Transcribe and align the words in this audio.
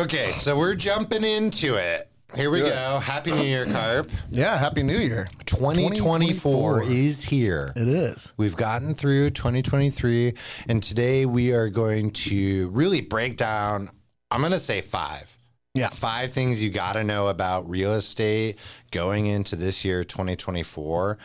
Okay, 0.00 0.32
so 0.32 0.56
we're 0.56 0.76
jumping 0.76 1.24
into 1.24 1.74
it. 1.74 2.08
Here 2.34 2.50
we 2.50 2.60
go. 2.60 3.00
Happy 3.00 3.32
New 3.32 3.42
Year, 3.42 3.66
Carp. 3.66 4.10
Yeah, 4.30 4.56
Happy 4.56 4.82
New 4.82 4.96
Year. 4.96 5.28
2024 5.44 6.84
is 6.84 7.22
here. 7.22 7.74
It 7.76 7.86
is. 7.86 8.32
We've 8.38 8.56
gotten 8.56 8.94
through 8.94 9.28
2023, 9.30 10.32
and 10.70 10.82
today 10.82 11.26
we 11.26 11.52
are 11.52 11.68
going 11.68 12.12
to 12.12 12.70
really 12.70 13.02
break 13.02 13.36
down, 13.36 13.90
I'm 14.30 14.40
going 14.40 14.52
to 14.52 14.58
say 14.58 14.80
five. 14.80 15.38
Yeah. 15.74 15.90
Five 15.90 16.32
things 16.32 16.62
you 16.62 16.70
got 16.70 16.94
to 16.94 17.04
know 17.04 17.28
about 17.28 17.68
real 17.68 17.92
estate 17.92 18.58
going 18.92 19.26
into 19.26 19.54
this 19.54 19.84
year, 19.84 20.02
2024. 20.02 21.18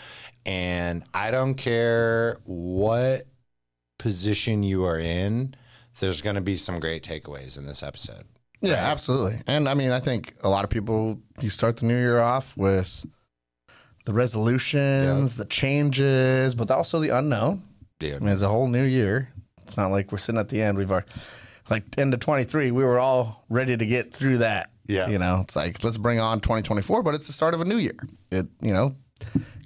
And 0.45 1.01
I 1.13 1.31
don't 1.31 1.55
care 1.55 2.39
what 2.43 3.23
position 3.99 4.63
you 4.63 4.83
are 4.83 4.99
in, 4.99 5.55
there's 6.01 6.19
going 6.19 6.35
to 6.35 6.41
be 6.41 6.57
some 6.57 6.81
great 6.81 7.03
takeaways 7.03 7.57
in 7.57 7.65
this 7.65 7.81
episode. 7.81 8.25
Yeah, 8.61 8.71
Right. 8.73 8.79
absolutely. 8.91 9.41
And 9.47 9.67
I 9.69 9.73
mean, 9.73 9.91
I 9.91 9.99
think 9.99 10.33
a 10.43 10.49
lot 10.49 10.63
of 10.63 10.69
people, 10.69 11.19
you 11.41 11.49
start 11.49 11.77
the 11.77 11.85
new 11.85 11.97
year 11.97 12.19
off 12.19 12.55
with 12.57 13.05
the 14.05 14.13
resolutions, 14.13 15.35
the 15.35 15.45
changes, 15.45 16.55
but 16.55 16.69
also 16.71 16.99
the 16.99 17.09
unknown. 17.09 17.63
Yeah. 17.99 18.15
I 18.15 18.19
mean, 18.19 18.29
it's 18.29 18.41
a 18.41 18.49
whole 18.49 18.67
new 18.67 18.83
year. 18.83 19.29
It's 19.63 19.77
not 19.77 19.87
like 19.87 20.11
we're 20.11 20.17
sitting 20.19 20.39
at 20.39 20.49
the 20.49 20.61
end. 20.61 20.77
We've 20.77 20.91
already, 20.91 21.07
like, 21.69 21.83
end 21.97 22.13
of 22.13 22.19
23, 22.19 22.71
we 22.71 22.83
were 22.83 22.99
all 22.99 23.45
ready 23.49 23.75
to 23.75 23.85
get 23.85 24.13
through 24.13 24.39
that. 24.39 24.69
Yeah. 24.87 25.07
You 25.09 25.17
know, 25.17 25.41
it's 25.41 25.55
like, 25.55 25.83
let's 25.83 25.97
bring 25.97 26.19
on 26.19 26.39
2024, 26.39 27.01
but 27.01 27.15
it's 27.15 27.25
the 27.27 27.33
start 27.33 27.53
of 27.55 27.61
a 27.61 27.65
new 27.65 27.77
year. 27.77 27.97
It, 28.29 28.45
you 28.61 28.71
know, 28.73 28.95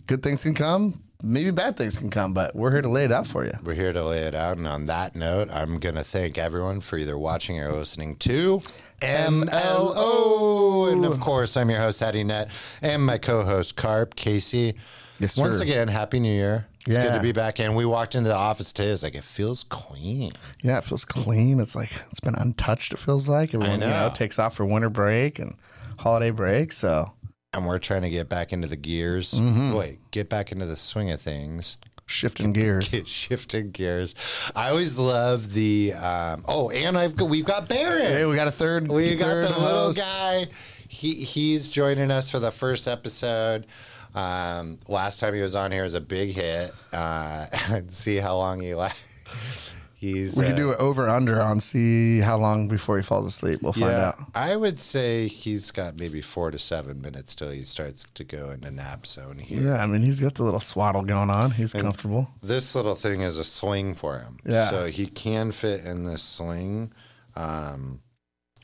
good 0.08 0.24
things 0.24 0.44
can 0.44 0.54
come, 0.54 1.04
maybe 1.22 1.52
bad 1.52 1.78
things 1.78 1.98
can 1.98 2.10
come, 2.10 2.34
but 2.34 2.56
we're 2.56 2.72
here 2.72 2.82
to 2.82 2.90
lay 2.90 3.06
it 3.06 3.12
out 3.12 3.28
for 3.28 3.46
you. 3.46 3.54
We're 3.64 3.74
here 3.74 3.94
to 3.94 4.04
lay 4.04 4.24
it 4.24 4.36
out. 4.36 4.58
And 4.58 4.68
on 4.68 4.86
that 4.86 5.16
note, 5.16 5.50
I'm 5.52 5.80
going 5.80 5.96
to 5.96 6.04
thank 6.04 6.38
everyone 6.38 6.82
for 6.82 6.98
either 6.98 7.18
watching 7.18 7.60
or 7.60 7.72
listening 7.72 8.16
to 8.18 8.62
MLO. 9.02 10.92
And 10.92 11.06
of 11.06 11.20
course, 11.20 11.58
I'm 11.58 11.70
your 11.70 11.80
host, 11.80 12.02
Addy 12.02 12.24
Nett, 12.24 12.50
and 12.82 13.06
my 13.06 13.18
co 13.18 13.44
host, 13.44 13.76
Carp 13.76 14.16
Casey. 14.16 14.76
Yes, 15.20 15.34
sir. 15.34 15.42
Once 15.42 15.60
again, 15.60 15.88
Happy 15.90 16.20
New 16.20 16.34
Year. 16.34 16.68
It's 16.88 16.98
good 16.98 17.14
to 17.14 17.22
be 17.22 17.34
back 17.34 17.60
in. 17.60 17.76
We 17.76 17.86
walked 17.86 18.16
into 18.16 18.30
the 18.30 18.36
office 18.36 18.74
today. 18.74 18.90
It's 18.90 19.04
like, 19.04 19.14
it 19.14 19.24
feels 19.24 19.64
clean. 19.64 20.32
Yeah, 20.64 20.78
it 20.80 20.86
feels 20.86 21.06
clean. 21.06 21.60
It's 21.60 21.76
like 21.76 21.92
it's 22.10 22.22
been 22.22 22.36
untouched. 22.36 22.94
It 22.94 22.98
feels 22.98 23.30
like 23.30 23.54
everyone 23.54 23.82
you 23.82 23.88
know. 23.88 24.08
know 24.08 24.14
takes 24.14 24.40
off 24.40 24.56
for 24.56 24.66
winter 24.66 24.90
break 24.90 25.38
and 25.38 25.56
holiday 26.00 26.32
break. 26.32 26.72
So 26.72 27.12
And 27.54 27.66
we're 27.66 27.80
trying 27.80 28.04
to 28.04 28.10
get 28.10 28.30
back 28.30 28.54
into 28.54 28.68
the 28.68 28.76
gears. 28.76 29.34
Mm-hmm. 29.34 29.74
Wait, 29.74 30.00
get 30.12 30.30
back 30.30 30.52
into 30.52 30.66
the 30.66 30.76
swing 30.76 31.10
of 31.10 31.20
things. 31.20 31.80
shifting 32.06 32.54
gears. 32.54 32.90
Get 32.90 33.08
shifting 33.08 33.72
gears. 33.72 34.14
I 34.56 34.70
always 34.70 35.00
love 35.00 35.54
the. 35.54 35.94
Um, 35.94 36.44
oh, 36.48 36.70
and 36.70 36.96
I've 36.98 37.16
got, 37.16 37.28
we've 37.30 37.46
got 37.46 37.68
Baron. 37.68 38.02
Hey, 38.06 38.26
we 38.26 38.36
got 38.36 38.48
a 38.48 38.52
third. 38.52 38.88
We 38.88 39.16
got 39.16 39.26
third 39.26 39.46
the 39.46 39.60
little 39.60 39.86
host. 39.88 39.98
guy. 39.98 40.48
He 40.88 41.16
he's 41.24 41.70
joining 41.70 42.12
us 42.12 42.30
for 42.30 42.40
the 42.40 42.52
first 42.52 42.88
episode. 42.88 43.66
Um, 44.14 44.80
last 44.88 45.20
time 45.20 45.34
he 45.34 45.42
was 45.42 45.56
on 45.56 45.72
here 45.72 45.84
was 45.84 45.94
a 45.96 46.02
big 46.02 46.32
hit. 46.32 46.72
Uh, 46.94 47.46
see 47.88 48.18
how 48.18 48.38
long 48.38 48.60
he 48.62 48.74
lasts. 48.76 49.74
He's 50.00 50.38
We 50.38 50.46
uh, 50.46 50.48
can 50.48 50.56
do 50.56 50.72
it 50.72 50.80
over 50.80 51.10
under 51.10 51.42
on 51.42 51.60
see 51.60 52.22
how 52.22 52.38
long 52.38 52.70
before 52.70 52.96
he 52.96 53.04
falls 53.04 53.26
asleep. 53.26 53.62
We'll 53.62 53.74
find 53.74 53.92
yeah, 53.92 54.08
out. 54.08 54.20
I 54.34 54.56
would 54.56 54.80
say 54.80 55.28
he's 55.28 55.72
got 55.72 56.00
maybe 56.00 56.22
four 56.22 56.52
to 56.52 56.58
seven 56.58 57.02
minutes 57.02 57.36
till 57.36 57.50
he 57.50 57.64
starts 57.64 58.06
to 58.14 58.24
go 58.24 58.50
into 58.50 58.72
nap 58.72 59.06
zone 59.06 59.40
here. 59.40 59.62
Yeah, 59.62 59.84
I 59.84 59.86
mean 59.88 60.02
he's 60.02 60.22
got 60.22 60.36
the 60.36 60.44
little 60.44 60.62
swaddle 60.62 61.04
going 61.04 61.30
on. 61.30 61.52
He's 61.52 61.74
comfortable. 61.74 62.30
This 62.42 62.76
little 62.76 62.96
thing 62.96 63.24
is 63.24 63.38
a 63.38 63.44
sling 63.44 63.94
for 63.96 64.20
him. 64.20 64.38
Yeah. 64.46 64.70
So 64.70 64.86
he 64.86 65.06
can 65.06 65.52
fit 65.52 65.84
in 65.84 66.06
this 66.06 66.24
sling, 66.24 66.94
um, 67.36 68.00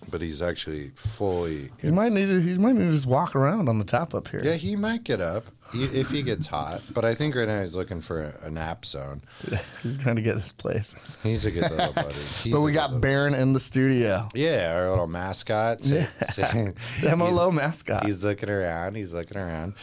but 0.10 0.22
he's 0.22 0.42
actually 0.42 0.92
fully. 0.96 1.70
He 1.82 1.92
might 1.92 2.14
need 2.14 2.28
to. 2.28 2.40
He 2.40 2.54
might 2.54 2.76
need 2.76 2.86
to 2.86 2.94
just 2.94 3.08
walk 3.08 3.36
around 3.36 3.68
on 3.68 3.78
the 3.78 3.84
top 3.84 4.16
up 4.16 4.30
here. 4.30 4.40
Yeah, 4.42 4.54
he 4.54 4.78
might 4.78 5.04
get 5.04 5.20
up 5.20 5.48
if 5.74 6.10
he 6.12 6.22
gets 6.24 6.48
hot, 6.48 6.82
but 6.94 7.04
I 7.04 7.16
think 7.16 7.36
right 7.36 7.48
now 7.48 7.60
he's 7.60 7.76
looking 7.76 8.02
for 8.02 8.22
a, 8.42 8.48
a 8.48 8.52
nap 8.52 8.86
zone. 8.86 9.22
He's 9.84 9.98
trying 9.98 10.16
to 10.16 10.22
get 10.22 10.36
this 10.36 10.52
place. 10.52 10.96
He's 11.24 11.46
a 11.46 11.52
good 11.52 11.70
little 11.70 11.92
buddy. 11.94 12.14
He's 12.44 12.54
but 12.54 12.62
we 12.62 12.72
got 12.72 13.02
Baron 13.02 13.34
in 13.34 13.54
the 13.54 13.60
studio. 13.60 14.28
yeah, 14.34 14.74
our 14.76 14.90
little 14.90 15.08
mascot. 15.08 15.84
So, 15.84 15.96
Yeah. 15.96 16.08
so- 16.32 16.42
The 16.42 17.08
MLO 17.10 17.54
mascot. 17.54 18.06
he's 18.06 18.24
looking 18.24 18.50
around. 18.50 18.96
He's 18.96 19.12
looking 19.14 19.38
around. 19.38 19.74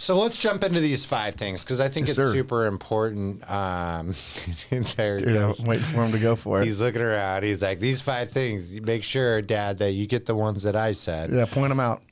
So 0.00 0.16
let's 0.20 0.40
jump 0.40 0.62
into 0.62 0.78
these 0.78 1.04
five 1.04 1.34
things 1.34 1.64
because 1.64 1.80
I 1.80 1.88
think 1.88 2.06
Yes, 2.06 2.16
it's 2.18 2.26
sir. 2.28 2.32
super 2.32 2.66
important. 2.66 3.42
Um, 3.50 4.14
there 4.96 5.18
he 5.18 5.24
You 5.24 5.30
know, 5.32 5.46
goes. 5.48 5.64
wait 5.64 5.80
for 5.80 6.04
him 6.04 6.12
to 6.12 6.18
go 6.20 6.36
for 6.36 6.60
it. 6.60 6.66
He's 6.66 6.80
looking 6.80 7.02
around. 7.02 7.42
He's 7.42 7.62
like, 7.62 7.80
these 7.80 8.00
five 8.00 8.28
things. 8.30 8.80
Make 8.80 9.02
sure, 9.02 9.42
Dad, 9.42 9.78
that 9.78 9.92
you 9.92 10.06
get 10.06 10.26
the 10.26 10.36
ones 10.36 10.62
that 10.62 10.76
I 10.76 10.92
said. 10.92 11.32
Yeah, 11.32 11.46
point 11.46 11.70
them 11.70 11.80
out. 11.80 12.02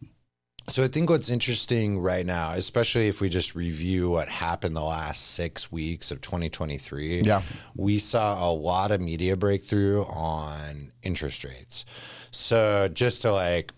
So 0.69 0.83
I 0.83 0.89
think 0.89 1.11
what's 1.11 1.29
interesting 1.31 2.01
right 2.01 2.27
now, 2.27 2.51
especially 2.53 3.07
if 3.07 3.21
we 3.21 3.29
just 3.29 3.55
review 3.55 4.11
what 4.11 4.29
happened 4.29 4.75
the 4.77 4.81
last 4.83 5.33
six 5.35 5.71
weeks 5.71 6.11
of 6.11 6.21
2023, 6.21 7.23
Yeah. 7.23 7.43
we 7.77 7.99
saw 7.99 8.49
a 8.49 8.51
lot 8.53 8.91
of 8.91 9.01
media 9.01 9.37
breakthrough 9.37 10.03
on 10.03 10.91
interest 11.03 11.45
rates. 11.45 11.85
So 12.33 12.89
just 12.89 13.23
to 13.23 13.33
like, 13.33 13.73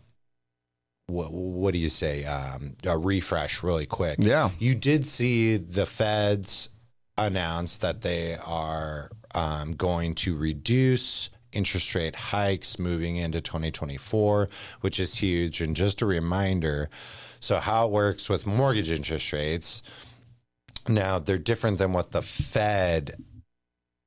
what, 1.08 1.30
what 1.32 1.72
do 1.72 1.78
you 1.78 1.90
say? 1.90 2.24
Um, 2.24 2.74
a 2.84 2.96
refresh 2.96 3.62
really 3.62 3.86
quick. 3.86 4.18
Yeah. 4.20 4.50
You 4.58 4.74
did 4.74 5.06
see 5.06 5.56
the 5.58 5.84
feds 5.86 6.70
announce 7.18 7.76
that 7.78 8.00
they 8.02 8.36
are 8.46 9.10
um, 9.34 9.74
going 9.74 10.14
to 10.16 10.36
reduce 10.36 11.28
interest 11.52 11.94
rate 11.94 12.14
hikes 12.16 12.78
moving 12.78 13.16
into 13.16 13.40
2024, 13.40 14.48
which 14.80 14.98
is 15.00 15.16
huge. 15.16 15.60
And 15.60 15.74
just 15.74 16.02
a 16.02 16.06
reminder 16.06 16.88
so, 17.40 17.58
how 17.60 17.86
it 17.86 17.92
works 17.92 18.28
with 18.28 18.46
mortgage 18.46 18.90
interest 18.90 19.32
rates 19.32 19.82
now, 20.88 21.18
they're 21.18 21.38
different 21.38 21.78
than 21.78 21.92
what 21.92 22.12
the 22.12 22.22
Fed 22.22 23.14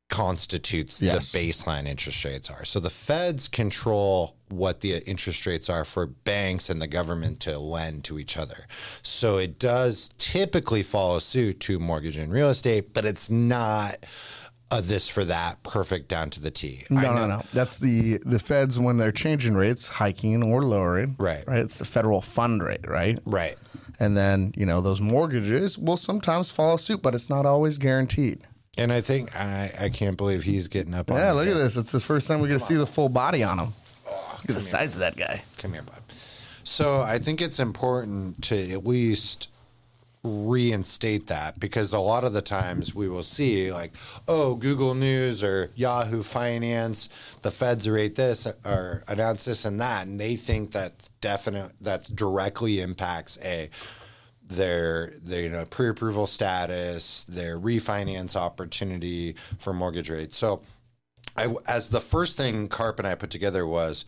constitutes 0.10 1.02
Yes. 1.02 1.32
the 1.32 1.38
baseline 1.40 1.88
interest 1.88 2.26
rates 2.26 2.50
are. 2.50 2.66
So 2.66 2.80
the 2.82 2.90
feds 2.90 3.48
control 3.48 4.36
what 4.50 4.82
the 4.82 4.98
interest 5.08 5.46
rates 5.46 5.70
are 5.70 5.86
for 5.86 6.06
banks 6.06 6.70
and 6.70 6.82
the 6.82 6.88
government 6.88 7.40
to 7.42 7.58
lend 7.58 8.04
to 8.06 8.20
each 8.20 8.36
other. 8.36 8.68
So 9.02 9.38
it 9.38 9.58
does 9.58 10.10
typically 10.18 10.84
follow 10.84 11.20
suit 11.20 11.62
to 11.62 11.80
mortgage 11.80 12.18
and 12.18 12.32
real 12.34 12.50
estate, 12.50 12.94
but 12.94 13.06
it's 13.06 13.30
not 13.30 14.06
a 14.72 14.82
this 14.82 15.10
for 15.10 15.26
that 15.26 15.62
perfect 15.64 16.08
down 16.08 16.30
to 16.32 16.40
the 16.42 16.50
T. 16.52 16.86
No, 16.90 17.02
know- 17.02 17.14
no, 17.16 17.28
no. 17.28 17.42
That's 17.54 17.78
the 17.78 18.20
the 18.26 18.40
feds 18.40 18.80
when 18.80 18.98
they're 18.98 19.12
changing 19.12 19.56
rates, 19.56 19.88
hiking 19.88 20.42
or 20.44 20.62
lowering. 20.62 21.16
Right. 21.20 21.44
Right. 21.48 21.60
It's 21.60 21.78
the 21.78 21.86
federal 21.86 22.22
fund 22.22 22.64
rate, 22.64 22.88
right? 22.88 23.20
Right. 23.26 23.58
And 24.00 24.16
then 24.18 24.54
you 24.56 24.66
know 24.66 24.82
those 24.82 25.02
mortgages 25.02 25.78
will 25.78 25.98
sometimes 25.98 26.50
follow 26.50 26.78
suit, 26.78 27.02
but 27.02 27.14
it's 27.14 27.30
not 27.30 27.46
always 27.46 27.78
guaranteed. 27.78 28.42
And 28.78 28.94
I 28.94 29.02
think 29.02 29.36
I, 29.36 29.72
I 29.78 29.90
can't 29.90 30.16
believe 30.16 30.44
he's 30.44 30.70
getting 30.70 30.94
up 30.94 31.12
on 31.12 31.18
Yeah, 31.18 31.34
look 31.34 31.46
here. 31.46 31.56
at 31.56 31.60
this. 31.60 31.76
It's 31.76 31.92
the 31.92 32.00
first 32.00 32.26
time 32.28 32.40
we 32.42 32.48
get 32.48 32.60
to 32.62 32.66
see 32.66 32.76
the 32.76 32.88
full 32.88 33.10
body 33.10 33.44
on 33.44 33.60
him. 33.60 33.74
Oh, 34.10 34.36
Look 34.42 34.50
at 34.52 34.56
the 34.56 34.62
size 34.62 34.94
of 34.94 35.00
that 35.02 35.18
guy. 35.18 35.44
Come 35.58 35.74
here, 35.74 35.82
bud. 35.82 36.02
So 36.64 37.02
I 37.02 37.20
think 37.20 37.42
it's 37.42 37.60
important 37.60 38.42
to 38.46 38.72
at 38.72 38.86
least 38.86 39.50
reinstate 40.24 41.28
that 41.28 41.60
because 41.60 41.94
a 41.94 42.00
lot 42.00 42.24
of 42.24 42.34
the 42.34 42.42
times 42.42 42.94
we 42.94 43.10
will 43.10 43.24
see 43.24 43.72
like, 43.72 43.92
oh, 44.28 44.56
Google 44.56 44.94
News 44.94 45.44
or 45.44 45.72
Yahoo 45.76 46.24
Finance, 46.24 47.10
the 47.42 47.52
feds 47.52 47.90
rate 47.90 48.16
this 48.16 48.48
or 48.64 49.04
announce 49.08 49.46
this 49.46 49.66
and 49.66 49.80
that, 49.82 50.08
and 50.08 50.20
they 50.20 50.36
think 50.36 50.72
that 50.72 51.10
definite 51.22 51.72
that 51.82 52.16
directly 52.16 52.80
impacts 52.80 53.40
a 53.44 53.70
their 54.44 55.14
their 55.24 55.42
you 55.42 55.50
know 55.50 55.66
pre-approval 55.66 56.28
status, 56.28 57.26
their 57.26 57.60
refinance 57.60 58.36
opportunity 58.36 59.36
for 59.58 59.74
mortgage 59.74 60.10
rates. 60.10 60.38
So 60.38 60.62
I, 61.36 61.56
as 61.68 61.90
the 61.90 62.02
first 62.02 62.38
thing 62.38 62.68
Carp 62.68 63.00
and 63.00 63.08
I 63.08 63.16
put 63.16 63.30
together 63.30 63.66
was 63.66 64.06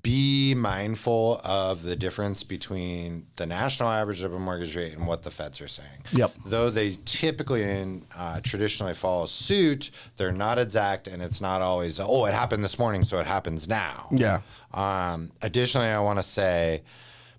be 0.00 0.54
mindful 0.54 1.40
of 1.44 1.82
the 1.82 1.94
difference 1.94 2.44
between 2.44 3.26
the 3.36 3.44
national 3.44 3.90
average 3.90 4.22
of 4.22 4.32
a 4.32 4.38
mortgage 4.38 4.74
rate 4.74 4.94
and 4.94 5.06
what 5.06 5.22
the 5.22 5.30
feds 5.30 5.60
are 5.60 5.68
saying. 5.68 5.88
Yep. 6.12 6.32
Though 6.46 6.70
they 6.70 6.98
typically 7.04 7.62
and 7.62 8.06
uh, 8.16 8.40
traditionally 8.42 8.94
follow 8.94 9.26
suit, 9.26 9.90
they're 10.16 10.32
not 10.32 10.58
exact, 10.58 11.08
and 11.08 11.22
it's 11.22 11.42
not 11.42 11.60
always 11.60 12.00
oh 12.00 12.24
it 12.24 12.32
happened 12.32 12.64
this 12.64 12.78
morning, 12.78 13.04
so 13.04 13.18
it 13.18 13.26
happens 13.26 13.68
now. 13.68 14.08
Yeah. 14.12 14.40
Um, 14.72 15.30
additionally, 15.42 15.88
I 15.88 16.00
want 16.00 16.18
to 16.18 16.22
say 16.22 16.82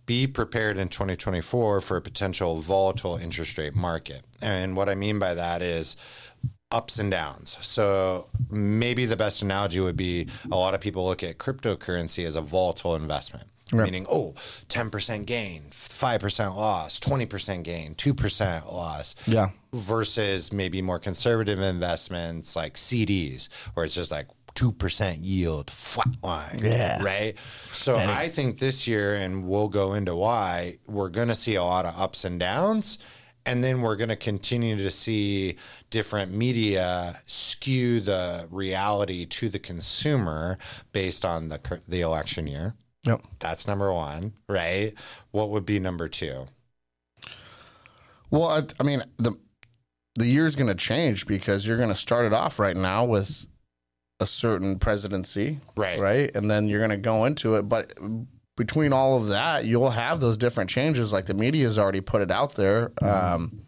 be 0.05 0.27
prepared 0.27 0.77
in 0.77 0.89
2024 0.89 1.81
for 1.81 1.97
a 1.97 2.01
potential 2.01 2.59
volatile 2.59 3.15
interest 3.15 3.57
rate 3.57 3.73
market. 3.73 4.23
And 4.41 4.75
what 4.75 4.89
I 4.89 4.95
mean 4.95 5.17
by 5.17 5.33
that 5.33 5.61
is 5.61 5.95
ups 6.73 6.99
and 6.99 7.09
downs. 7.11 7.57
So 7.61 8.27
maybe 8.49 9.05
the 9.05 9.15
best 9.15 9.41
analogy 9.41 9.79
would 9.79 9.95
be 9.95 10.27
a 10.51 10.55
lot 10.55 10.73
of 10.73 10.81
people 10.81 11.05
look 11.05 11.23
at 11.23 11.37
cryptocurrency 11.37 12.25
as 12.25 12.35
a 12.35 12.41
volatile 12.41 12.95
investment. 12.95 13.47
Right. 13.71 13.85
Meaning, 13.85 14.05
oh, 14.11 14.33
10% 14.69 15.25
gain, 15.25 15.63
5% 15.71 16.55
loss, 16.55 16.99
20% 16.99 17.63
gain, 17.63 17.95
2% 17.95 18.71
loss 18.71 19.15
Yeah. 19.25 19.49
versus 19.71 20.51
maybe 20.53 20.81
more 20.81 20.99
conservative 20.99 21.59
investments 21.59 22.55
like 22.55 22.75
CDs, 22.75 23.49
where 23.73 23.83
it's 23.85 23.95
just 23.95 24.11
like 24.11 24.27
2% 24.53 25.19
yield 25.21 25.67
flatline. 25.67 26.61
Yeah. 26.61 27.01
Right. 27.01 27.35
So 27.65 27.95
I 27.95 28.29
think 28.29 28.59
this 28.59 28.85
year, 28.85 29.15
and 29.15 29.47
we'll 29.47 29.69
go 29.69 29.93
into 29.93 30.13
why, 30.13 30.77
we're 30.87 31.09
going 31.09 31.29
to 31.29 31.35
see 31.35 31.55
a 31.55 31.63
lot 31.63 31.85
of 31.85 31.99
ups 31.99 32.25
and 32.25 32.39
downs. 32.39 32.99
And 33.45 33.63
then 33.63 33.81
we're 33.81 33.97
going 33.97 34.09
to 34.09 34.15
continue 34.15 34.77
to 34.77 34.89
see 34.89 35.57
different 35.89 36.31
media 36.31 37.21
skew 37.25 37.99
the 37.99 38.47
reality 38.49 39.25
to 39.25 39.49
the 39.49 39.59
consumer 39.59 40.57
based 40.93 41.25
on 41.25 41.49
the 41.49 41.81
the 41.87 42.01
election 42.01 42.47
year. 42.47 42.75
Yep. 43.05 43.21
That's 43.39 43.67
number 43.67 43.91
one, 43.93 44.33
right? 44.47 44.93
What 45.31 45.49
would 45.49 45.65
be 45.65 45.79
number 45.79 46.07
two? 46.07 46.45
Well, 48.31 48.49
I, 48.49 48.63
I 48.79 48.83
mean, 48.83 49.03
the 49.17 49.33
the 50.15 50.25
year's 50.25 50.55
going 50.55 50.67
to 50.67 50.75
change 50.75 51.27
because 51.27 51.67
you're 51.67 51.77
going 51.77 51.89
to 51.89 51.95
start 51.95 52.25
it 52.25 52.33
off 52.33 52.59
right 52.59 52.77
now 52.77 53.03
with 53.03 53.47
a 54.19 54.27
certain 54.27 54.79
presidency, 54.79 55.59
Right. 55.75 55.99
Right, 55.99 56.31
and 56.35 56.49
then 56.49 56.67
you're 56.67 56.79
going 56.79 56.91
to 56.91 56.97
go 56.97 57.25
into 57.25 57.55
it, 57.55 57.63
but 57.63 57.93
between 58.55 58.93
all 58.93 59.17
of 59.17 59.27
that, 59.27 59.65
you'll 59.65 59.89
have 59.91 60.19
those 60.19 60.37
different 60.37 60.69
changes. 60.69 61.11
Like 61.11 61.25
the 61.25 61.33
media's 61.33 61.79
already 61.79 62.01
put 62.01 62.21
it 62.21 62.31
out 62.31 62.55
there. 62.55 62.91
Um, 63.01 63.61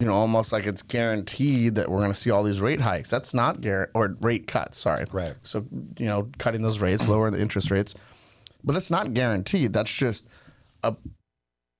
you 0.00 0.06
know, 0.06 0.14
almost 0.14 0.52
like 0.52 0.66
it's 0.66 0.82
guaranteed 0.82 1.76
that 1.76 1.88
we're 1.90 1.98
going 1.98 2.12
to 2.12 2.18
see 2.18 2.30
all 2.30 2.42
these 2.42 2.60
rate 2.60 2.80
hikes. 2.80 3.10
That's 3.10 3.32
not 3.32 3.60
guaranteed, 3.60 3.92
or 3.94 4.16
rate 4.20 4.46
cuts. 4.46 4.78
Sorry. 4.78 5.04
Right. 5.12 5.34
So 5.42 5.66
you 5.98 6.06
know, 6.06 6.28
cutting 6.38 6.62
those 6.62 6.80
rates, 6.80 7.06
lowering 7.08 7.32
the 7.32 7.40
interest 7.40 7.70
rates, 7.70 7.94
but 8.64 8.72
that's 8.72 8.90
not 8.90 9.14
guaranteed. 9.14 9.72
That's 9.72 9.92
just 9.94 10.26
a 10.82 10.96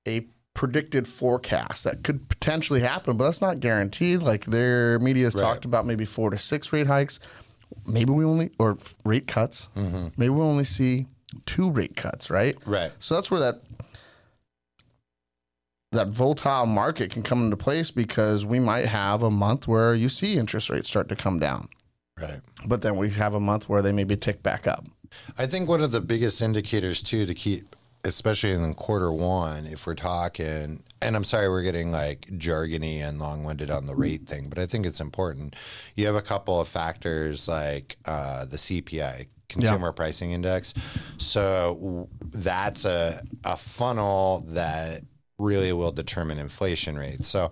a 0.07 0.25
predicted 0.55 1.09
forecast 1.09 1.83
that 1.83 2.05
could 2.05 2.29
potentially 2.29 2.81
happen, 2.81 3.17
but 3.17 3.25
that's 3.25 3.41
not 3.41 3.59
guaranteed. 3.59 4.23
Like 4.23 4.45
their 4.45 4.99
media 5.01 5.25
has 5.25 5.35
Right. 5.35 5.41
talked 5.43 5.65
about 5.65 5.85
maybe 5.87 6.05
four 6.05 6.31
to 6.31 6.39
six 6.39 6.73
rate 6.73 6.87
hikes. 6.87 7.19
Maybe 7.87 8.13
we 8.13 8.25
only 8.25 8.51
or 8.61 8.79
rate 9.05 9.27
cuts. 9.27 9.69
Maybe 9.75 10.29
we 10.31 10.41
only 10.41 10.63
see 10.65 11.07
two 11.47 11.71
rate 11.71 11.97
cuts, 11.97 12.31
right? 12.31 12.55
Right. 12.67 12.93
So 12.99 13.15
that's 13.15 13.31
where 13.31 13.41
that 13.41 13.63
that 15.93 16.09
volatile 16.09 16.67
market 16.67 17.11
can 17.13 17.23
come 17.23 17.45
into 17.45 17.57
place 17.57 17.91
because 17.91 18.45
we 18.45 18.59
might 18.59 18.87
have 18.87 19.23
a 19.23 19.31
month 19.31 19.69
where 19.69 19.95
you 19.95 20.09
see 20.09 20.37
interest 20.37 20.69
rates 20.69 20.89
start 20.89 21.09
to 21.09 21.15
come 21.17 21.39
down, 21.39 21.69
Right. 22.21 22.41
but 22.67 22.83
then 22.83 22.97
we 22.97 23.11
have 23.11 23.35
a 23.35 23.41
month 23.41 23.69
where 23.69 23.81
they 23.81 23.93
maybe 23.93 24.17
tick 24.17 24.43
back 24.43 24.67
up. 24.67 24.85
I 25.39 25.47
think 25.47 25.69
one 25.69 25.81
of 25.81 25.93
the 25.93 26.01
biggest 26.01 26.43
indicators 26.43 27.01
too 27.01 27.27
to 27.27 27.35
keep, 27.35 27.77
especially 28.05 28.51
in 28.51 28.75
quarter 28.75 29.13
one, 29.13 29.67
if 29.67 29.87
we're 29.87 29.95
talking, 29.95 30.83
and 31.01 31.15
I'm 31.17 31.23
sorry 31.23 31.49
we're 31.49 31.63
getting 31.63 31.93
like 31.93 32.23
jargony 32.33 32.97
and 33.01 33.21
long-winded 33.21 33.71
on 33.71 33.87
the 33.87 33.95
rate 33.95 34.27
thing, 34.27 34.49
but 34.49 34.59
I 34.59 34.67
think 34.67 34.87
it's 34.87 35.01
important. 35.01 35.55
You 35.95 36.07
have 36.07 36.17
a 36.17 36.23
couple 36.23 36.61
of 36.61 36.67
factors 36.67 37.47
like 37.47 37.99
uh, 38.05 38.47
the 38.47 38.57
CPI. 38.57 39.27
Consumer 39.49 39.93
Pricing 39.93 40.33
Index. 40.33 40.75
So 41.19 42.09
that's 42.33 42.85
a, 42.85 43.21
a 43.45 43.57
funnel 43.57 44.45
that 44.49 45.03
really 45.39 45.73
will 45.73 45.93
determine 45.93 46.39
inflation 46.39 46.99
rates. 46.99 47.29
So 47.29 47.51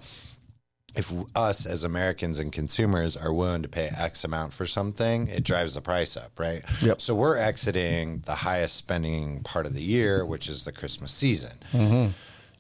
if 0.95 1.13
us 1.35 1.65
as 1.65 1.85
Americans 1.85 2.39
and 2.39 2.53
consumers 2.53 3.17
are 3.17 3.33
willing 3.33 3.63
to 3.63 3.69
pay 3.69 3.91
X 3.97 4.25
amount 4.25 4.53
for 4.53 4.67
something, 4.67 5.29
it 5.29 5.43
drives 5.43 5.75
the 5.75 5.81
price 5.81 6.17
up, 6.17 6.39
right? 6.39 6.63
Yep. 6.83 7.01
So 7.01 7.15
we're 7.15 7.39
exiting 7.39 8.23
the 8.27 8.35
highest 8.35 8.77
spending 8.77 9.43
part 9.43 9.65
of 9.67 9.75
the 9.75 9.83
year, 9.83 10.27
which 10.27 10.49
is 10.49 10.65
the 10.65 10.73
Christmas 10.73 11.11
season. 11.11 11.59
Mm-hmm. 11.73 12.11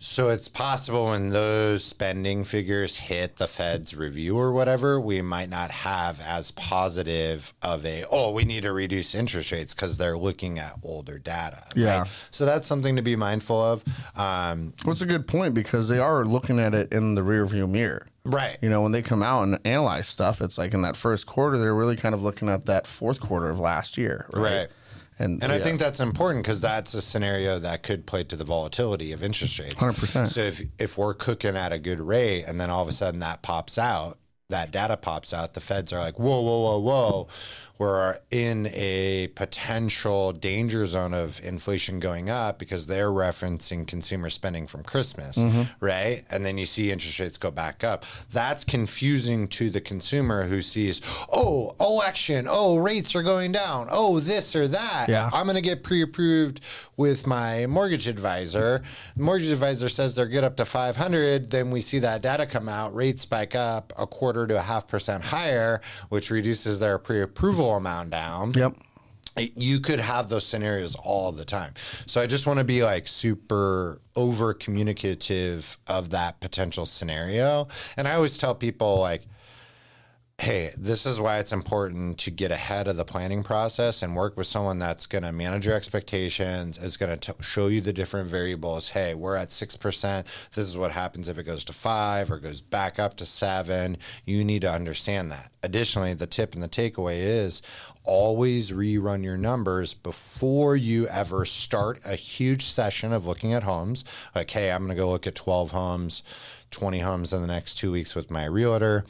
So 0.04 0.30
it's 0.30 0.48
possible 0.48 1.10
when 1.10 1.28
those 1.28 1.84
spending 1.84 2.42
figures 2.42 2.96
hit 2.96 3.36
the 3.36 3.46
Fed's 3.46 3.94
review 3.94 4.36
or 4.36 4.52
whatever, 4.52 5.00
we 5.00 5.22
might 5.22 5.48
not 5.48 5.70
have 5.70 6.20
as 6.20 6.50
positive 6.50 7.54
of 7.62 7.86
a, 7.86 8.04
oh, 8.10 8.32
we 8.32 8.44
need 8.44 8.64
to 8.64 8.72
reduce 8.72 9.14
interest 9.14 9.52
rates 9.52 9.74
because 9.74 9.98
they're 9.98 10.18
looking 10.18 10.58
at 10.58 10.72
older 10.82 11.18
data. 11.18 11.62
Yeah. 11.76 12.00
Right? 12.00 12.10
So 12.32 12.44
that's 12.44 12.66
something 12.66 12.96
to 12.96 13.02
be 13.02 13.14
mindful 13.14 13.62
of. 13.62 13.84
Um, 14.16 14.72
Well, 14.84 14.90
it's 14.92 15.02
a 15.02 15.06
good 15.06 15.28
point 15.28 15.54
because 15.54 15.86
they 15.88 16.00
are 16.00 16.24
looking 16.24 16.58
at 16.58 16.74
it 16.74 16.92
in 16.92 17.14
the 17.14 17.22
rearview 17.22 17.70
mirror. 17.70 18.08
right. 18.24 18.58
You 18.60 18.70
know, 18.70 18.82
when 18.82 18.90
they 18.90 19.02
come 19.02 19.22
out 19.22 19.44
and 19.44 19.60
analyze 19.64 20.08
stuff, 20.08 20.40
it's 20.40 20.58
like 20.58 20.74
in 20.74 20.82
that 20.82 20.96
first 20.96 21.26
quarter, 21.26 21.58
they're 21.58 21.76
really 21.76 21.96
kind 21.96 22.14
of 22.14 22.22
looking 22.22 22.48
at 22.48 22.66
that 22.66 22.88
fourth 22.88 23.20
quarter 23.20 23.50
of 23.50 23.60
last 23.60 23.96
year. 23.96 24.26
Right. 24.34 24.56
Right. 24.56 24.68
And, 25.18 25.42
And 25.42 25.52
I 25.52 25.60
think 25.60 25.78
that's 25.78 26.00
important 26.00 26.44
because 26.44 26.60
that's 26.60 26.94
a 26.94 27.02
scenario 27.02 27.58
that 27.58 27.82
could 27.82 28.06
play 28.06 28.24
to 28.24 28.36
the 28.36 28.44
volatility 28.44 29.12
of 29.12 29.22
interest 29.22 29.58
rates. 29.58 29.74
100%. 29.74 30.28
So 30.28 30.40
if 30.40 30.62
if 30.78 30.98
we're 30.98 31.14
cooking 31.14 31.56
at 31.56 31.72
a 31.72 31.78
good 31.78 32.00
rate 32.00 32.44
and 32.44 32.60
then 32.60 32.70
all 32.70 32.82
of 32.82 32.88
a 32.88 32.92
sudden 32.92 33.20
that 33.20 33.42
pops 33.42 33.78
out, 33.78 34.18
that 34.48 34.70
data 34.70 34.96
pops 34.96 35.32
out, 35.32 35.54
the 35.54 35.60
feds 35.60 35.92
are 35.92 36.00
like, 36.00 36.18
whoa, 36.18 36.40
whoa, 36.40 36.60
whoa, 36.60 36.78
whoa, 36.78 37.28
we're 37.78 38.18
in 38.30 38.66
a 38.72 39.28
potential 39.34 40.32
danger 40.32 40.86
zone 40.86 41.14
of 41.14 41.40
inflation 41.44 41.98
going 42.00 42.30
up 42.30 42.58
because 42.58 42.86
they're 42.86 43.10
referencing 43.10 43.86
consumer 43.86 44.30
spending 44.30 44.66
from 44.66 44.82
Christmas, 44.82 45.36
Mm-hmm. 45.38 45.62
right? 45.84 46.24
And 46.30 46.44
then 46.46 46.58
you 46.58 46.66
see 46.66 46.90
interest 46.92 47.18
rates 47.18 47.38
go 47.38 47.50
back 47.50 47.82
up. 47.82 48.04
That's 48.32 48.64
confusing 48.64 49.48
to 49.48 49.70
the 49.70 49.80
consumer 49.80 50.44
who 50.44 50.62
sees, 50.62 51.00
oh, 51.32 51.74
election, 51.80 52.46
oh, 52.48 52.76
rates 52.76 53.16
are 53.16 53.22
going 53.22 53.52
down, 53.52 53.88
oh, 53.90 54.20
this 54.20 54.54
or 54.54 54.68
that. 54.68 55.06
Yeah. 55.08 55.30
I'm 55.32 55.44
going 55.46 55.56
to 55.56 55.62
get 55.62 55.82
pre-approved 55.82 56.60
with 56.96 57.26
my 57.26 57.66
mortgage 57.66 58.06
advisor. 58.06 58.82
Mortgage 59.16 59.50
advisor 59.50 59.88
says 59.88 60.14
they're 60.14 60.26
good 60.26 60.44
up 60.44 60.56
to 60.58 60.64
500. 60.64 61.50
Then 61.50 61.70
we 61.70 61.80
see 61.80 61.98
that 62.00 62.22
data 62.22 62.46
come 62.46 62.68
out, 62.68 62.94
rates 62.94 63.22
spike 63.22 63.54
up 63.54 63.92
a 63.98 64.06
quarter 64.06 64.46
to 64.46 64.56
a 64.58 64.62
half 64.62 64.86
percent 64.86 65.24
higher, 65.24 65.80
which 66.10 66.30
reduces 66.30 66.78
their 66.80 66.98
pre-approval 67.62 67.76
amount 67.76 68.10
down 68.10 68.52
Yep. 68.54 68.76
you 69.56 69.80
could 69.80 70.00
have 70.00 70.28
those 70.28 70.46
scenarios 70.46 70.94
all 70.94 71.32
the 71.32 71.44
time. 71.44 71.72
So 72.06 72.20
I 72.20 72.26
just 72.26 72.46
want 72.46 72.58
to 72.58 72.64
be 72.64 72.82
like 72.84 73.08
super 73.08 74.00
over 74.14 74.52
communicative 74.52 75.78
of 75.86 76.10
that 76.10 76.40
potential 76.40 76.84
scenario. 76.84 77.68
And 77.96 78.06
I 78.06 78.14
always 78.14 78.36
tell 78.36 78.54
people 78.54 78.98
like, 79.00 79.22
hey, 80.42 80.70
this 80.76 81.06
is 81.06 81.20
why 81.20 81.38
it's 81.38 81.52
important 81.52 82.18
to 82.18 82.28
get 82.28 82.50
ahead 82.50 82.88
of 82.88 82.96
the 82.96 83.04
planning 83.04 83.44
process 83.44 84.02
and 84.02 84.16
work 84.16 84.36
with 84.36 84.48
someone 84.48 84.76
that's 84.76 85.06
going 85.06 85.22
to 85.22 85.30
manage 85.30 85.66
your 85.66 85.76
expectations, 85.76 86.82
is 86.82 86.96
going 86.96 87.16
to 87.16 87.36
show 87.40 87.68
you 87.68 87.80
the 87.80 87.92
different 87.92 88.28
variables. 88.28 88.88
Hey, 88.88 89.14
we're 89.14 89.36
at 89.36 89.50
6%. 89.50 90.24
This 90.52 90.66
is 90.66 90.76
what 90.76 90.90
happens 90.90 91.28
if 91.28 91.38
it 91.38 91.44
goes 91.44 91.64
to 91.66 91.72
five 91.72 92.28
or 92.28 92.38
goes 92.38 92.60
back 92.60 92.98
up 92.98 93.16
to 93.18 93.24
seven. 93.24 93.98
You 94.26 94.42
need 94.42 94.62
to 94.62 94.72
understand 94.72 95.30
that. 95.30 95.52
Additionally, 95.62 96.12
the 96.14 96.26
tip 96.26 96.54
and 96.54 96.62
the 96.62 96.68
takeaway 96.68 97.18
is 97.18 97.62
always 98.02 98.72
rerun 98.72 99.22
your 99.22 99.36
numbers 99.36 99.94
before 99.94 100.74
you 100.74 101.06
ever 101.06 101.44
start 101.44 102.00
a 102.04 102.16
huge 102.16 102.64
session 102.64 103.12
of 103.12 103.28
looking 103.28 103.52
at 103.52 103.62
homes. 103.62 104.04
Like, 104.34 104.50
hey, 104.50 104.72
I'm 104.72 104.86
going 104.86 104.96
to 104.96 105.00
go 105.00 105.08
look 105.08 105.28
at 105.28 105.36
12 105.36 105.70
homes, 105.70 106.24
20 106.72 106.98
homes 106.98 107.32
in 107.32 107.42
the 107.42 107.46
next 107.46 107.76
two 107.76 107.92
weeks 107.92 108.16
with 108.16 108.28
my 108.28 108.44
realtor 108.44 109.04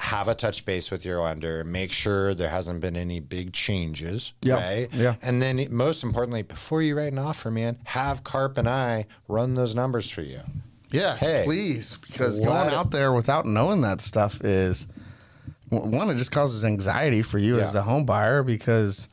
have 0.00 0.28
a 0.28 0.34
touch 0.34 0.64
base 0.64 0.90
with 0.90 1.04
your 1.04 1.20
lender, 1.20 1.62
make 1.64 1.92
sure 1.92 2.34
there 2.34 2.48
hasn't 2.48 2.80
been 2.80 2.96
any 2.96 3.20
big 3.20 3.52
changes, 3.52 4.34
Yeah, 4.42 4.54
right? 4.54 4.88
yeah. 4.92 5.14
And 5.22 5.40
then 5.40 5.66
most 5.70 6.02
importantly, 6.02 6.42
before 6.42 6.82
you 6.82 6.96
write 6.96 7.12
an 7.12 7.18
offer, 7.18 7.50
man, 7.50 7.78
have 7.84 8.24
Carp 8.24 8.58
and 8.58 8.68
I 8.68 9.06
run 9.28 9.54
those 9.54 9.74
numbers 9.74 10.10
for 10.10 10.22
you. 10.22 10.40
Yes, 10.90 11.20
Hey, 11.20 11.42
please, 11.44 11.98
because 11.98 12.38
going 12.38 12.72
out 12.72 12.90
there 12.90 13.12
without 13.12 13.46
knowing 13.46 13.80
that 13.82 14.00
stuff 14.00 14.44
is 14.44 14.86
one. 15.70 16.10
It 16.10 16.16
just 16.16 16.30
causes 16.30 16.64
anxiety 16.64 17.22
for 17.22 17.38
you 17.38 17.56
Yeah. 17.56 17.64
as 17.64 17.72
the 17.72 17.82
home 17.82 18.04
buyer 18.04 18.42
because, 18.42 19.08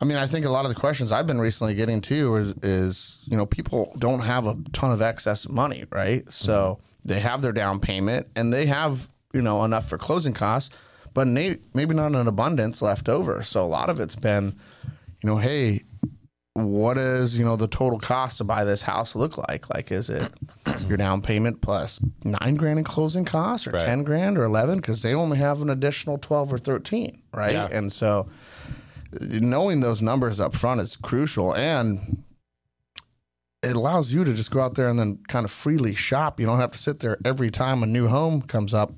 I 0.00 0.04
mean, 0.04 0.16
I 0.16 0.26
think 0.26 0.46
a 0.46 0.50
lot 0.50 0.64
of 0.64 0.70
the 0.70 0.78
questions 0.80 1.12
I've 1.12 1.26
been 1.26 1.40
recently 1.40 1.74
getting 1.74 2.00
too 2.00 2.36
is, 2.36 2.54
is 2.62 3.18
you 3.26 3.36
know 3.36 3.44
people 3.46 3.94
don't 3.98 4.20
have 4.20 4.46
a 4.46 4.56
ton 4.72 4.90
of 4.92 5.02
excess 5.02 5.48
money, 5.48 5.84
right? 5.90 6.30
So 6.32 6.78
mm-hmm. 6.80 7.08
they 7.08 7.20
have 7.20 7.42
their 7.42 7.52
down 7.52 7.80
payment 7.80 8.28
and 8.34 8.52
they 8.52 8.66
have 8.66 9.08
you 9.32 9.42
know 9.42 9.64
enough 9.64 9.88
for 9.88 9.98
closing 9.98 10.32
costs, 10.34 10.74
but 11.14 11.26
maybe 11.26 11.94
not 11.94 12.14
an 12.14 12.26
abundance 12.28 12.82
left 12.82 13.08
over. 13.08 13.42
So 13.42 13.64
a 13.64 13.66
lot 13.66 13.88
of 13.90 14.00
it's 14.00 14.16
been, 14.16 14.54
you 15.22 15.30
know, 15.30 15.36
hey, 15.38 15.84
what 16.54 16.98
is 16.98 17.38
you 17.38 17.44
know 17.44 17.56
the 17.56 17.66
total 17.68 17.98
cost 17.98 18.38
to 18.38 18.44
buy 18.44 18.64
this 18.64 18.82
house 18.82 19.14
look 19.14 19.38
like? 19.38 19.70
Like, 19.72 19.90
is 19.90 20.10
it 20.10 20.30
your 20.86 20.96
down 20.98 21.22
payment 21.22 21.60
plus 21.62 21.98
nine 22.24 22.56
grand 22.56 22.78
in 22.78 22.84
closing 22.84 23.24
costs, 23.24 23.66
or 23.66 23.70
Right. 23.70 23.84
ten 23.84 24.02
grand, 24.02 24.36
or 24.36 24.44
eleven? 24.44 24.76
Because 24.76 25.02
they 25.02 25.14
only 25.14 25.38
have 25.38 25.62
an 25.62 25.70
additional 25.70 26.18
twelve 26.18 26.52
or 26.52 26.58
thirteen, 26.58 27.22
right? 27.32 27.52
Yeah. 27.52 27.68
And 27.70 27.90
so, 27.90 28.28
knowing 29.20 29.80
those 29.80 30.02
numbers 30.02 30.40
up 30.40 30.54
front 30.54 30.82
is 30.82 30.96
crucial, 30.96 31.54
and 31.54 32.22
it 33.62 33.76
allows 33.76 34.12
you 34.12 34.24
to 34.24 34.34
just 34.34 34.50
go 34.50 34.60
out 34.60 34.74
there 34.74 34.88
and 34.88 34.98
then 34.98 35.20
kind 35.28 35.44
of 35.44 35.50
freely 35.50 35.94
shop. 35.94 36.38
You 36.40 36.46
don't 36.46 36.58
have 36.58 36.72
to 36.72 36.78
sit 36.78 37.00
there 37.00 37.16
every 37.24 37.50
time 37.50 37.82
a 37.82 37.86
new 37.86 38.08
home 38.08 38.42
comes 38.42 38.74
up. 38.74 38.92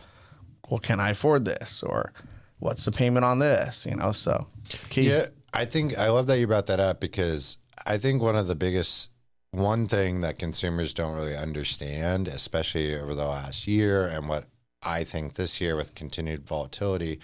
Well, 0.68 0.80
can 0.80 1.00
I 1.00 1.10
afford 1.10 1.44
this, 1.44 1.82
or 1.82 2.12
what's 2.58 2.84
the 2.84 2.92
payment 2.92 3.24
on 3.24 3.38
this? 3.38 3.86
You 3.86 3.96
know, 3.96 4.12
so 4.12 4.46
key. 4.90 5.08
Yeah, 5.08 5.26
I 5.52 5.64
think 5.64 5.98
I 5.98 6.08
love 6.08 6.26
that 6.28 6.38
you 6.38 6.46
brought 6.46 6.66
that 6.66 6.80
up 6.80 7.00
because 7.00 7.58
I 7.86 7.98
think 7.98 8.22
one 8.22 8.36
of 8.36 8.46
the 8.46 8.54
biggest 8.54 9.10
one 9.50 9.86
thing 9.86 10.20
that 10.22 10.38
consumers 10.38 10.92
don't 10.92 11.14
really 11.14 11.36
understand, 11.36 12.26
especially 12.26 12.98
over 12.98 13.14
the 13.14 13.26
last 13.26 13.66
year 13.66 14.06
and 14.06 14.28
what 14.28 14.46
I 14.82 15.04
think 15.04 15.34
this 15.34 15.60
year 15.60 15.76
with 15.76 15.94
continued 15.94 16.46
volatility, 16.46 17.20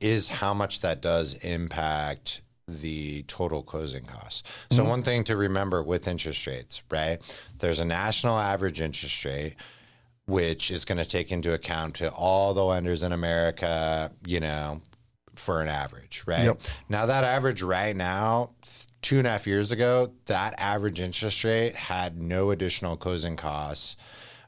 is 0.00 0.28
how 0.28 0.54
much 0.54 0.80
that 0.80 1.02
does 1.02 1.34
impact 1.44 2.40
the 2.66 3.24
total 3.24 3.62
closing 3.62 4.04
costs. 4.04 4.42
So, 4.70 4.82
mm-hmm. 4.82 4.90
one 4.90 5.02
thing 5.02 5.24
to 5.24 5.36
remember 5.36 5.82
with 5.82 6.08
interest 6.08 6.46
rates, 6.46 6.82
right? 6.90 7.18
There's 7.58 7.80
a 7.80 7.84
national 7.84 8.38
average 8.38 8.80
interest 8.80 9.24
rate, 9.24 9.56
which 10.30 10.70
is 10.70 10.84
going 10.84 10.98
to 10.98 11.04
take 11.04 11.32
into 11.32 11.52
account 11.52 11.96
to 11.96 12.10
all 12.12 12.54
the 12.54 12.64
lenders 12.64 13.02
in 13.02 13.12
America, 13.12 14.12
you 14.26 14.40
know, 14.40 14.80
for 15.34 15.60
an 15.60 15.68
average, 15.68 16.22
right? 16.26 16.44
Yep. 16.44 16.62
Now, 16.88 17.06
that 17.06 17.24
average 17.24 17.62
right 17.62 17.96
now, 17.96 18.50
two 19.02 19.18
and 19.18 19.26
a 19.26 19.30
half 19.30 19.46
years 19.46 19.72
ago, 19.72 20.12
that 20.26 20.54
average 20.58 21.00
interest 21.00 21.42
rate 21.44 21.74
had 21.74 22.20
no 22.20 22.50
additional 22.50 22.96
closing 22.96 23.36
costs 23.36 23.96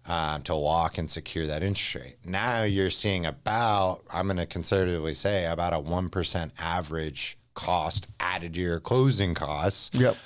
um, 0.06 0.42
to 0.42 0.54
lock 0.54 0.98
and 0.98 1.10
secure 1.10 1.46
that 1.46 1.62
interest 1.62 1.94
rate. 1.94 2.16
Now 2.24 2.62
you're 2.62 2.90
seeing 2.90 3.26
about, 3.26 4.02
I'm 4.12 4.26
going 4.26 4.36
to 4.36 4.46
conservatively 4.46 5.14
say, 5.14 5.46
about 5.46 5.72
a 5.72 5.78
1% 5.78 6.50
average 6.58 7.38
cost 7.54 8.06
added 8.20 8.54
to 8.54 8.60
your 8.60 8.80
closing 8.80 9.34
costs. 9.34 9.90
Yep. 9.94 10.16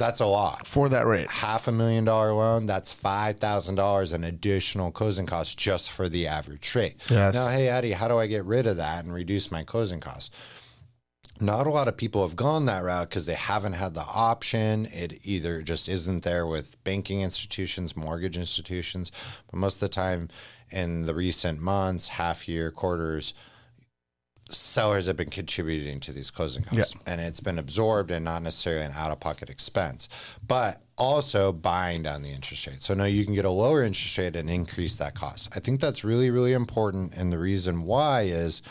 That's 0.00 0.20
a 0.20 0.26
lot. 0.26 0.66
For 0.66 0.88
that 0.88 1.06
rate. 1.06 1.28
Half 1.28 1.68
a 1.68 1.72
million 1.72 2.04
dollar 2.04 2.32
loan, 2.32 2.66
that's 2.66 2.94
$5,000 2.94 4.14
in 4.14 4.24
additional 4.24 4.90
closing 4.90 5.26
costs 5.26 5.54
just 5.54 5.90
for 5.90 6.08
the 6.08 6.26
average 6.26 6.74
rate. 6.74 6.96
Yes. 7.10 7.34
Now, 7.34 7.48
hey, 7.48 7.68
Eddie, 7.68 7.92
how 7.92 8.08
do 8.08 8.18
I 8.18 8.26
get 8.26 8.44
rid 8.44 8.66
of 8.66 8.78
that 8.78 9.04
and 9.04 9.12
reduce 9.14 9.52
my 9.52 9.62
closing 9.62 10.00
costs? 10.00 10.30
not 11.40 11.66
a 11.66 11.70
lot 11.70 11.88
of 11.88 11.96
people 11.96 12.26
have 12.26 12.36
gone 12.36 12.66
that 12.66 12.84
route 12.84 13.08
because 13.08 13.26
they 13.26 13.34
haven't 13.34 13.72
had 13.72 13.94
the 13.94 14.02
option. 14.02 14.86
It 14.92 15.24
either 15.24 15.62
just 15.62 15.88
isn't 15.88 16.22
there 16.22 16.46
with 16.46 16.82
banking 16.84 17.22
institutions, 17.22 17.96
mortgage 17.96 18.36
institutions. 18.36 19.10
But 19.50 19.58
most 19.58 19.76
of 19.76 19.80
the 19.80 19.88
time, 19.88 20.28
in 20.70 21.06
the 21.06 21.14
recent 21.14 21.60
months, 21.60 22.08
half 22.08 22.46
year, 22.46 22.70
quarters, 22.70 23.32
sellers 24.50 25.06
have 25.06 25.16
been 25.16 25.30
contributing 25.30 26.00
to 26.00 26.12
these 26.12 26.30
closing 26.30 26.62
costs 26.64 26.94
and 27.06 27.20
it's 27.20 27.40
been 27.40 27.58
absorbed 27.58 28.10
and 28.10 28.24
not 28.24 28.42
necessarily 28.42 28.84
an 28.84 28.92
out 28.94 29.10
of 29.10 29.20
pocket 29.20 29.50
expense, 29.50 30.08
but 30.46 30.82
also 30.98 31.52
buying 31.52 32.02
down 32.02 32.22
the 32.22 32.30
interest 32.30 32.66
rate. 32.66 32.82
So, 32.82 32.94
now 32.94 33.04
you 33.04 33.24
can 33.24 33.34
get 33.34 33.44
a 33.44 33.50
lower 33.50 33.82
interest 33.82 34.18
rate 34.18 34.36
and 34.36 34.50
increase 34.50 34.96
that 34.96 35.14
cost. 35.14 35.56
I 35.56 35.60
think 35.60 35.80
that's 35.80 36.04
really, 36.04 36.30
really 36.30 36.52
important. 36.52 37.14
And 37.14 37.32
the 37.32 37.38
reason 37.38 37.82
why 37.82 38.22
is, 38.22 38.62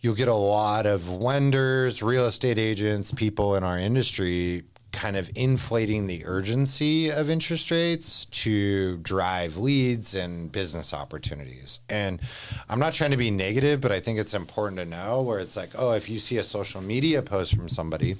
you'll 0.00 0.14
get 0.14 0.28
a 0.28 0.34
lot 0.34 0.86
of 0.86 1.10
lenders, 1.10 2.02
real 2.02 2.26
estate 2.26 2.58
agents, 2.58 3.12
people 3.12 3.56
in 3.56 3.64
our 3.64 3.78
industry 3.78 4.62
kind 4.96 5.18
of 5.18 5.30
inflating 5.34 6.06
the 6.06 6.22
urgency 6.24 7.10
of 7.10 7.28
interest 7.28 7.70
rates 7.70 8.24
to 8.30 8.96
drive 8.96 9.58
leads 9.58 10.14
and 10.14 10.50
business 10.50 10.94
opportunities. 10.94 11.80
And 11.90 12.18
I'm 12.70 12.78
not 12.78 12.94
trying 12.94 13.10
to 13.10 13.18
be 13.18 13.30
negative, 13.30 13.82
but 13.82 13.92
I 13.92 14.00
think 14.00 14.18
it's 14.18 14.32
important 14.32 14.78
to 14.78 14.86
know 14.86 15.20
where 15.20 15.38
it's 15.38 15.54
like, 15.54 15.68
oh, 15.76 15.92
if 15.92 16.08
you 16.08 16.18
see 16.18 16.38
a 16.38 16.42
social 16.42 16.80
media 16.80 17.20
post 17.20 17.54
from 17.54 17.68
somebody, 17.68 18.16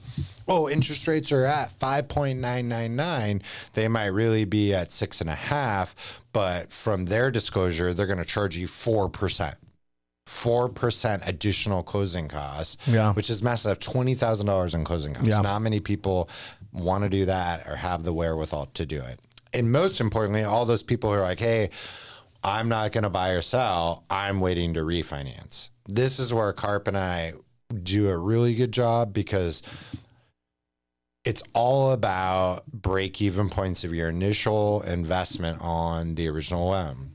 oh, 0.47 0.69
interest 0.69 1.09
rates 1.09 1.33
are 1.33 1.47
at 1.47 1.71
5.999, 1.79 3.43
they 3.73 3.89
might 3.89 4.07
really 4.07 4.45
be 4.45 4.75
at 4.75 4.93
six 4.93 5.23
and 5.23 5.31
a 5.31 5.35
half, 5.35 6.21
but 6.35 6.71
from 6.75 7.07
their 7.07 7.31
disclosure, 7.31 7.95
they're 7.95 8.05
going 8.05 8.19
to 8.19 8.25
charge 8.25 8.55
you 8.55 8.67
4% 8.69 9.55
four 10.27 10.69
percent 10.69 11.23
additional 11.27 11.83
closing 11.83 12.29
costs, 12.29 12.77
Yeah. 12.87 13.13
which 13.15 13.31
is 13.31 13.43
massive. 13.43 13.79
Twenty 13.79 14.15
thousand 14.15 14.47
dollars 14.47 14.75
in 14.75 14.85
closing 14.85 15.15
costs. 15.15 15.29
Yeah. 15.29 15.41
Not 15.41 15.63
many 15.63 15.81
people 15.81 16.29
want 16.73 17.05
to 17.05 17.09
do 17.11 17.25
that 17.27 17.67
or 17.67 17.77
have 17.77 18.03
the 18.03 18.13
wherewithal 18.13 18.67
to 18.75 18.85
do 18.85 19.01
it. 19.01 19.21
And 19.55 19.73
most 19.73 20.01
importantly, 20.01 20.43
all 20.43 20.67
those 20.67 20.83
people 20.83 21.11
who 21.11 21.17
are 21.19 21.23
like, 21.23 21.39
"Hey, 21.41 21.71
I'm 22.45 22.69
not 22.69 22.93
going 22.93 23.05
to 23.05 23.11
buy 23.11 23.31
or 23.31 23.41
sell. 23.43 24.05
I'm 24.11 24.41
waiting 24.41 24.75
to 24.75 24.81
refinance." 24.81 25.71
This 25.89 26.19
is 26.19 26.35
where 26.35 26.53
Carp 26.53 26.89
and 26.89 26.99
I 26.99 27.35
do 27.83 28.09
a 28.11 28.17
really 28.17 28.55
good 28.55 28.73
job 28.73 29.13
because 29.13 29.63
it's 31.25 31.43
all 31.55 31.91
about 31.93 32.67
break 32.67 33.21
even 33.21 33.49
points 33.49 33.83
of 33.85 33.93
your 33.95 34.09
initial 34.09 34.83
investment 34.83 35.59
on 35.61 36.15
the 36.15 36.29
original 36.29 36.69
loan. 36.71 37.13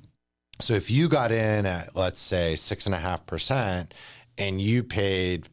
So 0.62 0.74
if 0.74 0.90
you 0.90 1.10
got 1.10 1.32
in 1.32 1.66
at 1.66 1.96
let's 1.96 2.22
say 2.22 2.56
six 2.56 2.86
and 2.86 2.96
a 2.96 3.00
half 3.00 3.26
percent 3.26 3.94
and 4.38 4.62
you 4.62 4.84
paid 4.84 5.50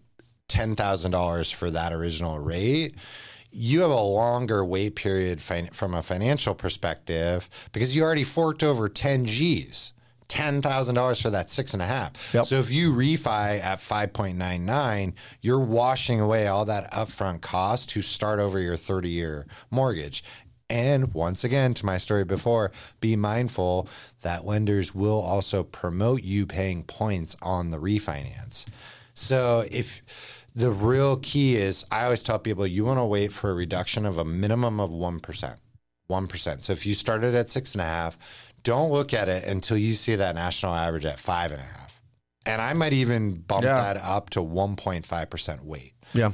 ten 0.49 0.77
thousand 0.77 1.11
dollars 1.11 1.51
for 1.51 1.71
that 1.71 1.93
original 1.93 2.39
rate, 2.39 2.95
you 3.51 3.81
have 3.81 3.91
a 3.91 4.01
longer 4.01 4.65
wait 4.65 4.95
period 4.97 5.41
fin- 5.41 5.71
from 5.73 5.95
a 5.95 6.03
financial 6.03 6.55
perspective 6.55 7.49
because 7.73 7.97
you 7.97 8.03
already 8.03 8.25
forked 8.25 8.63
over 8.63 8.89
ten 8.89 9.27
G's. 9.27 9.93
Ten 10.29 10.61
thousand 10.61 10.95
dollars 10.95 11.23
for 11.23 11.31
that 11.31 11.51
six 11.51 11.73
and 11.73 11.81
a 11.81 11.87
half. 11.87 12.35
Yep. 12.35 12.45
So 12.45 12.57
if 12.57 12.71
you 12.71 12.93
refi 12.93 13.65
at 13.65 13.81
five 13.81 14.13
point 14.13 14.37
nine 14.37 14.67
nine, 14.67 15.15
you're 15.41 15.59
washing 15.59 16.21
away 16.21 16.47
all 16.47 16.67
that 16.67 16.93
upfront 16.93 17.41
cost 17.41 17.89
to 17.91 18.03
start 18.03 18.39
over 18.39 18.61
your 18.61 18.77
thirty 18.77 19.09
year 19.09 19.47
mortgage. 19.71 20.23
And 20.71 21.15
once 21.15 21.45
again, 21.45 21.73
to 21.75 21.87
my 21.87 21.97
story 21.99 22.25
before, 22.25 22.73
be 23.01 23.17
mindful 23.17 23.89
that 24.23 24.45
lenders 24.45 24.95
will 24.95 25.21
also 25.21 25.63
promote 25.63 26.23
you 26.23 26.45
paying 26.47 26.83
points 26.85 27.37
on 27.41 27.71
the 27.71 27.79
refinance. 27.79 28.67
So 29.15 29.65
if 29.71 30.03
the 30.55 30.71
real 30.71 31.17
key 31.17 31.57
is, 31.57 31.87
I 31.91 32.05
always 32.05 32.23
tell 32.23 32.39
people 32.39 32.67
you 32.67 32.85
want 32.85 32.99
to 32.99 33.05
wait 33.07 33.33
for 33.33 33.51
a 33.51 33.55
reduction 33.55 34.05
of 34.05 34.19
a 34.19 34.25
minimum 34.25 34.79
of 34.79 34.91
1%. 34.91 35.57
1%. 36.11 36.65
So 36.65 36.73
if 36.73 36.85
you 36.87 36.95
started 36.95 37.35
at 37.35 37.51
six 37.51 37.73
and 37.75 37.81
a 37.83 37.85
half, 37.85 38.19
don't 38.63 38.91
look 38.91 39.15
at 39.15 39.29
it 39.29 39.45
until 39.45 39.77
you 39.79 39.95
see 39.95 40.17
that 40.17 40.35
national 40.35 40.75
average 40.75 41.07
at 41.07 41.19
five 41.19 41.51
and 41.51 41.61
a 41.61 41.65
half. 41.65 42.01
And 42.45 42.61
I 42.63 42.73
might 42.73 42.93
even 42.93 43.33
bump 43.41 43.65
Yeah. 43.65 43.81
that 43.81 43.97
up 43.99 44.31
to 44.31 44.41
1.5% 44.43 45.65
weight. 45.65 45.93
Yeah. 46.15 46.33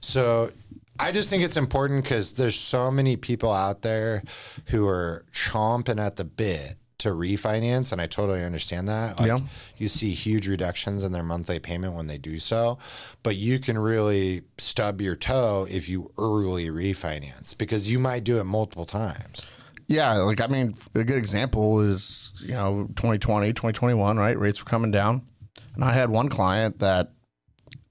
So 0.00 0.50
I 0.98 1.12
just 1.12 1.28
think 1.28 1.42
it's 1.42 1.56
important 1.56 2.04
because 2.04 2.34
there's 2.34 2.58
so 2.58 2.90
many 2.90 3.16
people 3.16 3.52
out 3.52 3.82
there 3.82 4.22
who 4.66 4.86
are 4.86 5.24
chomping 5.32 6.00
at 6.00 6.16
the 6.16 6.24
bit 6.24 6.76
to 6.98 7.10
refinance, 7.10 7.92
and 7.92 8.00
I 8.00 8.06
totally 8.06 8.42
understand 8.42 8.88
that. 8.88 9.18
Like, 9.18 9.26
Yeah. 9.26 9.40
You 9.76 9.88
see 9.88 10.12
huge 10.12 10.48
reductions 10.48 11.04
in 11.04 11.12
their 11.12 11.22
monthly 11.22 11.58
payment 11.58 11.94
when 11.94 12.06
they 12.06 12.16
do 12.16 12.38
so, 12.38 12.78
but 13.22 13.36
you 13.36 13.58
can 13.58 13.76
really 13.76 14.42
stub 14.56 15.00
your 15.00 15.16
toe 15.16 15.66
if 15.68 15.88
you 15.88 16.10
early 16.16 16.68
refinance 16.68 17.56
because 17.56 17.90
you 17.90 17.98
might 17.98 18.24
do 18.24 18.38
it 18.38 18.44
multiple 18.44 18.86
times. 18.86 19.44
Yeah, 19.86 20.14
like 20.14 20.40
I 20.40 20.46
mean, 20.46 20.74
a 20.94 21.04
good 21.04 21.18
example 21.18 21.80
is 21.80 22.32
you 22.40 22.52
know 22.52 22.88
2020, 22.96 23.52
2021, 23.52 24.16
right? 24.16 24.38
Rates 24.38 24.64
were 24.64 24.70
coming 24.70 24.90
down, 24.90 25.26
and 25.74 25.84
I 25.84 25.92
had 25.92 26.08
one 26.08 26.30
client 26.30 26.78
that 26.78 27.12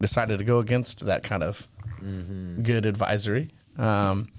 decided 0.01 0.39
to 0.39 0.43
go 0.43 0.57
against 0.57 1.05
that 1.05 1.21
kind 1.21 1.43
of 1.43 1.67
good 2.63 2.85
advisory. 2.85 3.51
Um, 3.77 4.29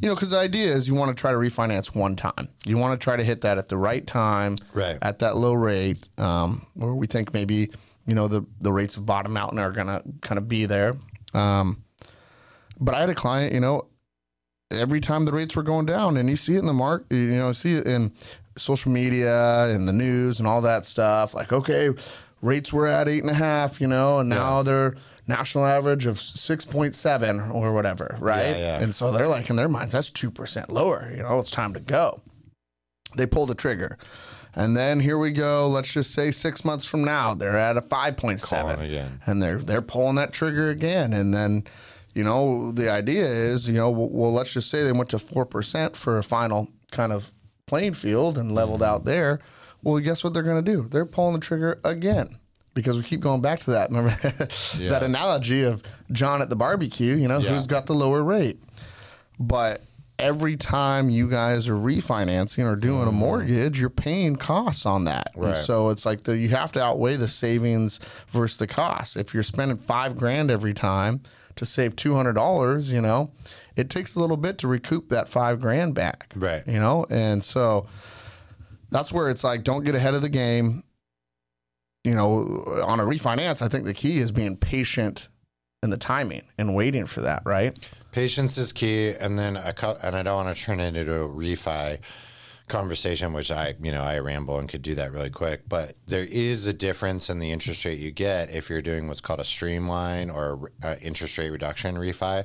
you 0.00 0.08
know, 0.08 0.14
because 0.14 0.30
the 0.30 0.38
idea 0.38 0.72
is 0.72 0.88
you 0.88 0.94
want 0.94 1.16
to 1.16 1.20
try 1.20 1.30
to 1.30 1.38
refinance 1.38 1.94
one 1.94 2.16
time. 2.16 2.48
You 2.66 2.76
want 2.78 2.98
to 2.98 3.02
try 3.02 3.16
to 3.16 3.22
hit 3.24 3.42
that 3.42 3.58
at 3.58 3.68
the 3.68 3.76
right 3.78 4.06
time, 4.06 4.56
Right. 4.72 4.98
At 5.00 5.20
that 5.20 5.36
low 5.36 5.54
rate, 5.54 6.08
um, 6.18 6.66
where 6.74 6.92
we 6.94 7.06
think 7.06 7.32
maybe 7.32 7.70
you 8.06 8.14
know 8.14 8.28
the 8.28 8.44
the 8.60 8.72
rates 8.72 8.96
of 8.96 9.06
bottom 9.06 9.36
out 9.36 9.50
and 9.52 9.60
are 9.60 9.72
gonna 9.72 10.02
kind 10.20 10.38
of 10.38 10.48
be 10.48 10.66
there. 10.66 10.94
Um, 11.32 11.82
but 12.78 12.94
I 12.94 13.00
had 13.00 13.08
a 13.10 13.14
client, 13.14 13.52
you 13.54 13.60
know, 13.60 13.86
every 14.70 15.00
time 15.00 15.24
the 15.24 15.32
rates 15.32 15.54
were 15.56 15.62
going 15.62 15.86
down, 15.86 16.16
and 16.16 16.28
you 16.28 16.36
see 16.36 16.56
it 16.56 16.58
in 16.58 16.66
the 16.66 16.72
market, 16.72 17.14
you 17.14 17.30
know, 17.36 17.52
see 17.52 17.74
it 17.76 17.86
in 17.86 18.12
social 18.58 18.90
media 18.90 19.66
and 19.68 19.86
the 19.88 19.92
news 19.92 20.38
and 20.38 20.48
all 20.48 20.60
that 20.62 20.84
stuff. 20.84 21.34
Like, 21.34 21.52
okay, 21.52 21.90
rates 22.42 22.72
were 22.72 22.86
at 22.86 23.08
eight 23.08 23.22
and 23.22 23.30
a 23.30 23.34
half, 23.34 23.80
you 23.80 23.86
know, 23.86 24.18
and 24.18 24.28
now 24.28 24.62
they're 24.62 24.96
national 25.26 25.64
average 25.64 26.06
of 26.06 26.20
six 26.20 26.64
point 26.64 26.94
seven 26.94 27.40
or 27.40 27.72
whatever, 27.72 28.16
right? 28.18 28.50
Yeah, 28.50 28.56
yeah. 28.58 28.80
And 28.82 28.94
so 28.94 29.10
they're 29.12 29.28
like, 29.28 29.48
in 29.50 29.56
their 29.56 29.68
minds, 29.68 29.92
that's 29.92 30.10
two 30.10 30.30
percent 30.30 30.70
lower. 30.70 31.10
You 31.16 31.22
know, 31.22 31.38
it's 31.40 31.50
time 31.50 31.74
to 31.74 31.80
go. 31.80 32.20
They 33.16 33.26
pull 33.26 33.46
the 33.46 33.54
trigger. 33.54 33.96
And 34.56 34.76
then 34.76 35.00
here 35.00 35.18
we 35.18 35.32
go. 35.32 35.66
Let's 35.66 35.92
just 35.92 36.12
say 36.12 36.30
six 36.30 36.64
months 36.64 36.84
from 36.84 37.02
now, 37.04 37.34
they're 37.34 37.56
at 37.58 37.76
a 37.76 37.82
five 37.82 38.16
point 38.16 38.40
seven 38.40 38.78
and 39.26 39.42
they're 39.42 39.58
they're 39.58 39.82
pulling 39.82 40.14
that 40.16 40.32
trigger 40.32 40.70
again 40.70 41.12
and 41.12 41.34
then 41.34 41.64
you 42.14 42.22
know 42.22 42.70
the 42.70 42.88
idea 42.88 43.24
is 43.26 43.66
you 43.66 43.74
know 43.74 43.90
well, 43.90 44.08
well 44.12 44.32
let's 44.32 44.52
just 44.52 44.70
say 44.70 44.84
they 44.84 44.92
went 44.92 45.08
to 45.10 45.16
4% 45.16 45.96
for 45.96 46.18
a 46.18 46.22
final 46.22 46.68
kind 46.92 47.12
of 47.12 47.32
playing 47.66 47.94
field 47.94 48.38
and 48.38 48.52
leveled 48.54 48.80
Mm-hmm. 48.82 48.90
out 48.94 49.04
there 49.04 49.40
well 49.82 49.98
guess 49.98 50.22
what 50.22 50.32
they're 50.32 50.44
going 50.44 50.64
to 50.64 50.72
do 50.72 50.82
they're 50.88 51.04
pulling 51.06 51.34
the 51.34 51.40
trigger 51.40 51.80
again 51.82 52.38
because 52.74 52.96
we 52.96 53.02
keep 53.02 53.20
going 53.20 53.40
back 53.40 53.60
to 53.60 53.70
that 53.70 53.88
remember 53.90 54.16
Yeah. 54.78 54.90
that 54.90 55.02
analogy 55.02 55.62
of 55.62 55.82
john 56.12 56.42
at 56.42 56.48
the 56.50 56.56
barbecue 56.56 57.14
you 57.16 57.28
know 57.28 57.38
Yeah. 57.38 57.50
who's 57.54 57.66
got 57.66 57.86
the 57.86 57.94
lower 57.94 58.22
rate 58.22 58.60
but 59.38 59.80
every 60.18 60.56
time 60.56 61.10
you 61.10 61.28
guys 61.28 61.68
are 61.68 61.74
refinancing 61.74 62.64
or 62.64 62.76
doing 62.76 63.08
a 63.08 63.12
mortgage, 63.12 63.80
you're 63.80 63.90
paying 63.90 64.36
costs 64.36 64.86
on 64.86 65.02
that. 65.04 65.30
And 65.34 65.42
Mm-hmm. 65.42 65.52
Right. 65.54 65.64
so 65.64 65.88
it's 65.88 66.06
like 66.06 66.22
the, 66.22 66.36
you 66.38 66.50
have 66.50 66.70
to 66.72 66.80
outweigh 66.82 67.16
the 67.16 67.26
savings 67.26 67.98
versus 68.28 68.56
the 68.58 68.68
costs. 68.68 69.16
If 69.16 69.34
you're 69.34 69.42
spending 69.42 69.76
five 69.76 70.16
grand 70.16 70.52
every 70.52 70.72
time 70.72 71.20
to 71.56 71.66
save 71.66 71.96
two 71.96 72.14
hundred 72.14 72.34
dollars, 72.34 72.92
you 72.92 73.00
know, 73.00 73.32
it 73.74 73.90
takes 73.90 74.14
a 74.14 74.20
little 74.20 74.36
bit 74.36 74.56
to 74.58 74.68
recoup 74.68 75.08
that 75.08 75.28
five 75.28 75.60
grand 75.60 75.94
back. 75.96 76.32
Right. 76.36 76.62
You 76.64 76.78
know, 76.78 77.06
and 77.10 77.42
so 77.42 77.88
that's 78.90 79.12
where 79.12 79.28
it's 79.30 79.42
like 79.42 79.64
don't 79.64 79.82
get 79.84 79.96
ahead 79.96 80.14
of 80.14 80.22
the 80.22 80.28
game. 80.28 80.83
You 82.04 82.14
know, 82.14 82.82
on 82.84 83.00
a 83.00 83.04
refinance, 83.04 83.62
I 83.62 83.68
think 83.68 83.84
the 83.84 83.94
key 83.94 84.18
is 84.18 84.30
being 84.30 84.56
patient 84.56 85.28
in 85.82 85.90
the 85.90 85.96
timing 85.96 86.42
and 86.56 86.74
waiting 86.74 87.06
for 87.06 87.22
that, 87.22 87.42
right? 87.44 87.78
Patience 88.12 88.56
is 88.58 88.72
key, 88.72 89.10
and 89.10 89.38
then 89.38 89.56
a 89.56 89.72
cou- 89.72 89.96
and 90.02 90.14
I 90.14 90.22
don't 90.22 90.44
want 90.44 90.56
to 90.56 90.62
turn 90.62 90.80
it 90.80 90.96
into 90.96 91.14
a 91.14 91.28
refi 91.28 91.98
conversation, 92.68 93.32
which 93.32 93.50
I 93.50 93.74
you 93.82 93.92
know 93.92 94.02
I 94.02 94.18
ramble 94.18 94.58
and 94.58 94.68
could 94.68 94.82
do 94.82 94.94
that 94.94 95.12
really 95.12 95.30
quick. 95.30 95.68
But 95.68 95.94
there 96.06 96.24
is 96.24 96.66
a 96.66 96.72
difference 96.72 97.28
in 97.28 97.38
the 97.38 97.50
interest 97.50 97.84
rate 97.84 97.98
you 97.98 98.10
get 98.10 98.50
if 98.50 98.70
you're 98.70 98.82
doing 98.82 99.08
what's 99.08 99.20
called 99.20 99.40
a 99.40 99.44
streamline 99.44 100.30
or 100.30 100.70
uh, 100.82 100.96
interest 101.02 101.36
rate 101.36 101.50
reduction 101.50 101.96
refi 101.96 102.44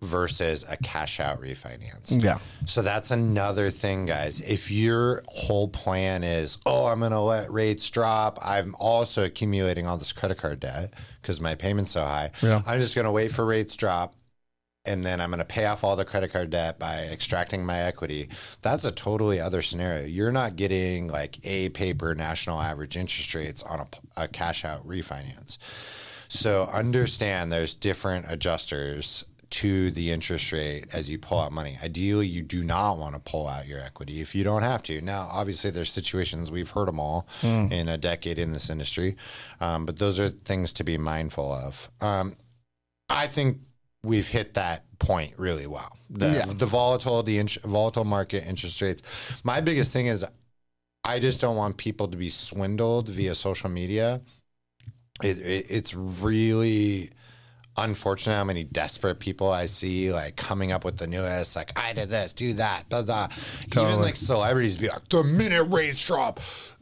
versus 0.00 0.64
a 0.68 0.76
cash 0.76 1.18
out 1.18 1.40
refinance. 1.40 2.22
Yeah. 2.22 2.38
So 2.66 2.82
that's 2.82 3.10
another 3.10 3.70
thing, 3.70 4.06
guys. 4.06 4.40
If 4.40 4.70
your 4.70 5.22
whole 5.26 5.68
plan 5.68 6.22
is, 6.22 6.58
oh, 6.66 6.86
I'm 6.86 7.00
going 7.00 7.12
to 7.12 7.20
let 7.20 7.50
rates 7.50 7.88
drop, 7.90 8.38
I'm 8.42 8.74
also 8.78 9.24
accumulating 9.24 9.86
all 9.86 9.96
this 9.96 10.12
credit 10.12 10.38
card 10.38 10.60
debt 10.60 10.94
because 11.20 11.40
my 11.40 11.54
payment's 11.54 11.92
so 11.92 12.02
high. 12.02 12.30
Yeah. 12.42 12.62
I'm 12.66 12.80
just 12.80 12.94
going 12.94 13.06
to 13.06 13.10
wait 13.10 13.32
for 13.32 13.44
rates 13.44 13.76
drop 13.76 14.14
and 14.84 15.04
then 15.04 15.20
I'm 15.20 15.30
going 15.30 15.38
to 15.38 15.44
pay 15.44 15.66
off 15.66 15.84
all 15.84 15.96
the 15.96 16.04
credit 16.04 16.32
card 16.32 16.50
debt 16.50 16.78
by 16.78 17.08
extracting 17.12 17.64
my 17.64 17.78
equity. 17.78 18.30
That's 18.62 18.86
a 18.86 18.90
totally 18.90 19.38
other 19.38 19.60
scenario. 19.60 20.06
You're 20.06 20.32
not 20.32 20.56
getting 20.56 21.08
like 21.08 21.44
a 21.44 21.68
paper 21.70 22.14
national 22.14 22.60
average 22.60 22.96
interest 22.96 23.34
rates 23.34 23.62
on 23.62 23.80
a, 23.80 24.22
a 24.22 24.28
cash 24.28 24.64
out 24.64 24.86
refinance. 24.86 25.58
So 26.28 26.64
understand 26.72 27.52
there's 27.52 27.74
different 27.74 28.26
adjusters 28.28 29.24
to 29.50 29.90
the 29.90 30.10
interest 30.10 30.52
rate 30.52 30.84
as 30.92 31.10
you 31.10 31.18
pull 31.18 31.38
out 31.40 31.52
money. 31.52 31.78
Ideally, 31.82 32.26
you 32.26 32.42
do 32.42 32.62
not 32.62 32.98
want 32.98 33.14
to 33.14 33.20
pull 33.20 33.48
out 33.48 33.66
your 33.66 33.80
equity 33.80 34.20
if 34.20 34.34
you 34.34 34.44
don't 34.44 34.62
have 34.62 34.82
to. 34.84 35.00
Now, 35.00 35.28
obviously, 35.32 35.70
there's 35.70 35.90
situations 35.90 36.50
we've 36.50 36.70
heard 36.70 36.88
them 36.88 37.00
all 37.00 37.26
in 37.42 37.88
a 37.88 37.96
decade 37.96 38.38
in 38.38 38.52
this 38.52 38.68
industry, 38.70 39.16
um, 39.60 39.86
but 39.86 39.98
those 39.98 40.20
are 40.20 40.28
things 40.28 40.72
to 40.74 40.84
be 40.84 40.98
mindful 40.98 41.50
of. 41.52 41.90
Um, 42.00 42.34
I 43.08 43.26
think 43.26 43.58
we've 44.02 44.28
hit 44.28 44.54
that 44.54 44.84
point 44.98 45.32
really 45.38 45.66
well. 45.66 45.96
The, 46.10 46.26
Yeah. 46.28 46.44
the 46.46 46.66
volatile, 46.66 47.22
the 47.22 47.38
int- 47.38 47.62
volatile 47.62 48.04
market 48.04 48.46
interest 48.46 48.80
rates. 48.82 49.02
My 49.44 49.60
biggest 49.60 49.92
thing 49.92 50.06
is 50.08 50.24
I 51.04 51.18
just 51.20 51.40
don't 51.40 51.56
want 51.56 51.78
people 51.78 52.08
to 52.08 52.16
be 52.18 52.28
swindled 52.28 53.08
via 53.08 53.34
social 53.34 53.70
media. 53.70 54.20
It, 55.22 55.38
it, 55.38 55.66
it's 55.70 55.94
really 55.94 57.10
unfortunate 57.84 58.36
how 58.36 58.44
many 58.44 58.64
desperate 58.64 59.18
people 59.18 59.50
I 59.50 59.66
see 59.66 60.12
like 60.12 60.36
coming 60.36 60.72
up 60.72 60.84
with 60.84 60.98
the 60.98 61.06
newest, 61.06 61.56
like 61.56 61.72
I 61.78 61.92
did 61.92 62.10
this, 62.10 62.32
do 62.32 62.52
that, 62.54 62.88
blah 62.88 63.02
blah. 63.02 63.28
Even 63.60 63.70
Totally. 63.70 64.02
like 64.02 64.16
celebrities 64.16 64.76
be 64.76 64.88
like, 64.88 65.08
the 65.08 65.24
minute 65.24 65.64
rates 65.64 66.06
drop, 66.06 66.40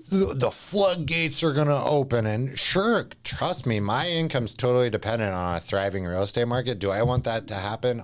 the, 0.08 0.34
the 0.36 0.50
floodgates 0.50 1.42
are 1.42 1.52
gonna 1.52 1.84
open. 1.84 2.26
And 2.26 2.58
sure, 2.58 3.08
trust 3.24 3.66
me, 3.66 3.80
my 3.80 4.08
income's 4.08 4.52
totally 4.52 4.90
dependent 4.90 5.34
on 5.34 5.56
a 5.56 5.60
thriving 5.60 6.04
real 6.04 6.22
estate 6.22 6.48
market. 6.48 6.78
Do 6.78 6.90
I 6.90 7.02
want 7.02 7.24
that 7.24 7.48
to 7.48 7.54
happen? 7.54 8.02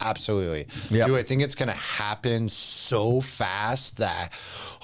Absolutely. 0.00 0.66
Yeah. 0.90 1.06
Do 1.06 1.16
I 1.16 1.22
think 1.22 1.42
it's 1.42 1.54
going 1.54 1.68
to 1.68 1.74
happen 1.74 2.50
so 2.50 3.22
fast 3.22 3.96
that 3.96 4.30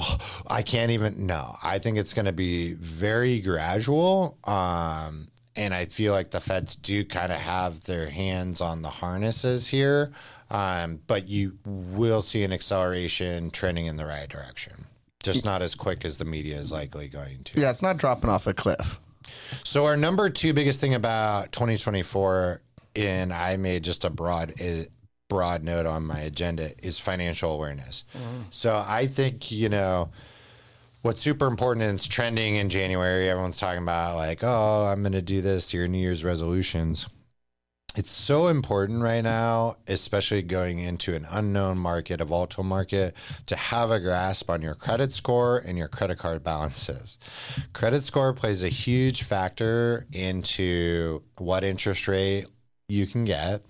oh, 0.00 0.16
I 0.48 0.62
can't 0.62 0.90
even? 0.90 1.26
No, 1.26 1.54
I 1.62 1.78
think 1.78 1.98
it's 1.98 2.14
going 2.14 2.24
to 2.24 2.32
be 2.32 2.72
very 2.72 3.40
gradual. 3.40 4.38
Um, 4.44 5.28
and 5.56 5.74
I 5.74 5.86
feel 5.86 6.12
like 6.12 6.30
the 6.30 6.40
feds 6.40 6.74
do 6.76 7.04
kind 7.04 7.32
of 7.32 7.38
have 7.38 7.84
their 7.84 8.08
hands 8.08 8.60
on 8.60 8.82
the 8.82 8.90
harnesses 8.90 9.68
here. 9.68 10.12
Um, 10.50 11.00
but 11.06 11.28
you 11.28 11.58
will 11.64 12.20
see 12.20 12.44
an 12.44 12.52
acceleration 12.52 13.50
trending 13.50 13.86
in 13.86 13.96
the 13.96 14.04
right 14.04 14.28
direction. 14.28 14.86
Just 15.22 15.44
not 15.44 15.62
as 15.62 15.74
quick 15.74 16.04
as 16.04 16.18
the 16.18 16.24
media 16.24 16.56
is 16.56 16.72
likely 16.72 17.08
going 17.08 17.44
to. 17.44 17.60
Yeah, 17.60 17.70
it's 17.70 17.80
not 17.80 17.96
dropping 17.96 18.28
off 18.28 18.46
a 18.46 18.52
cliff. 18.52 19.00
So 19.64 19.86
our 19.86 19.96
number 19.96 20.28
two 20.28 20.52
biggest 20.52 20.80
thing 20.80 20.94
about 20.94 21.52
2024, 21.52 22.60
and 22.96 23.32
I 23.32 23.56
made 23.56 23.84
just 23.84 24.04
a 24.04 24.10
broad 24.10 24.52
a 24.60 24.86
broad 25.28 25.62
note 25.62 25.86
on 25.86 26.04
my 26.04 26.18
agenda 26.18 26.70
is 26.84 26.98
financial 26.98 27.54
awareness. 27.54 28.04
So 28.50 28.84
I 28.86 29.06
think 29.06 29.50
you 29.50 29.68
know 29.68 30.10
what's 31.02 31.20
super 31.20 31.46
important 31.46 31.84
and 31.84 31.96
it's 31.96 32.08
trending 32.08 32.56
in 32.56 32.68
January. 32.68 33.28
Everyone's 33.28 33.58
talking 33.58 33.82
about 33.82 34.16
like, 34.16 34.42
oh, 34.42 34.86
I'm 34.86 35.02
going 35.02 35.12
to 35.12 35.22
do 35.22 35.40
this. 35.40 35.74
Your 35.74 35.88
New 35.88 35.98
Year's 35.98 36.24
resolutions. 36.24 37.08
It's 37.94 38.10
so 38.10 38.48
important 38.48 39.02
right 39.02 39.20
now, 39.20 39.76
especially 39.86 40.40
going 40.40 40.78
into 40.78 41.14
an 41.14 41.26
unknown 41.30 41.76
market, 41.76 42.22
a 42.22 42.24
volatile 42.24 42.64
market, 42.64 43.14
to 43.46 43.54
have 43.54 43.90
a 43.90 44.00
grasp 44.00 44.48
on 44.48 44.62
your 44.62 44.74
credit 44.74 45.12
score 45.12 45.58
and 45.58 45.76
your 45.76 45.88
credit 45.88 46.16
card 46.16 46.42
balances. 46.42 47.18
Credit 47.74 48.02
score 48.02 48.32
plays 48.32 48.62
a 48.62 48.70
huge 48.70 49.24
factor 49.24 50.06
into 50.10 51.22
what 51.36 51.64
interest 51.64 52.08
rate 52.08 52.46
you 52.88 53.06
can 53.06 53.26
get. 53.26 53.62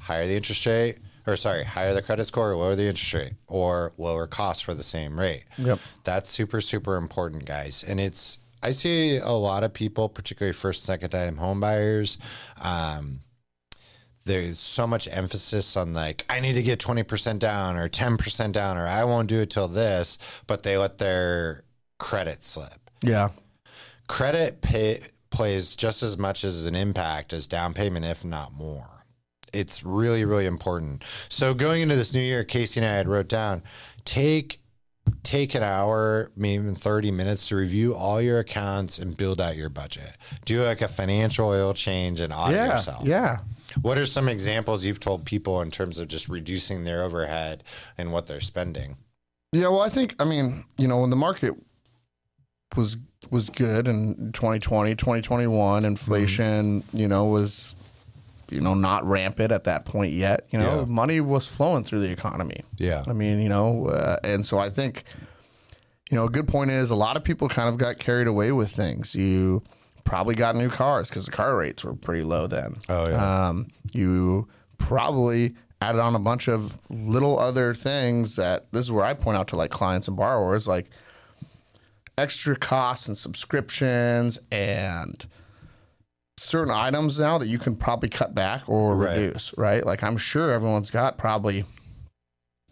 Higher 0.00 0.26
the 0.26 0.36
interest 0.36 0.66
rate, 0.66 0.98
or 1.26 1.36
sorry, 1.36 1.64
higher 1.64 1.94
the 1.94 2.02
credit 2.02 2.24
score, 2.26 2.52
or 2.52 2.56
lower 2.56 2.74
the 2.74 2.86
interest 2.86 3.14
rate, 3.14 3.32
or 3.46 3.92
lower 3.98 4.26
cost 4.26 4.64
for 4.64 4.74
the 4.74 4.82
same 4.82 5.18
rate. 5.18 5.44
Yep. 5.58 5.78
That's 6.04 6.30
super, 6.30 6.60
super 6.60 6.96
important, 6.96 7.44
guys. 7.44 7.84
And 7.86 8.00
it's, 8.00 8.38
I 8.62 8.72
see 8.72 9.18
a 9.18 9.32
lot 9.32 9.64
of 9.64 9.72
people, 9.72 10.08
particularly 10.08 10.54
first, 10.54 10.84
second 10.84 11.10
time 11.10 11.36
home 11.36 11.60
buyers, 11.60 12.18
um, 12.60 13.20
there's 14.24 14.58
so 14.58 14.86
much 14.86 15.08
emphasis 15.10 15.76
on 15.76 15.94
like 15.94 16.24
I 16.30 16.40
need 16.40 16.54
to 16.54 16.62
get 16.62 16.78
20% 16.78 17.38
down 17.38 17.76
or 17.76 17.88
10% 17.88 18.52
down 18.52 18.78
or 18.78 18.86
I 18.86 19.04
won't 19.04 19.28
do 19.28 19.40
it 19.40 19.50
till 19.50 19.68
this, 19.68 20.18
but 20.46 20.62
they 20.62 20.76
let 20.76 20.98
their 20.98 21.64
credit 21.98 22.44
slip. 22.44 22.90
Yeah. 23.02 23.30
Credit 24.06 24.60
pay, 24.60 25.00
plays 25.30 25.74
just 25.74 26.02
as 26.02 26.18
much 26.18 26.44
as 26.44 26.66
an 26.66 26.74
impact 26.74 27.32
as 27.32 27.46
down 27.46 27.74
payment 27.74 28.04
if 28.04 28.24
not 28.24 28.52
more. 28.52 28.91
It's 29.52 29.84
really 29.84 30.24
really 30.24 30.46
important. 30.46 31.04
So 31.28 31.54
going 31.54 31.82
into 31.82 31.96
this 31.96 32.14
new 32.14 32.20
year, 32.20 32.44
Casey 32.44 32.80
and 32.80 32.88
I 32.88 32.94
had 32.94 33.08
wrote 33.08 33.28
down 33.28 33.62
take 34.04 34.60
take 35.22 35.54
an 35.54 35.62
hour, 35.62 36.30
maybe 36.36 36.62
even 36.62 36.74
30 36.74 37.10
minutes 37.10 37.48
to 37.48 37.56
review 37.56 37.94
all 37.94 38.20
your 38.20 38.38
accounts 38.40 38.98
and 38.98 39.16
build 39.16 39.40
out 39.40 39.56
your 39.56 39.68
budget. 39.68 40.16
Do 40.44 40.62
like 40.62 40.80
a 40.80 40.88
financial 40.88 41.48
oil 41.48 41.74
change 41.74 42.20
and 42.20 42.32
audit 42.32 42.56
Yeah. 42.56 42.76
yourself. 42.76 43.06
Yeah. 43.06 43.38
What 43.80 43.98
are 43.98 44.06
some 44.06 44.28
examples 44.28 44.84
you've 44.84 45.00
told 45.00 45.24
people 45.24 45.60
in 45.60 45.70
terms 45.70 45.98
of 45.98 46.08
just 46.08 46.28
reducing 46.28 46.84
their 46.84 47.02
overhead 47.02 47.64
and 47.96 48.12
what 48.12 48.26
they're 48.26 48.40
spending? 48.40 48.96
Yeah, 49.52 49.68
well, 49.68 49.80
I 49.80 49.88
think 49.88 50.14
I 50.18 50.24
mean, 50.24 50.64
you 50.76 50.88
know, 50.88 51.00
when 51.00 51.10
the 51.10 51.16
market 51.16 51.54
was 52.76 52.96
was 53.30 53.48
good 53.48 53.86
in 53.86 54.32
2020, 54.32 54.94
2021, 54.94 55.78
mm-hmm. 55.78 55.86
inflation, 55.86 56.84
you 56.92 57.06
know, 57.06 57.26
was 57.26 57.74
you 58.52 58.60
know, 58.60 58.74
not 58.74 59.04
rampant 59.06 59.50
at 59.52 59.64
that 59.64 59.84
point 59.84 60.12
yet. 60.12 60.46
You 60.50 60.58
know, 60.58 60.80
Yeah. 60.80 60.84
money 60.86 61.20
was 61.20 61.46
flowing 61.46 61.84
through 61.84 62.00
the 62.00 62.10
economy. 62.10 62.62
Yeah. 62.76 63.02
I 63.06 63.12
mean, 63.12 63.40
you 63.40 63.48
know, 63.48 63.86
uh, 63.86 64.18
and 64.24 64.44
so 64.44 64.58
I 64.58 64.70
think, 64.70 65.04
you 66.10 66.16
know, 66.16 66.24
a 66.24 66.30
good 66.30 66.46
point 66.48 66.70
is 66.70 66.90
a 66.90 66.94
lot 66.96 67.16
of 67.16 67.24
people 67.24 67.48
kind 67.48 67.68
of 67.68 67.78
got 67.78 67.98
carried 67.98 68.26
away 68.26 68.52
with 68.52 68.70
things. 68.70 69.14
You 69.14 69.62
probably 70.04 70.34
got 70.34 70.56
new 70.56 70.68
cars 70.68 71.08
because 71.08 71.26
the 71.26 71.32
car 71.32 71.56
rates 71.56 71.84
were 71.84 71.94
pretty 71.94 72.22
low 72.22 72.46
then. 72.46 72.76
Oh, 72.88 73.08
yeah. 73.08 73.48
Um, 73.48 73.68
you 73.92 74.48
probably 74.78 75.54
added 75.80 76.00
on 76.00 76.14
a 76.14 76.18
bunch 76.20 76.48
of 76.48 76.76
little 76.90 77.38
other 77.38 77.72
things 77.74 78.36
that 78.36 78.66
this 78.72 78.84
is 78.84 78.92
where 78.92 79.04
I 79.04 79.14
point 79.14 79.36
out 79.38 79.48
to 79.48 79.56
like 79.56 79.70
clients 79.70 80.06
and 80.08 80.16
borrowers, 80.16 80.68
like 80.68 80.90
extra 82.18 82.56
costs 82.56 83.08
and 83.08 83.16
subscriptions 83.16 84.38
and 84.50 85.26
certain 86.42 86.74
items 86.74 87.18
now 87.18 87.38
that 87.38 87.46
you 87.46 87.58
can 87.58 87.76
probably 87.76 88.08
cut 88.08 88.34
back 88.34 88.68
or 88.68 88.96
Right. 88.96 89.16
reduce, 89.16 89.54
right? 89.56 89.84
Like 89.86 90.02
I'm 90.02 90.16
sure 90.16 90.50
everyone's 90.52 90.90
got 90.90 91.16
probably 91.18 91.64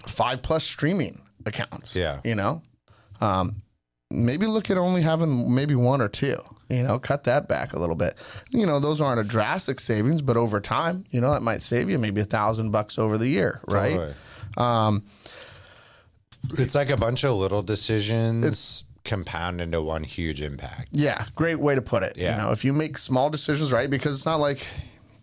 five 0.06 0.42
plus 0.42 0.64
streaming 0.64 1.22
accounts. 1.46 1.94
Yeah. 1.94 2.20
You 2.24 2.34
know? 2.34 2.62
Um, 3.20 3.62
maybe 4.10 4.46
look 4.46 4.70
at 4.70 4.78
only 4.78 5.02
having 5.02 5.54
maybe 5.54 5.74
one 5.74 6.00
or 6.00 6.08
two. 6.08 6.42
You 6.68 6.84
know, 6.84 6.98
cut 7.00 7.24
that 7.24 7.48
back 7.48 7.72
a 7.72 7.78
little 7.80 7.96
bit. 7.96 8.16
You 8.50 8.64
know, 8.64 8.78
those 8.78 9.00
aren't 9.00 9.20
a 9.20 9.24
drastic 9.24 9.80
savings, 9.80 10.22
but 10.22 10.36
over 10.36 10.60
time, 10.60 11.04
you 11.10 11.20
know, 11.20 11.32
it 11.34 11.42
might 11.42 11.64
save 11.64 11.90
you 11.90 11.98
maybe 11.98 12.20
a 12.20 12.24
thousand 12.24 12.70
bucks 12.70 12.96
over 12.96 13.18
the 13.18 13.26
year, 13.26 13.60
right? 13.66 13.90
Totally. 13.96 14.14
Um, 14.56 15.04
It's 16.58 16.74
like 16.76 16.90
a 16.90 16.96
bunch 16.96 17.24
of 17.24 17.34
little 17.36 17.62
decisions 17.62 18.84
compound 19.10 19.60
into 19.60 19.82
one 19.82 20.04
huge 20.04 20.40
impact. 20.40 20.88
Yeah, 20.92 21.26
great 21.34 21.58
way 21.58 21.74
to 21.74 21.82
put 21.82 22.04
it. 22.04 22.16
Yeah. 22.16 22.36
You 22.36 22.42
know, 22.42 22.50
if 22.52 22.64
you 22.64 22.72
make 22.72 22.96
small 22.96 23.28
decisions, 23.28 23.72
right? 23.72 23.90
Because 23.90 24.14
it's 24.14 24.24
not 24.24 24.38
like, 24.38 24.66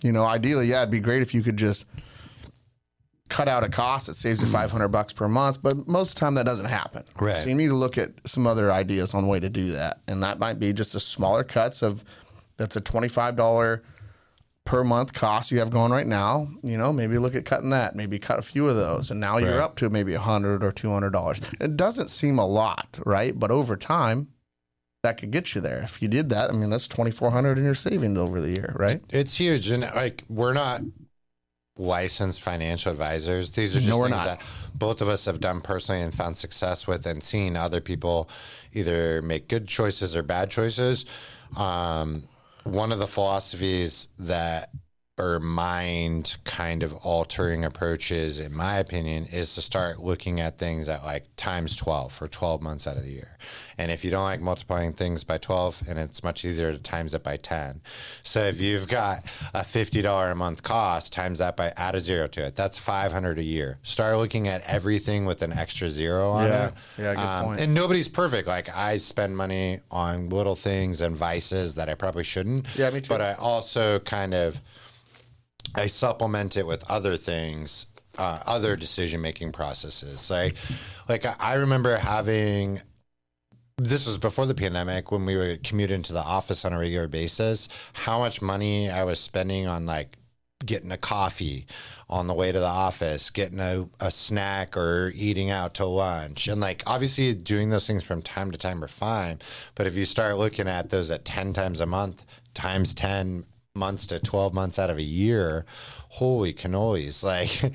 you 0.04 0.12
know, 0.12 0.26
ideally, 0.26 0.68
yeah, 0.68 0.82
it'd 0.82 0.92
be 0.92 1.00
great 1.00 1.22
if 1.22 1.34
you 1.34 1.42
could 1.42 1.56
just 1.56 1.86
cut 3.30 3.48
out 3.48 3.64
a 3.64 3.70
cost 3.70 4.08
that 4.08 4.16
saves 4.16 4.42
you 4.42 4.48
500 4.48 4.88
mm. 4.88 4.92
bucks 4.92 5.14
per 5.14 5.28
month, 5.30 5.62
but 5.64 5.88
most 5.88 6.10
of 6.10 6.16
the 6.16 6.20
time 6.20 6.36
that 6.36 6.44
doesn't 6.44 6.66
happen. 6.66 7.04
Right. 7.20 7.38
So 7.38 7.50
you 7.50 7.56
need 7.56 7.68
to 7.68 7.76
look 7.76 7.98
at 7.98 8.12
some 8.26 8.46
other 8.46 8.72
ideas 8.72 9.14
on 9.14 9.28
way 9.28 9.40
to 9.40 9.50
do 9.50 9.72
that. 9.72 10.02
And 10.08 10.22
that 10.22 10.38
might 10.38 10.60
be 10.60 10.74
just 10.74 10.94
a 10.94 11.00
smaller 11.00 11.46
cuts 11.46 11.82
of 11.82 12.04
that's 12.58 12.76
a 12.76 12.82
$25 12.82 13.82
per 14.68 14.84
month 14.84 15.14
cost 15.14 15.50
you 15.50 15.60
have 15.60 15.70
going 15.72 15.92
right 15.94 16.06
now. 16.06 16.46
You 16.62 16.78
know, 16.78 16.92
maybe 16.92 17.18
look 17.18 17.36
at 17.36 17.46
cutting 17.46 17.70
that, 17.70 17.96
maybe 17.96 18.20
cut 18.20 18.38
a 18.38 18.42
few 18.42 18.68
of 18.68 18.76
those. 18.76 19.10
And 19.10 19.20
now 19.20 19.38
you're 19.38 19.62
up 19.62 19.78
to 19.78 19.90
maybe 19.90 20.14
a 20.14 20.20
hundred 20.20 20.62
or 20.64 20.74
$200. 20.74 21.62
It 21.62 21.78
doesn't 21.78 22.10
seem 22.10 22.38
a 22.38 22.46
lot, 22.46 23.00
right? 23.06 23.38
But 23.38 23.50
over 23.50 23.78
time, 23.78 24.28
that 25.04 25.18
could 25.18 25.32
get 25.32 25.56
you 25.56 25.62
there. 25.62 25.80
If 25.80 26.02
you 26.02 26.10
did 26.10 26.30
that, 26.32 26.50
I 26.50 26.54
mean, 26.54 26.70
that's 26.70 26.88
twenty 26.88 27.12
four 27.12 27.32
hundred 27.32 27.58
in 27.58 27.64
your 27.64 27.76
savings 27.76 28.18
over 28.18 28.42
the 28.42 28.50
year, 28.50 28.74
right? 28.78 29.02
It's 29.10 29.36
huge, 29.40 29.70
and 29.70 29.84
like 29.84 30.26
we're 30.28 30.54
not 30.54 30.82
licensed 31.78 32.42
financial 32.42 32.92
advisors. 32.92 33.52
These 33.52 33.76
are 33.76 33.80
just 33.80 33.90
No, 33.90 34.04
things 34.04 34.18
not. 34.18 34.26
that 34.26 34.42
both 34.74 35.02
of 35.02 35.08
us 35.08 35.26
have 35.26 35.40
done 35.40 35.62
personally 35.62 36.02
and 36.02 36.14
found 36.14 36.36
success 36.36 36.88
with, 36.88 37.06
and 37.06 37.24
seen 37.24 37.56
other 37.56 37.80
people 37.80 38.30
either 38.74 39.22
make 39.22 39.48
good 39.48 39.68
choices 39.68 40.16
or 40.16 40.24
bad 40.24 40.50
choices. 40.50 41.06
Um, 41.56 42.24
one 42.68 42.92
of 42.92 43.00
the 43.00 43.08
philosophies 43.08 44.10
that 44.20 44.70
or 45.20 45.40
mind 45.40 46.38
kind 46.44 46.84
of 46.84 46.94
altering 46.98 47.66
approaches, 47.66 48.40
in 48.40 48.56
my 48.56 48.78
opinion, 48.78 49.26
is 49.26 49.56
to 49.56 49.62
start 49.62 50.00
looking 50.00 50.40
at 50.40 50.60
things 50.60 50.88
at 50.88 51.04
like 51.04 51.26
times 51.38 51.76
12 51.76 52.14
for 52.14 52.28
12 52.28 52.62
months 52.62 52.86
out 52.86 52.98
of 52.98 53.04
the 53.04 53.10
year. 53.10 53.36
And 53.80 53.92
if 53.92 54.06
you 54.06 54.12
don't 54.12 54.24
like 54.24 54.42
multiplying 54.42 54.94
things 54.94 55.24
by 55.24 55.40
12, 55.40 55.84
and 55.90 55.98
it's 55.98 56.24
much 56.24 56.46
easier 56.46 56.72
to 56.72 56.78
times 56.78 57.16
it 57.16 57.24
by 57.24 57.38
10. 57.38 57.82
So 58.22 58.44
if 58.44 58.62
you've 58.62 58.88
got 58.88 59.24
a 59.56 59.62
$50 59.62 60.32
a 60.32 60.36
month 60.36 60.62
cost, 60.62 61.14
times 61.14 61.40
that 61.40 61.58
by 61.58 61.74
add 61.76 61.96
a 61.96 62.00
zero 62.00 62.28
to 62.28 62.46
it. 62.46 62.56
That's 62.56 62.78
500 62.78 63.40
a 63.40 63.44
year. 63.44 63.80
Start 63.82 64.18
looking 64.18 64.48
at 64.48 64.62
everything 64.68 65.26
with 65.26 65.42
an 65.42 65.52
extra 65.52 65.90
zero 65.90 66.30
on 66.30 66.46
Yeah. 66.46 66.68
it. 66.68 66.74
Yeah, 67.00 67.16
good 67.16 67.22
um, 67.22 67.46
point. 67.46 67.60
And 67.62 67.74
nobody's 67.74 68.08
perfect. 68.08 68.48
Like 68.48 68.70
I 68.76 68.98
spend 68.98 69.36
money 69.36 69.80
on 69.90 70.30
little 70.30 70.56
things 70.56 71.02
and 71.02 71.16
vices 71.18 71.74
that 71.76 71.90
I 71.90 71.96
probably 71.96 72.24
shouldn't. 72.24 72.68
Yeah, 72.78 72.92
me 72.92 73.02
too. 73.02 73.10
But 73.10 73.22
I 73.22 73.34
also 73.34 74.00
kind 74.00 74.36
of 74.36 74.62
I 75.76 75.88
supplement 75.88 76.58
it 76.58 76.66
with 76.66 76.90
other 76.90 77.18
things, 77.18 77.88
uh, 78.18 78.40
other 78.46 78.76
decision 78.76 79.22
making 79.22 79.52
processes. 79.52 80.30
Like, 80.30 80.56
like 81.08 81.26
I- 81.42 81.56
remember 81.56 81.96
having. 81.98 82.82
This 83.80 84.08
was 84.08 84.18
before 84.18 84.48
the 84.48 84.56
pandemic 84.56 85.12
when 85.12 85.24
we 85.24 85.38
would 85.38 85.64
commute 85.64 85.92
into 85.92 86.12
the 86.12 86.24
office 86.24 86.66
on 86.66 86.74
a 86.74 86.80
regular 86.80 87.08
basis. 87.08 87.70
How 87.94 88.18
much 88.18 88.42
money 88.42 88.90
I 88.90 89.04
was 89.04 89.20
spending 89.20 89.68
on 89.68 89.86
like 89.86 90.18
getting 90.66 90.92
a 90.92 90.98
coffee 90.98 91.68
on 92.10 92.28
the 92.28 92.34
way 92.34 92.52
to 92.52 92.60
the 92.60 92.66
office, 92.66 93.30
getting 93.30 93.60
a, 93.60 93.88
a 94.00 94.10
snack 94.10 94.76
or 94.76 95.12
eating 95.16 95.52
out 95.52 95.74
to 95.76 95.86
lunch. 95.86 96.48
And 96.48 96.60
like 96.62 96.82
obviously 96.88 97.34
doing 97.36 97.70
those 97.70 97.86
things 97.86 98.04
from 98.04 98.22
time 98.22 98.52
to 98.52 98.58
time 98.58 98.84
are 98.84 98.88
fine. 98.88 99.40
But 99.76 99.88
if 99.88 99.96
you 99.96 100.06
start 100.06 100.38
looking 100.38 100.68
at 100.68 100.90
those 100.90 101.12
at 101.12 101.26
10 101.26 101.54
times 101.54 101.80
a 101.80 101.86
month, 101.86 102.26
times 102.54 102.94
10 102.94 103.46
months 103.78 104.06
to 104.08 104.20
12 104.20 104.54
months 104.54 104.78
out 104.78 104.90
of 104.90 104.98
a 104.98 105.02
year, 105.04 105.66
holy 106.10 106.54
cannolis. 106.54 107.24
Like 107.24 107.74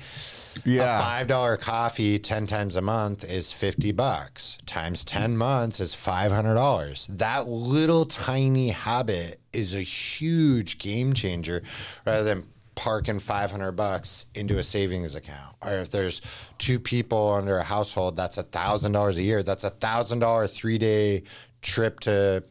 Yeah. 0.65 0.99
a 0.99 1.01
five 1.01 1.25
dollar 1.27 1.57
coffee 1.57 2.19
ten 2.19 2.45
times 2.45 2.75
a 2.75 2.81
month 2.81 3.23
is 3.23 3.51
fifty 3.51 3.91
bucks. 3.91 4.59
Times 4.67 5.03
ten 5.03 5.35
months 5.35 5.79
is 5.79 5.95
five 5.95 6.31
hundred 6.31 6.53
dollars. 6.55 7.07
That 7.09 7.47
little 7.47 8.05
tiny 8.05 8.69
habit 8.69 9.39
is 9.51 9.73
a 9.73 9.81
huge 9.81 10.77
game 10.77 11.13
changer, 11.13 11.63
rather 12.05 12.23
than 12.23 12.45
parking 12.75 13.17
five 13.19 13.49
hundred 13.49 13.71
bucks 13.71 14.27
into 14.35 14.59
a 14.59 14.63
savings 14.63 15.15
account. 15.15 15.55
Or 15.63 15.73
if 15.79 15.89
there's 15.89 16.21
two 16.59 16.79
people 16.79 17.31
under 17.33 17.57
a 17.57 17.63
household, 17.63 18.15
that's 18.15 18.37
a 18.37 18.43
thousand 18.43 18.91
dollars 18.91 19.17
a 19.17 19.23
year. 19.23 19.41
That's 19.41 19.63
a 19.63 19.71
thousand 19.71 20.19
dollar 20.19 20.45
three 20.45 20.77
day 20.77 21.23
trip 21.63 21.99
to. 22.01 22.43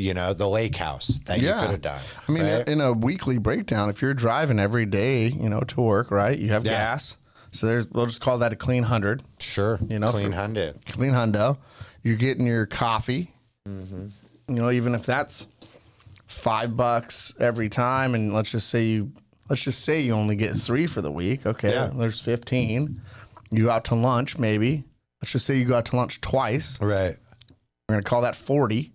You 0.00 0.14
know 0.14 0.32
the 0.32 0.48
lake 0.48 0.76
house 0.76 1.18
that 1.26 1.40
you 1.40 1.48
could 1.52 1.70
have 1.70 1.82
done. 1.82 2.00
I 2.28 2.32
mean, 2.32 2.42
right? 2.44 2.66
in 2.66 2.80
a 2.80 2.92
weekly 2.92 3.38
breakdown, 3.38 3.90
if 3.90 4.00
you're 4.00 4.14
driving 4.14 4.58
every 4.58 4.86
day, 4.86 5.26
you 5.28 5.48
know, 5.48 5.60
to 5.60 5.80
work, 5.80 6.10
right? 6.10 6.38
You 6.38 6.52
have 6.52 6.64
Yeah. 6.64 6.72
gas. 6.72 7.16
So 7.52 7.66
there's, 7.66 7.86
we'll 7.88 8.06
just 8.06 8.20
call 8.20 8.38
that 8.38 8.52
a 8.52 8.56
clean 8.56 8.84
hundred, 8.84 9.22
sure, 9.40 9.78
you 9.88 9.98
know, 9.98 10.10
clean 10.10 10.32
hundred. 10.32 10.84
clean 10.86 11.10
hundo. 11.12 11.58
You're 12.02 12.16
getting 12.16 12.46
your 12.46 12.64
coffee. 12.66 13.34
Mm-hmm. 13.68 14.06
You 14.48 14.54
know, 14.54 14.70
even 14.70 14.94
if 14.94 15.04
that's 15.04 15.46
five 16.26 16.76
bucks 16.76 17.32
every 17.38 17.68
time, 17.68 18.14
and 18.14 18.32
let's 18.32 18.50
just 18.50 18.68
say 18.68 18.84
you, 18.84 19.12
let's 19.48 19.62
just 19.62 19.84
say 19.84 20.00
you 20.00 20.12
only 20.12 20.36
get 20.36 20.54
three 20.56 20.86
for 20.86 21.02
the 21.02 21.10
week. 21.10 21.44
Okay, 21.44 21.72
Yeah. 21.72 21.90
there's 21.94 22.20
fifteen. 22.20 23.02
You 23.50 23.64
go 23.64 23.70
out 23.70 23.84
to 23.86 23.96
lunch, 23.96 24.38
maybe. 24.38 24.84
Let's 25.20 25.32
just 25.32 25.44
say 25.44 25.56
you 25.58 25.64
go 25.64 25.74
out 25.76 25.86
to 25.86 25.96
lunch 25.96 26.20
twice. 26.20 26.80
Right. 26.80 27.16
We're 27.88 27.96
gonna 27.96 28.02
call 28.02 28.22
that 28.22 28.36
forty. 28.36 28.92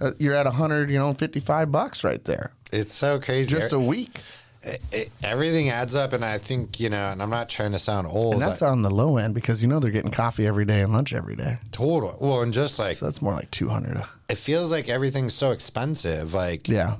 Uh, 0.00 0.10
you're 0.18 0.34
at 0.34 0.46
hundred, 0.46 0.90
you 0.90 0.98
know, 0.98 1.14
fifty-five 1.14 1.72
bucks 1.72 2.04
right 2.04 2.22
there, 2.24 2.52
It's 2.72 2.94
so 2.94 3.18
crazy. 3.18 3.50
just 3.50 3.72
a 3.72 3.78
week. 3.78 4.20
it, 4.62 4.80
it- 4.92 5.10
everything 5.22 5.70
adds 5.70 5.94
up, 5.94 6.12
and 6.12 6.24
I 6.24 6.38
think 6.38 6.78
you 6.80 6.90
know. 6.90 7.08
And 7.08 7.22
I'm 7.22 7.30
not 7.30 7.48
trying 7.48 7.72
to 7.72 7.78
sound 7.78 8.06
old. 8.08 8.34
And 8.34 8.42
that's 8.42 8.62
on 8.62 8.82
the 8.82 8.90
low 8.90 9.16
end 9.16 9.34
because 9.34 9.62
you 9.62 9.68
know 9.68 9.78
they're 9.80 9.90
getting 9.90 10.10
coffee 10.10 10.46
every 10.46 10.64
day 10.64 10.80
and 10.82 10.92
lunch 10.92 11.14
every 11.14 11.36
day. 11.36 11.58
total. 11.72 12.16
Well, 12.20 12.42
and 12.42 12.52
just 12.52 12.78
like 12.78 12.96
So 12.96 13.06
that's 13.06 13.22
more 13.22 13.32
like 13.34 13.50
200. 13.52 14.02
it 14.28 14.36
feels 14.38 14.70
like 14.70 14.88
everything's 14.88 15.34
so 15.34 15.52
expensive. 15.52 16.34
Like 16.34 16.68
Yeah. 16.68 16.96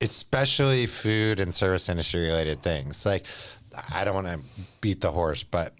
especially 0.00 0.86
food 0.86 1.40
and 1.40 1.54
service 1.54 1.88
industry 1.88 2.26
related 2.26 2.62
things. 2.62 3.06
Like 3.06 3.26
I 3.90 4.04
don't 4.04 4.14
want 4.14 4.26
to 4.26 4.40
beat 4.80 5.00
the 5.00 5.10
horse, 5.12 5.42
but 5.44 5.72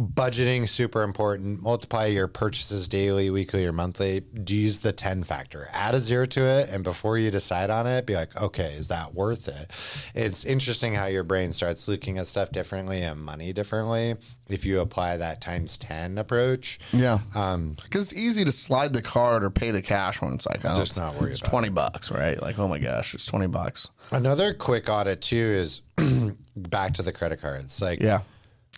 budgeting 0.00 0.66
super 0.66 1.02
important. 1.02 1.62
Multiply 1.62 2.06
your 2.06 2.26
purchases 2.26 2.88
daily, 2.88 3.28
weekly, 3.28 3.66
or 3.66 3.72
monthly. 3.72 4.20
Do 4.20 4.54
use 4.54 4.80
the 4.80 4.92
10 4.92 5.24
factor. 5.24 5.68
Add 5.72 5.94
a 5.94 6.00
zero 6.00 6.24
to 6.26 6.40
it 6.40 6.70
and 6.70 6.82
before 6.82 7.18
you 7.18 7.30
decide 7.30 7.68
on 7.68 7.86
it, 7.86 8.06
be 8.06 8.14
like, 8.14 8.40
"Okay, 8.40 8.72
is 8.74 8.88
that 8.88 9.14
worth 9.14 9.46
it?" 9.46 9.70
It's 10.14 10.44
interesting 10.44 10.94
how 10.94 11.06
your 11.06 11.22
brain 11.22 11.52
starts 11.52 11.86
looking 11.86 12.16
at 12.18 12.26
stuff 12.28 12.50
differently 12.50 13.02
and 13.02 13.20
money 13.20 13.52
differently 13.52 14.16
if 14.48 14.64
you 14.64 14.80
apply 14.80 15.18
that 15.18 15.40
times 15.40 15.76
10 15.76 16.16
approach. 16.18 16.78
Yeah. 16.92 17.18
Um, 17.34 17.76
Because 17.82 18.10
it's 18.12 18.20
easy 18.20 18.44
to 18.44 18.52
slide 18.52 18.92
the 18.94 19.02
card 19.02 19.44
or 19.44 19.50
pay 19.50 19.70
the 19.70 19.82
cash 19.82 20.22
when 20.22 20.32
it's 20.32 20.46
like, 20.46 20.60
oh, 20.64 20.74
Just 20.74 20.96
not 20.96 21.20
worry 21.20 21.32
it's 21.32 21.40
about 21.40 21.50
20 21.50 21.68
bucks, 21.68 22.10
right? 22.10 22.40
Like, 22.40 22.58
oh 22.58 22.66
my 22.68 22.78
gosh, 22.78 23.14
it's 23.14 23.26
20 23.26 23.48
bucks. 23.48 23.88
another 24.12 24.54
quick 24.54 24.88
audit 24.88 25.20
too 25.20 25.36
is 25.36 25.82
back 26.56 26.94
to 26.94 27.02
the 27.02 27.12
credit 27.12 27.40
cards. 27.40 27.80
Like 27.82 28.00
Yeah. 28.00 28.20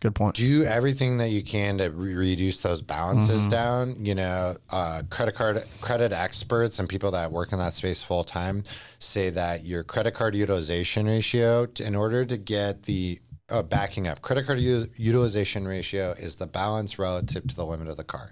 Good 0.02 0.14
point. 0.16 0.34
do 0.34 0.64
everything 0.64 1.18
that 1.18 1.28
you 1.30 1.42
can 1.42 1.78
to 1.78 1.88
re- 1.90 2.14
reduce 2.14 2.58
those 2.58 2.82
balances 2.82 3.42
Mm-hmm. 3.42 3.50
down. 3.50 4.04
You 4.04 4.14
know, 4.16 4.56
uh, 4.70 5.02
credit 5.10 5.34
card 5.36 5.64
credit 5.80 6.12
experts 6.12 6.78
and 6.80 6.88
people 6.88 7.12
that 7.12 7.30
work 7.32 7.52
in 7.52 7.58
that 7.60 7.72
space 7.72 8.02
full 8.02 8.24
time 8.24 8.64
say 8.98 9.30
that 9.30 9.64
your 9.64 9.84
credit 9.84 10.12
card 10.14 10.34
utilization 10.34 11.06
ratio, 11.06 11.66
t- 11.66 11.84
in 11.84 11.94
order 11.94 12.24
to 12.24 12.36
get 12.36 12.82
the 12.82 13.20
uh, 13.52 13.62
backing 13.62 14.06
up, 14.08 14.22
credit 14.22 14.46
card 14.46 14.58
u- 14.58 14.88
utilization 14.96 15.68
ratio 15.68 16.12
is 16.12 16.36
the 16.36 16.46
balance 16.46 16.98
relative 16.98 17.46
to 17.46 17.54
the 17.54 17.64
limit 17.66 17.86
of 17.88 17.96
the 17.96 18.04
card. 18.04 18.30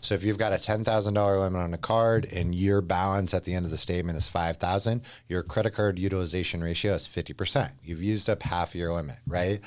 So 0.00 0.14
if 0.14 0.22
you've 0.24 0.38
got 0.38 0.52
a 0.52 0.58
ten 0.58 0.84
thousand 0.84 1.14
dollar 1.14 1.38
limit 1.40 1.60
on 1.62 1.72
a 1.74 1.78
card 1.78 2.26
and 2.32 2.54
your 2.54 2.80
balance 2.80 3.32
at 3.34 3.44
the 3.44 3.54
end 3.54 3.64
of 3.64 3.70
the 3.70 3.76
statement 3.76 4.18
is 4.18 4.28
five 4.28 4.58
thousand, 4.58 5.02
your 5.28 5.42
credit 5.42 5.70
card 5.72 5.98
utilization 5.98 6.62
ratio 6.62 6.92
is 6.94 7.06
fifty 7.06 7.32
percent. 7.32 7.72
You've 7.82 8.02
used 8.02 8.28
up 8.28 8.42
half 8.42 8.70
of 8.70 8.74
your 8.76 8.92
limit, 8.92 9.16
right? 9.26 9.60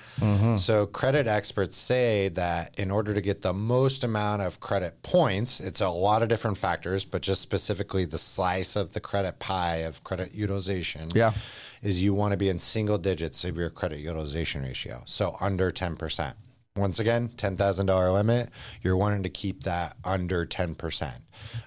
So 0.57 0.85
credit 0.85 1.27
experts 1.27 1.75
say 1.75 2.29
that 2.29 2.79
in 2.79 2.91
order 2.91 3.13
to 3.13 3.21
get 3.21 3.41
the 3.41 3.53
most 3.53 4.03
amount 4.03 4.43
of 4.43 4.59
credit 4.59 5.01
points, 5.01 5.59
it's 5.59 5.81
a 5.81 5.89
lot 5.89 6.21
of 6.21 6.29
different 6.29 6.57
factors, 6.57 7.05
but 7.05 7.21
just 7.21 7.41
specifically 7.41 8.05
the 8.05 8.17
slice 8.19 8.75
of 8.75 8.93
the 8.93 8.99
credit 8.99 9.39
pie 9.39 9.77
of 9.77 10.03
credit 10.03 10.33
utilization 10.33 11.09
Yeah. 11.15 11.31
Is 11.81 12.01
you 12.01 12.13
want 12.13 12.31
to 12.31 12.37
be 12.37 12.49
in 12.49 12.59
single 12.59 12.97
digits 12.97 13.43
of 13.43 13.57
your 13.57 13.69
credit 13.69 13.99
utilization 13.99 14.63
ratio. 14.63 15.01
So 15.05 15.35
under 15.39 15.71
10%. 15.71 16.33
Once 16.77 16.99
again, 16.99 17.27
$10,000 17.29 18.13
limit, 18.13 18.49
you're 18.81 18.95
wanting 18.95 19.23
to 19.23 19.29
keep 19.29 19.63
that 19.63 19.97
under 20.05 20.45
10%. 20.45 21.13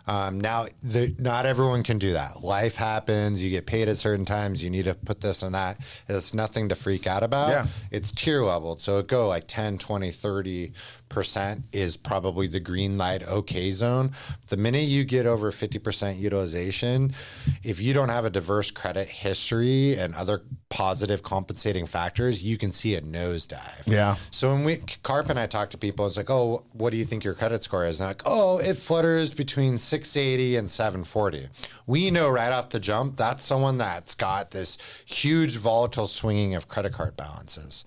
Um, 0.07 0.41
now, 0.41 0.67
the, 0.83 1.15
not 1.19 1.47
everyone 1.47 1.83
can 1.83 1.99
do 1.99 2.13
that. 2.13 2.43
Life 2.43 2.77
happens. 2.77 3.43
You 3.43 3.51
get 3.51 3.67
paid 3.67 3.89
at 3.89 3.99
certain 3.99 4.25
times. 4.25 4.63
You 4.63 4.71
need 4.71 4.85
to 4.85 4.95
put 4.95 5.21
this 5.21 5.43
and 5.43 5.55
that. 5.55 5.79
It's 6.09 6.35
nothing 6.35 6.69
to 6.69 6.75
freak 6.75 7.07
out 7.07 7.23
about. 7.23 7.51
Yeah. 7.51 7.67
It's 7.91 8.13
tier 8.13 8.43
leveled. 8.43 8.81
So 8.81 8.99
it 8.99 9.07
go 9.07 9.29
like 9.29 9.45
10, 9.47 9.79
20, 9.79 10.11
30 10.11 10.73
percent 11.15 11.65
is 11.73 11.97
probably 11.97 12.49
the 12.49 12.61
green 12.61 12.99
light 12.99 13.23
okay 13.23 13.71
zone. 13.71 14.11
The 14.49 14.57
minute 14.57 14.83
you 14.83 15.05
get 15.05 15.27
over 15.27 15.53
50% 15.53 16.19
utilization, 16.19 17.15
if 17.63 17.81
you 17.81 17.95
don't 17.95 18.09
have 18.09 18.25
a 18.25 18.31
diverse 18.31 18.73
credit 18.73 19.07
history 19.07 19.97
and 19.97 20.15
other 20.17 20.43
positive 20.71 21.23
compensating 21.23 21.87
factors, 21.87 22.43
you 22.43 22.59
can 22.59 22.73
see 22.73 22.97
a 22.97 23.01
nosedive. 23.01 23.87
Yeah. 23.87 24.17
So 24.33 24.53
when 24.53 24.65
we 24.65 24.79
Carp 25.05 25.31
and 25.31 25.39
I 25.39 25.47
talk 25.47 25.71
to 25.71 25.79
people, 25.79 26.05
it's 26.07 26.17
like, 26.17 26.31
oh, 26.31 26.65
what 26.73 26.91
do 26.91 26.97
you 26.97 27.05
think 27.05 27.23
your 27.23 27.35
credit 27.35 27.63
score 27.63 27.87
is? 27.87 28.01
And 28.01 28.09
like, 28.09 28.23
oh, 28.27 28.59
it 28.59 28.77
flutters 28.77 29.33
between 29.33 29.64
680 29.79 30.57
and 30.57 30.71
740. 30.71 31.49
We 31.87 32.11
know 32.11 32.29
right 32.29 32.53
off 32.53 32.71
the 32.71 32.81
jump 32.81 33.17
that's 33.17 33.45
someone 33.45 33.79
that's 33.79 34.15
got 34.15 34.51
this 34.51 34.79
huge 35.05 35.57
volatile 35.57 36.07
swinging 36.07 36.55
of 36.55 36.69
credit 36.69 36.93
card 36.93 37.17
balances. 37.17 37.85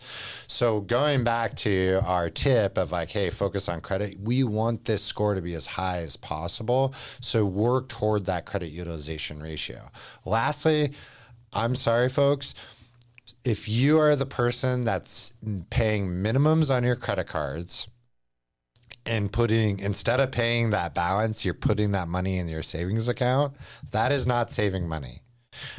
So 0.47 0.81
going 0.81 1.23
back 1.23 1.55
to 1.57 2.01
our 2.05 2.29
tip 2.29 2.77
of 2.77 2.91
like, 2.91 3.09
hey, 3.09 3.29
focus 3.29 3.69
on 3.69 3.81
credit, 3.81 4.19
we 4.19 4.43
want 4.43 4.85
this 4.85 5.03
score 5.03 5.35
to 5.35 5.41
be 5.41 5.53
as 5.53 5.67
high 5.67 5.99
as 5.99 6.17
possible. 6.17 6.93
So 7.21 7.45
work 7.45 7.89
toward 7.89 8.25
that 8.25 8.45
credit 8.45 8.69
utilization 8.69 9.41
ratio. 9.41 9.89
Lastly, 10.25 10.91
I'm 11.53 11.75
sorry, 11.75 12.09
folks 12.09 12.53
if 13.43 13.67
you 13.67 13.99
are 13.99 14.15
the 14.15 14.25
person 14.25 14.83
that's 14.83 15.33
paying 15.69 16.07
minimums 16.07 16.73
on 16.73 16.83
your 16.83 16.95
credit 16.95 17.27
cards 17.27 17.87
and 19.07 19.31
putting 19.31 19.79
instead 19.79 20.19
of 20.19 20.31
paying 20.31 20.71
that 20.71 20.93
balance, 20.93 21.45
you're 21.45 21.53
putting 21.53 21.91
that 21.91 22.07
money 22.07 22.37
in 22.37 22.47
your 22.47 22.63
savings 22.63 23.07
account. 23.07 23.55
That 23.91 24.11
is 24.11 24.27
not 24.27 24.51
saving 24.51 24.87
money. 24.87 25.23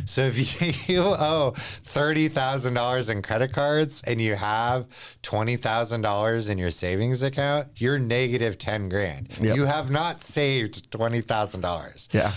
So 0.05 0.23
if 0.23 0.89
you 0.89 1.01
owe 1.05 1.55
thirty 1.57 2.29
thousand 2.29 2.75
dollars 2.75 3.09
in 3.09 3.23
credit 3.23 3.53
cards 3.53 4.03
and 4.07 4.21
you 4.21 4.35
have 4.37 4.87
twenty 5.23 5.57
thousand 5.57 6.03
dollars 6.03 6.49
in 6.49 6.59
your 6.59 6.71
savings 6.71 7.23
account, 7.23 7.69
you're 7.77 7.99
negative 7.99 8.59
ten 8.59 8.89
grand. 8.89 9.39
Yep. 9.41 9.57
You 9.57 9.65
have 9.65 9.91
not 9.91 10.23
saved 10.23 10.91
twenty 10.91 11.21
thousand 11.21 11.61
dollars. 11.63 12.09
Yeah. 12.13 12.33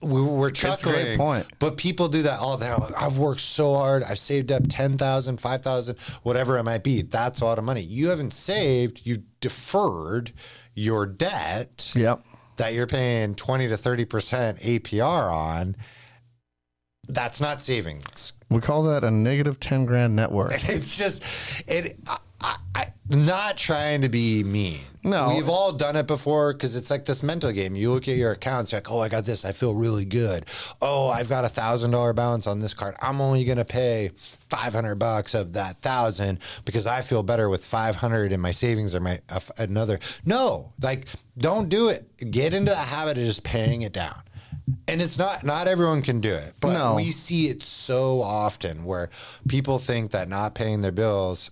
We 0.00 0.20
were 0.20 0.48
It's 0.48 0.60
a 0.62 0.66
great 0.66 0.78
chuckling, 0.82 1.18
point. 1.18 1.46
but 1.60 1.76
people 1.76 2.08
do 2.08 2.22
that 2.22 2.40
all 2.40 2.56
the 2.56 2.66
time. 2.66 2.80
Like, 2.80 3.00
I've 3.00 3.16
worked 3.18 3.40
so 3.40 3.74
hard. 3.76 4.02
I've 4.02 4.18
saved 4.18 4.50
up 4.50 4.64
10,000, 4.68 5.38
5,000, 5.40 5.96
whatever 6.24 6.58
it 6.58 6.64
might 6.64 6.82
be. 6.82 7.02
That's 7.02 7.40
a 7.40 7.44
lot 7.44 7.58
of 7.58 7.64
money. 7.64 7.80
You 7.82 8.08
haven't 8.08 8.32
saved, 8.32 9.02
you 9.04 9.22
deferred 9.40 10.32
your 10.74 11.06
debt 11.06 11.92
Yep. 11.94 12.24
that 12.56 12.74
you're 12.74 12.88
paying 12.88 13.36
20 13.36 13.68
to 13.68 13.76
30% 13.76 14.60
APR 14.60 15.32
on. 15.32 15.76
That's 17.08 17.40
not 17.40 17.62
savings. 17.62 18.32
We 18.48 18.60
call 18.60 18.84
that 18.84 19.02
a 19.02 19.10
negative 19.10 19.58
10 19.58 19.86
grand 19.86 20.16
net 20.16 20.30
worth. 20.30 20.68
It's 20.68 20.96
just 20.96 21.22
it. 21.66 21.98
I, 22.06 22.18
I, 22.40 22.56
I 22.74 22.92
not 23.08 23.56
trying 23.56 24.02
to 24.02 24.08
be 24.08 24.44
mean. 24.44 24.80
No. 25.04 25.34
we've 25.34 25.48
all 25.48 25.72
done 25.72 25.96
it 25.96 26.06
before 26.06 26.52
because 26.52 26.76
it's 26.76 26.90
like 26.90 27.04
this 27.04 27.22
mental 27.22 27.50
game. 27.50 27.74
You 27.74 27.92
look 27.92 28.06
at 28.08 28.16
your 28.16 28.32
accounts, 28.32 28.70
you're 28.70 28.78
like, 28.78 28.90
oh, 28.90 29.00
I 29.00 29.08
got 29.08 29.24
this. 29.24 29.44
I 29.44 29.50
feel 29.52 29.74
really 29.74 30.04
good. 30.04 30.46
Oh, 30.80 31.08
I've 31.08 31.28
got 31.28 31.44
a 31.44 31.48
thousand 31.48 31.90
dollar 31.90 32.12
balance 32.12 32.46
on 32.46 32.60
this 32.60 32.72
card. 32.72 32.94
I'm 33.02 33.20
only 33.20 33.44
gonna 33.44 33.64
pay 33.64 34.12
five 34.48 34.72
hundred 34.72 34.96
bucks 34.96 35.34
of 35.34 35.54
that 35.54 35.82
thousand 35.82 36.38
because 36.64 36.86
I 36.86 37.00
feel 37.00 37.22
better 37.24 37.48
with 37.48 37.64
five 37.64 37.96
hundred 37.96 38.30
in 38.32 38.40
my 38.40 38.52
savings 38.52 38.94
or 38.94 39.00
my 39.00 39.20
uh, 39.28 39.40
another. 39.58 39.98
No, 40.24 40.72
like 40.80 41.06
don't 41.36 41.68
do 41.68 41.88
it. 41.88 42.30
Get 42.30 42.54
into 42.54 42.70
the 42.70 42.76
habit 42.76 43.18
of 43.18 43.24
just 43.24 43.42
paying 43.42 43.82
it 43.82 43.92
down. 43.92 44.22
And 44.88 45.02
it's 45.02 45.18
not 45.18 45.44
not 45.44 45.66
everyone 45.68 46.02
can 46.02 46.20
do 46.20 46.32
it, 46.32 46.54
but 46.60 46.72
No. 46.72 46.94
we 46.94 47.10
see 47.10 47.48
it 47.48 47.62
so 47.62 48.22
often 48.22 48.84
where 48.84 49.10
people 49.48 49.78
think 49.78 50.12
that 50.12 50.28
not 50.28 50.54
paying 50.54 50.82
their 50.82 50.92
bills 50.92 51.50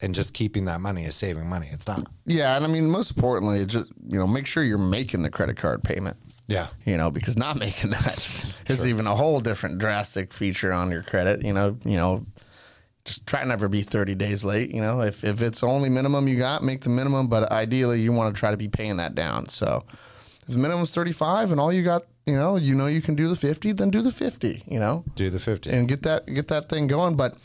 and 0.00 0.14
just 0.14 0.34
keeping 0.34 0.66
that 0.66 0.80
money 0.80 1.04
is 1.04 1.14
saving 1.14 1.48
money. 1.48 1.68
It's 1.72 1.86
not. 1.86 2.06
Yeah. 2.26 2.54
And 2.56 2.64
I 2.64 2.68
mean, 2.68 2.90
most 2.90 3.10
importantly, 3.16 3.64
just, 3.66 3.90
you 4.06 4.18
know, 4.18 4.26
make 4.26 4.46
sure 4.46 4.62
you're 4.62 4.76
making 4.78 5.22
the 5.22 5.30
credit 5.30 5.56
card 5.56 5.82
payment. 5.82 6.16
Yeah. 6.48 6.68
you 6.84 6.96
know, 6.96 7.10
because 7.10 7.36
not 7.36 7.56
making 7.66 7.90
that 7.90 8.46
is 8.68 8.86
even 8.86 9.06
a 9.08 9.16
whole 9.16 9.40
different 9.40 9.78
drastic 9.78 10.32
feature 10.32 10.72
on 10.72 10.90
your 10.92 11.02
credit. 11.02 11.42
You 11.44 11.52
know, 11.52 11.76
you 11.84 11.96
know, 11.96 12.24
just 13.04 13.26
try 13.26 13.40
to 13.40 13.46
never 13.48 13.68
be 13.68 13.82
30 13.82 14.14
days 14.14 14.44
late. 14.44 14.70
You 14.72 14.80
know, 14.80 15.00
if, 15.00 15.24
if 15.24 15.42
it's 15.42 15.62
only 15.64 15.88
minimum 15.88 16.28
you 16.28 16.36
got, 16.38 16.62
make 16.62 16.82
the 16.82 16.90
minimum, 16.90 17.26
but 17.28 17.50
ideally 17.50 18.00
you 18.00 18.12
want 18.12 18.34
to 18.34 18.38
try 18.38 18.50
to 18.52 18.56
be 18.56 18.68
paying 18.68 18.98
that 18.98 19.14
down. 19.16 19.48
So 19.48 19.84
if 20.46 20.52
the 20.54 20.58
minimum's 20.58 20.92
35 20.94 21.50
and 21.52 21.60
all 21.60 21.72
you 21.72 21.82
got, 21.82 22.02
you 22.26 22.34
know, 22.34 22.56
you 22.56 22.74
know 22.74 22.86
you 22.86 23.00
can 23.02 23.14
do 23.14 23.28
the 23.28 23.36
50, 23.36 23.72
then 23.72 23.90
do 23.90 24.00
the 24.02 24.10
50, 24.10 24.64
you 24.66 24.78
know, 24.80 25.04
Do 25.14 25.30
the 25.30 25.38
50. 25.38 25.70
and 25.70 25.88
get 25.88 26.02
that 26.02 26.26
get 26.26 26.48
that 26.48 26.68
thing 26.68 26.86
going. 26.86 27.16
But 27.16 27.36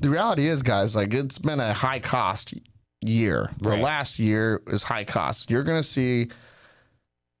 the 0.00 0.08
reality 0.10 0.46
is, 0.48 0.62
guys, 0.62 0.96
like 0.96 1.12
it's 1.14 1.38
been 1.38 1.60
a 1.60 1.72
high 1.74 1.98
cost 2.00 2.54
year. 3.00 3.50
Right. 3.60 3.76
The 3.76 3.82
last 3.82 4.18
year 4.18 4.62
is 4.68 4.84
high 4.84 5.04
cost. 5.04 5.50
You're 5.50 5.62
going 5.64 5.80
to 5.82 5.86
see. 5.88 6.28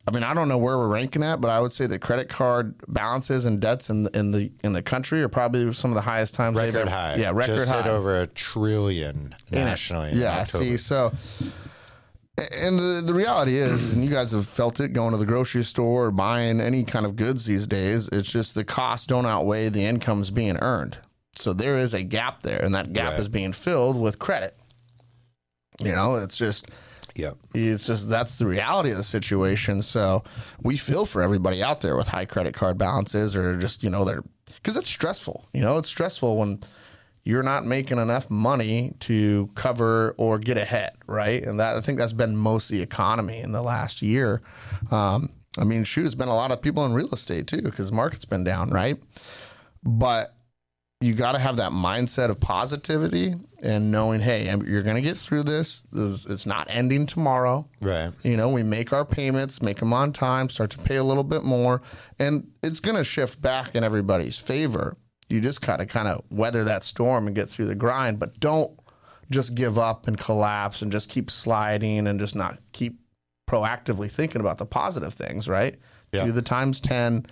I 0.04 0.10
mean, 0.10 0.24
I 0.24 0.34
don't 0.34 0.48
know 0.48 0.58
where 0.58 0.76
we're 0.78 0.88
ranking 0.88 1.22
at, 1.22 1.40
but 1.40 1.48
I 1.48 1.60
would 1.60 1.72
say 1.72 1.86
the 1.86 1.96
credit 1.96 2.28
card 2.28 2.74
balances 2.88 3.46
and 3.46 3.60
debts 3.60 3.88
in 3.88 4.02
the, 4.02 4.18
in 4.18 4.32
the 4.32 4.50
in 4.64 4.72
the 4.72 4.82
country 4.82 5.22
are 5.22 5.28
probably 5.28 5.72
some 5.72 5.92
of 5.92 5.94
the 5.94 6.00
highest 6.00 6.34
times 6.34 6.56
record 6.56 6.74
ever- 6.76 6.90
high. 6.90 7.14
Yeah, 7.14 7.30
record 7.30 7.54
Just 7.54 7.70
high 7.70 7.82
hit 7.82 7.86
over 7.86 8.20
a 8.20 8.26
trillion 8.26 9.32
nationally. 9.52 10.10
Yeah, 10.14 10.40
October. 10.40 10.64
see, 10.64 10.76
so 10.76 11.12
and 12.38 12.78
the 12.78 13.02
the 13.04 13.14
reality 13.14 13.56
is, 13.58 13.92
and 13.92 14.02
you 14.04 14.10
guys 14.10 14.30
have 14.32 14.46
felt 14.48 14.80
it 14.80 14.92
going 14.94 15.12
to 15.12 15.18
the 15.18 15.26
grocery 15.26 15.64
store 15.64 16.06
or 16.06 16.10
buying 16.10 16.60
any 16.60 16.84
kind 16.84 17.04
of 17.04 17.14
goods 17.16 17.44
these 17.44 17.66
days. 17.66 18.08
It's 18.10 18.30
just 18.30 18.54
the 18.54 18.64
costs 18.64 19.06
don't 19.06 19.26
outweigh 19.26 19.68
the 19.68 19.84
incomes 19.84 20.30
being 20.30 20.56
earned. 20.58 20.98
So 21.36 21.52
there 21.52 21.78
is 21.78 21.94
a 21.94 22.02
gap 22.02 22.42
there, 22.42 22.62
and 22.62 22.74
that 22.74 22.92
gap 22.92 23.12
Right. 23.12 23.20
is 23.20 23.28
being 23.28 23.52
filled 23.52 24.00
with 24.00 24.18
credit. 24.18 24.56
You 25.80 25.92
know, 25.94 26.16
it's 26.16 26.36
just 26.38 26.66
yeah, 27.16 27.32
it's 27.54 27.86
just 27.86 28.08
that's 28.08 28.36
the 28.36 28.46
reality 28.46 28.90
of 28.90 28.96
the 28.96 29.04
situation. 29.04 29.82
So 29.82 30.22
we 30.62 30.76
feel 30.76 31.04
for 31.06 31.22
everybody 31.22 31.62
out 31.62 31.80
there 31.80 31.96
with 31.96 32.08
high 32.08 32.24
credit 32.26 32.54
card 32.54 32.78
balances 32.78 33.36
or 33.36 33.58
just, 33.58 33.82
you 33.82 33.90
know, 33.90 34.04
they're 34.04 34.22
because 34.54 34.76
it's 34.76 34.88
stressful. 34.88 35.44
You 35.52 35.60
know, 35.62 35.78
it's 35.78 35.88
stressful 35.88 36.36
when 36.36 36.60
you're 37.24 37.42
not 37.42 37.64
making 37.64 37.98
enough 37.98 38.28
money 38.30 38.94
to 39.00 39.48
cover 39.54 40.14
or 40.18 40.38
get 40.38 40.56
ahead, 40.58 40.92
right? 41.06 41.42
And 41.44 41.60
that 41.60 41.76
I 41.76 41.80
think 41.80 41.98
that's 41.98 42.12
been 42.12 42.36
most 42.36 42.70
of 42.70 42.76
the 42.76 42.82
economy 42.82 43.38
in 43.40 43.52
the 43.52 43.62
last 43.62 44.02
year. 44.02 44.42
Um, 44.90 45.30
I 45.58 45.64
mean, 45.64 45.84
shoot, 45.84 46.06
it's 46.06 46.14
been 46.14 46.28
a 46.28 46.34
lot 46.34 46.50
of 46.50 46.60
people 46.62 46.84
in 46.86 46.92
real 46.94 47.10
estate 47.10 47.46
too 47.46 47.62
because 47.62 47.90
the 47.90 47.96
market's 47.96 48.24
been 48.24 48.42
down, 48.42 48.70
right? 48.70 48.98
But 49.84 50.34
you 51.00 51.14
got 51.14 51.32
to 51.32 51.38
have 51.40 51.56
that 51.56 51.72
mindset 51.72 52.30
of 52.30 52.38
positivity 52.38 53.34
and 53.60 53.90
knowing, 53.90 54.20
hey, 54.20 54.44
you're 54.64 54.82
going 54.82 54.94
to 54.94 55.02
get 55.02 55.16
through 55.16 55.42
this. 55.42 55.82
This- 55.92 56.24
It's 56.26 56.46
not 56.46 56.68
ending 56.70 57.06
tomorrow. 57.06 57.68
Right. 57.80 58.12
You 58.22 58.36
know, 58.36 58.48
we 58.50 58.62
make 58.62 58.92
our 58.92 59.04
payments, 59.04 59.60
make 59.62 59.78
them 59.80 59.92
on 59.92 60.12
time, 60.12 60.48
start 60.48 60.70
to 60.70 60.78
pay 60.78 60.96
a 60.96 61.04
little 61.04 61.24
bit 61.24 61.42
more, 61.42 61.82
and 62.20 62.48
it's 62.62 62.78
going 62.80 62.96
to 62.96 63.04
shift 63.04 63.42
back 63.42 63.74
in 63.74 63.82
everybody's 63.82 64.38
favor. 64.38 64.96
You 65.32 65.40
just 65.40 65.62
got 65.62 65.78
to 65.78 65.86
kind 65.86 66.08
of 66.08 66.22
weather 66.30 66.64
that 66.64 66.84
storm 66.84 67.26
and 67.26 67.34
get 67.34 67.48
through 67.48 67.66
the 67.66 67.74
grind, 67.74 68.18
but 68.18 68.38
don't 68.38 68.78
just 69.30 69.54
give 69.54 69.78
up 69.78 70.06
and 70.06 70.18
collapse 70.18 70.82
and 70.82 70.92
just 70.92 71.08
keep 71.08 71.30
sliding 71.30 72.06
and 72.06 72.20
just 72.20 72.36
not 72.36 72.58
keep 72.72 73.00
proactively 73.48 74.10
thinking 74.10 74.40
about 74.40 74.58
the 74.58 74.66
positive 74.66 75.14
things, 75.14 75.48
right? 75.48 75.78
Yeah. 76.12 76.26
Do 76.26 76.32
the 76.32 76.42
times 76.42 76.80
10, 76.80 77.26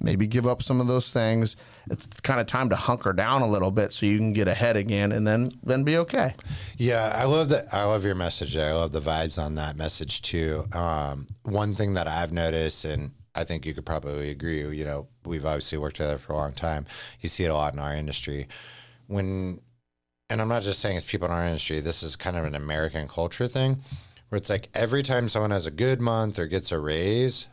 maybe 0.00 0.26
give 0.26 0.46
up 0.46 0.62
some 0.62 0.80
of 0.80 0.86
those 0.86 1.12
things. 1.12 1.56
It's 1.90 2.06
kind 2.22 2.40
of 2.40 2.46
time 2.46 2.68
to 2.70 2.76
hunker 2.76 3.12
down 3.12 3.42
a 3.42 3.48
little 3.48 3.70
bit 3.70 3.92
so 3.92 4.06
you 4.06 4.18
can 4.18 4.32
get 4.32 4.48
ahead 4.48 4.76
again 4.76 5.12
and 5.12 5.26
then 5.26 5.52
then 5.62 5.84
be 5.84 5.96
okay. 5.98 6.34
Yeah, 6.76 7.12
I 7.14 7.24
love 7.24 7.48
that. 7.50 7.72
I 7.72 7.84
love 7.84 8.04
your 8.04 8.14
message 8.14 8.54
there. 8.54 8.70
I 8.70 8.74
love 8.74 8.92
the 8.92 9.00
vibes 9.00 9.42
on 9.42 9.54
that 9.54 9.76
message 9.76 10.22
too. 10.22 10.64
Um, 10.72 11.26
one 11.42 11.74
thing 11.74 11.94
that 11.94 12.08
I've 12.08 12.32
noticed, 12.32 12.84
and 12.84 13.12
I 13.36 13.44
think 13.44 13.66
you 13.66 13.74
could 13.74 13.86
probably 13.86 14.30
agree, 14.30 14.66
you 14.76 14.84
know, 14.84 15.08
we've 15.24 15.44
obviously 15.44 15.78
worked 15.78 15.96
together 15.96 16.18
for 16.18 16.32
a 16.32 16.36
long 16.36 16.52
time. 16.52 16.86
You 17.20 17.28
see 17.28 17.44
it 17.44 17.50
a 17.50 17.54
lot 17.54 17.74
in 17.74 17.78
our 17.78 17.94
industry. 17.94 18.48
When, 19.06 19.60
and 20.30 20.40
I'm 20.40 20.48
not 20.48 20.62
just 20.62 20.80
saying 20.80 20.96
it's 20.96 21.04
people 21.04 21.26
in 21.28 21.32
our 21.32 21.44
industry, 21.44 21.80
this 21.80 22.02
is 22.02 22.16
kind 22.16 22.36
of 22.36 22.44
an 22.44 22.54
American 22.54 23.06
culture 23.06 23.46
thing 23.46 23.82
where 24.28 24.38
it's 24.38 24.50
like 24.50 24.68
every 24.74 25.02
time 25.02 25.28
someone 25.28 25.52
has 25.52 25.66
a 25.66 25.70
good 25.70 26.00
month 26.00 26.38
or 26.38 26.46
gets 26.46 26.72
a 26.72 26.78
raise, 26.78 27.46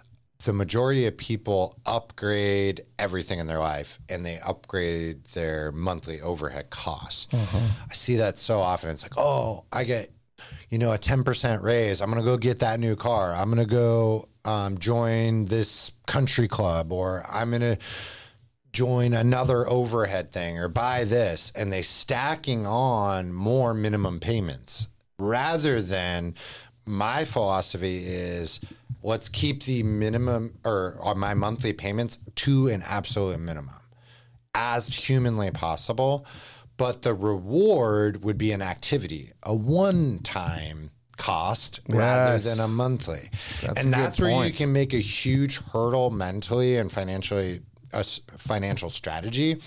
the 0.46 0.54
majority 0.54 1.06
of 1.06 1.16
people 1.16 1.78
upgrade 1.86 2.82
everything 3.00 3.40
in 3.40 3.48
their 3.48 3.60
life 3.60 4.00
and 4.10 4.26
they 4.26 4.40
upgrade 4.40 5.24
their 5.34 5.72
monthly 5.72 6.20
overhead 6.22 6.70
costs. 6.70 7.28
Mm-hmm. 7.28 7.84
I 7.90 7.94
see 7.94 8.16
that 8.18 8.40
so 8.40 8.60
often. 8.60 8.90
It's 8.90 9.04
like, 9.04 9.18
oh, 9.18 9.66
I 9.72 9.84
get, 9.84 10.12
you 10.70 10.78
know, 10.78 10.92
a 10.92 10.98
10% 10.98 11.62
raise. 11.62 12.02
I'm 12.02 12.10
going 12.10 12.22
to 12.22 12.26
go 12.26 12.38
get 12.38 12.60
that 12.60 12.80
new 12.80 12.96
car. 12.96 13.34
I'm 13.34 13.50
going 13.52 13.64
to 13.64 13.70
go 13.70 14.28
um, 14.46 14.78
join 14.78 15.46
this 15.46 15.92
country 16.08 16.48
club 16.48 16.92
or 16.92 17.24
I'm 17.30 17.52
going 17.52 17.62
to 17.62 17.78
join 18.72 19.14
another 19.14 19.68
overhead 19.70 20.32
thing 20.32 20.58
or 20.58 20.68
buy 20.68 21.04
this. 21.04 21.52
And 21.56 21.72
they 21.72 21.84
stacking 21.84 22.66
on 22.66 23.32
more 23.32 23.74
minimum 23.74 24.20
payments 24.20 24.88
rather 25.20 25.82
than 25.82 26.36
my 26.86 27.24
philosophy 27.24 28.04
is 28.06 28.60
let's 29.04 29.30
keep 29.30 29.64
the 29.64 29.84
minimum 29.84 30.58
or, 30.66 30.98
or 31.00 31.16
my 31.16 31.34
monthly 31.34 31.74
payments 31.74 32.18
to 32.36 32.68
an 32.68 32.84
absolute 32.86 33.40
minimum 33.40 33.76
as 34.56 34.88
humanly 34.88 35.52
possible. 35.52 36.26
But 36.78 37.04
the 37.04 37.14
reward 37.14 38.24
would 38.24 38.38
be 38.38 38.52
an 38.52 38.62
activity, 38.62 39.32
a 39.44 39.54
one 39.54 40.20
time 40.20 40.92
cost 41.18 41.80
rather 41.88 42.40
than 42.40 42.60
a 42.60 42.68
monthly. 42.68 43.30
That's 43.62 43.80
and 43.80 43.94
good 43.94 44.04
that's 44.04 44.20
where 44.20 44.46
you 44.46 44.54
can 44.54 44.74
make 44.74 44.94
a 44.94 45.00
huge 45.00 45.60
hurdle 45.60 46.10
mentally 46.10 46.78
and 46.78 46.92
financially, 46.92 47.62
a 47.92 48.04
financial 48.04 48.90
strategy 48.90 49.62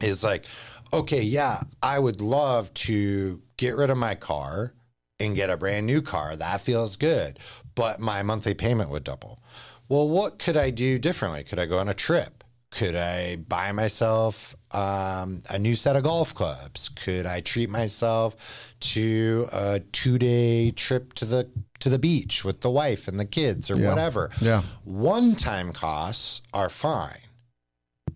is 0.00 0.22
like, 0.22 0.46
okay, 0.92 1.22
yeah, 1.22 1.60
I 1.82 1.98
would 1.98 2.20
love 2.20 2.72
to 2.74 3.42
get 3.56 3.76
rid 3.76 3.90
of 3.90 3.98
my 3.98 4.14
car 4.14 4.72
and 5.18 5.36
get 5.36 5.50
a 5.50 5.56
brand 5.56 5.86
new 5.86 6.00
car. 6.00 6.36
That 6.36 6.60
feels 6.60 6.96
good, 6.96 7.38
but 7.74 8.00
my 8.00 8.22
monthly 8.22 8.54
payment 8.54 8.90
would 8.90 9.04
double. 9.04 9.42
Well, 9.88 10.08
what 10.08 10.38
could 10.38 10.56
I 10.56 10.70
do 10.70 10.98
differently? 10.98 11.44
Could 11.44 11.58
I 11.58 11.66
go 11.66 11.78
on 11.78 11.88
a 11.88 11.94
trip? 11.94 12.39
Could 12.70 12.94
I 12.94 13.36
buy 13.36 13.72
myself 13.72 14.54
um, 14.70 15.42
a 15.50 15.58
new 15.58 15.74
set 15.74 15.96
of 15.96 16.04
golf 16.04 16.34
clubs? 16.34 16.88
Could 16.88 17.26
I 17.26 17.40
treat 17.40 17.68
myself 17.68 18.74
to 18.80 19.48
a 19.52 19.80
two-day 19.80 20.70
trip 20.70 21.12
to 21.14 21.24
the 21.24 21.50
to 21.80 21.88
the 21.88 21.98
beach 21.98 22.44
with 22.44 22.60
the 22.60 22.70
wife 22.70 23.08
and 23.08 23.18
the 23.18 23.24
kids 23.24 23.70
or 23.70 23.76
whatever? 23.88 24.30
Yeah. 24.40 24.62
One-time 24.84 25.72
costs 25.72 26.42
are 26.52 26.68
fine 26.68 27.20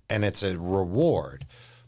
and 0.09 0.25
it's 0.25 0.43
a 0.43 0.59
reward. 0.59 1.47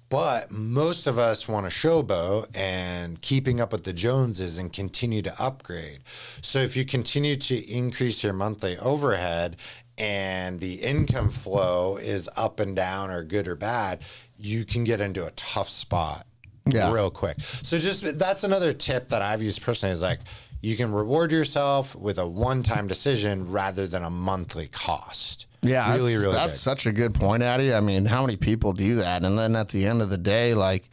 But 0.08 0.52
most 0.52 1.08
of 1.08 1.18
us 1.18 1.48
want 1.48 1.66
to 1.66 1.70
showboat 1.70 2.56
and 2.56 3.20
keeping 3.20 3.60
up 3.60 3.72
with 3.72 3.82
the 3.82 3.92
Joneses 3.92 4.56
and 4.56 4.72
continue 4.72 5.20
to 5.22 5.34
upgrade. 5.42 6.04
So 6.42 6.60
if 6.60 6.76
you 6.76 6.84
continue 6.84 7.34
to 7.34 7.56
increase 7.70 8.22
your 8.22 8.32
monthly 8.32 8.78
overhead 8.78 9.56
and 9.98 10.60
the 10.60 10.74
income 10.74 11.30
flow 11.30 11.96
is 11.96 12.28
up 12.36 12.60
and 12.60 12.76
down 12.76 13.10
or 13.10 13.22
good 13.22 13.48
or 13.48 13.54
bad, 13.56 14.00
you 14.36 14.64
can 14.64 14.84
get 14.84 15.00
into 15.00 15.24
a 15.26 15.30
tough 15.32 15.68
spot 15.68 16.26
Yeah. 16.66 16.92
real 16.92 17.10
quick. 17.10 17.38
So 17.62 17.78
just 17.78 18.18
that's 18.18 18.44
another 18.44 18.72
tip 18.72 19.08
that 19.08 19.22
I've 19.22 19.42
used 19.42 19.62
personally 19.62 19.92
is 19.94 20.02
like 20.02 20.20
you 20.60 20.76
can 20.76 20.92
reward 20.92 21.32
yourself 21.32 21.94
with 21.94 22.18
a 22.18 22.26
one-time 22.26 22.86
decision 22.88 23.50
rather 23.50 23.86
than 23.86 24.02
a 24.02 24.10
monthly 24.10 24.66
cost. 24.68 25.46
Yeah, 25.62 25.92
really, 25.94 26.12
that's, 26.14 26.22
really 26.22 26.34
That's 26.34 26.60
such 26.60 26.86
a 26.86 26.92
good 26.92 27.14
point, 27.14 27.42
Addy. 27.42 27.72
I 27.74 27.80
mean, 27.80 28.04
how 28.04 28.20
many 28.24 28.36
people 28.36 28.72
do 28.72 28.96
that? 28.96 29.24
And 29.24 29.38
then 29.38 29.56
at 29.56 29.68
the 29.70 29.86
end 29.86 30.00
of 30.02 30.10
the 30.10 30.18
day, 30.18 30.54
like 30.54 30.88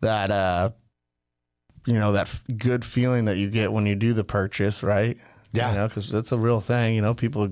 that, 0.00 0.30
uh, 0.30 0.70
you 1.86 1.94
know, 1.94 2.12
that 2.12 2.26
f- 2.28 2.42
good 2.56 2.84
feeling 2.84 3.26
that 3.26 3.36
you 3.36 3.48
get 3.48 3.72
when 3.72 3.86
you 3.86 3.94
do 3.94 4.12
the 4.12 4.24
purchase, 4.24 4.82
right? 4.82 5.16
Yeah. 5.52 5.70
you 5.72 5.78
know, 5.78 5.88
because 5.88 6.10
that's 6.10 6.32
a 6.32 6.38
real 6.38 6.60
thing. 6.60 6.94
You 6.96 7.02
know, 7.02 7.14
people. 7.14 7.50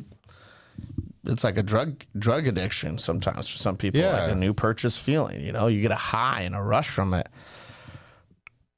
It's 1.27 1.43
like 1.45 1.57
a 1.57 1.63
drug 1.63 2.05
drug 2.19 2.47
addiction 2.47 2.99
sometimes 2.99 3.49
for 3.49 3.59
some 3.59 3.77
people. 3.77 4.01
Yeah. 4.01 4.23
Like 4.25 4.33
a 4.33 4.37
new 4.37 4.53
purchase 4.55 4.99
feeling. 4.99 5.41
You 5.41 5.53
know, 5.53 5.67
you 5.69 5.81
get 5.81 5.91
a 5.91 5.97
high 5.97 6.43
and 6.43 6.55
a 6.55 6.61
rush 6.63 6.89
from 6.89 7.15
it. 7.15 7.29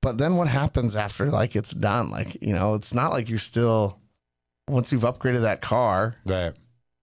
But 0.02 0.18
then 0.18 0.37
what 0.37 0.46
happens 0.48 0.94
after 0.96 1.30
like 1.30 1.56
it's 1.56 1.70
done? 1.72 2.11
Like 2.11 2.40
you 2.40 2.52
know, 2.54 2.74
it's 2.74 2.94
not 2.94 3.11
like 3.12 3.28
you're 3.28 3.38
still 3.38 3.98
once 4.68 4.92
you've 4.92 5.02
upgraded 5.02 5.42
that 5.42 5.61
car 5.61 6.16
Right. 6.24 6.52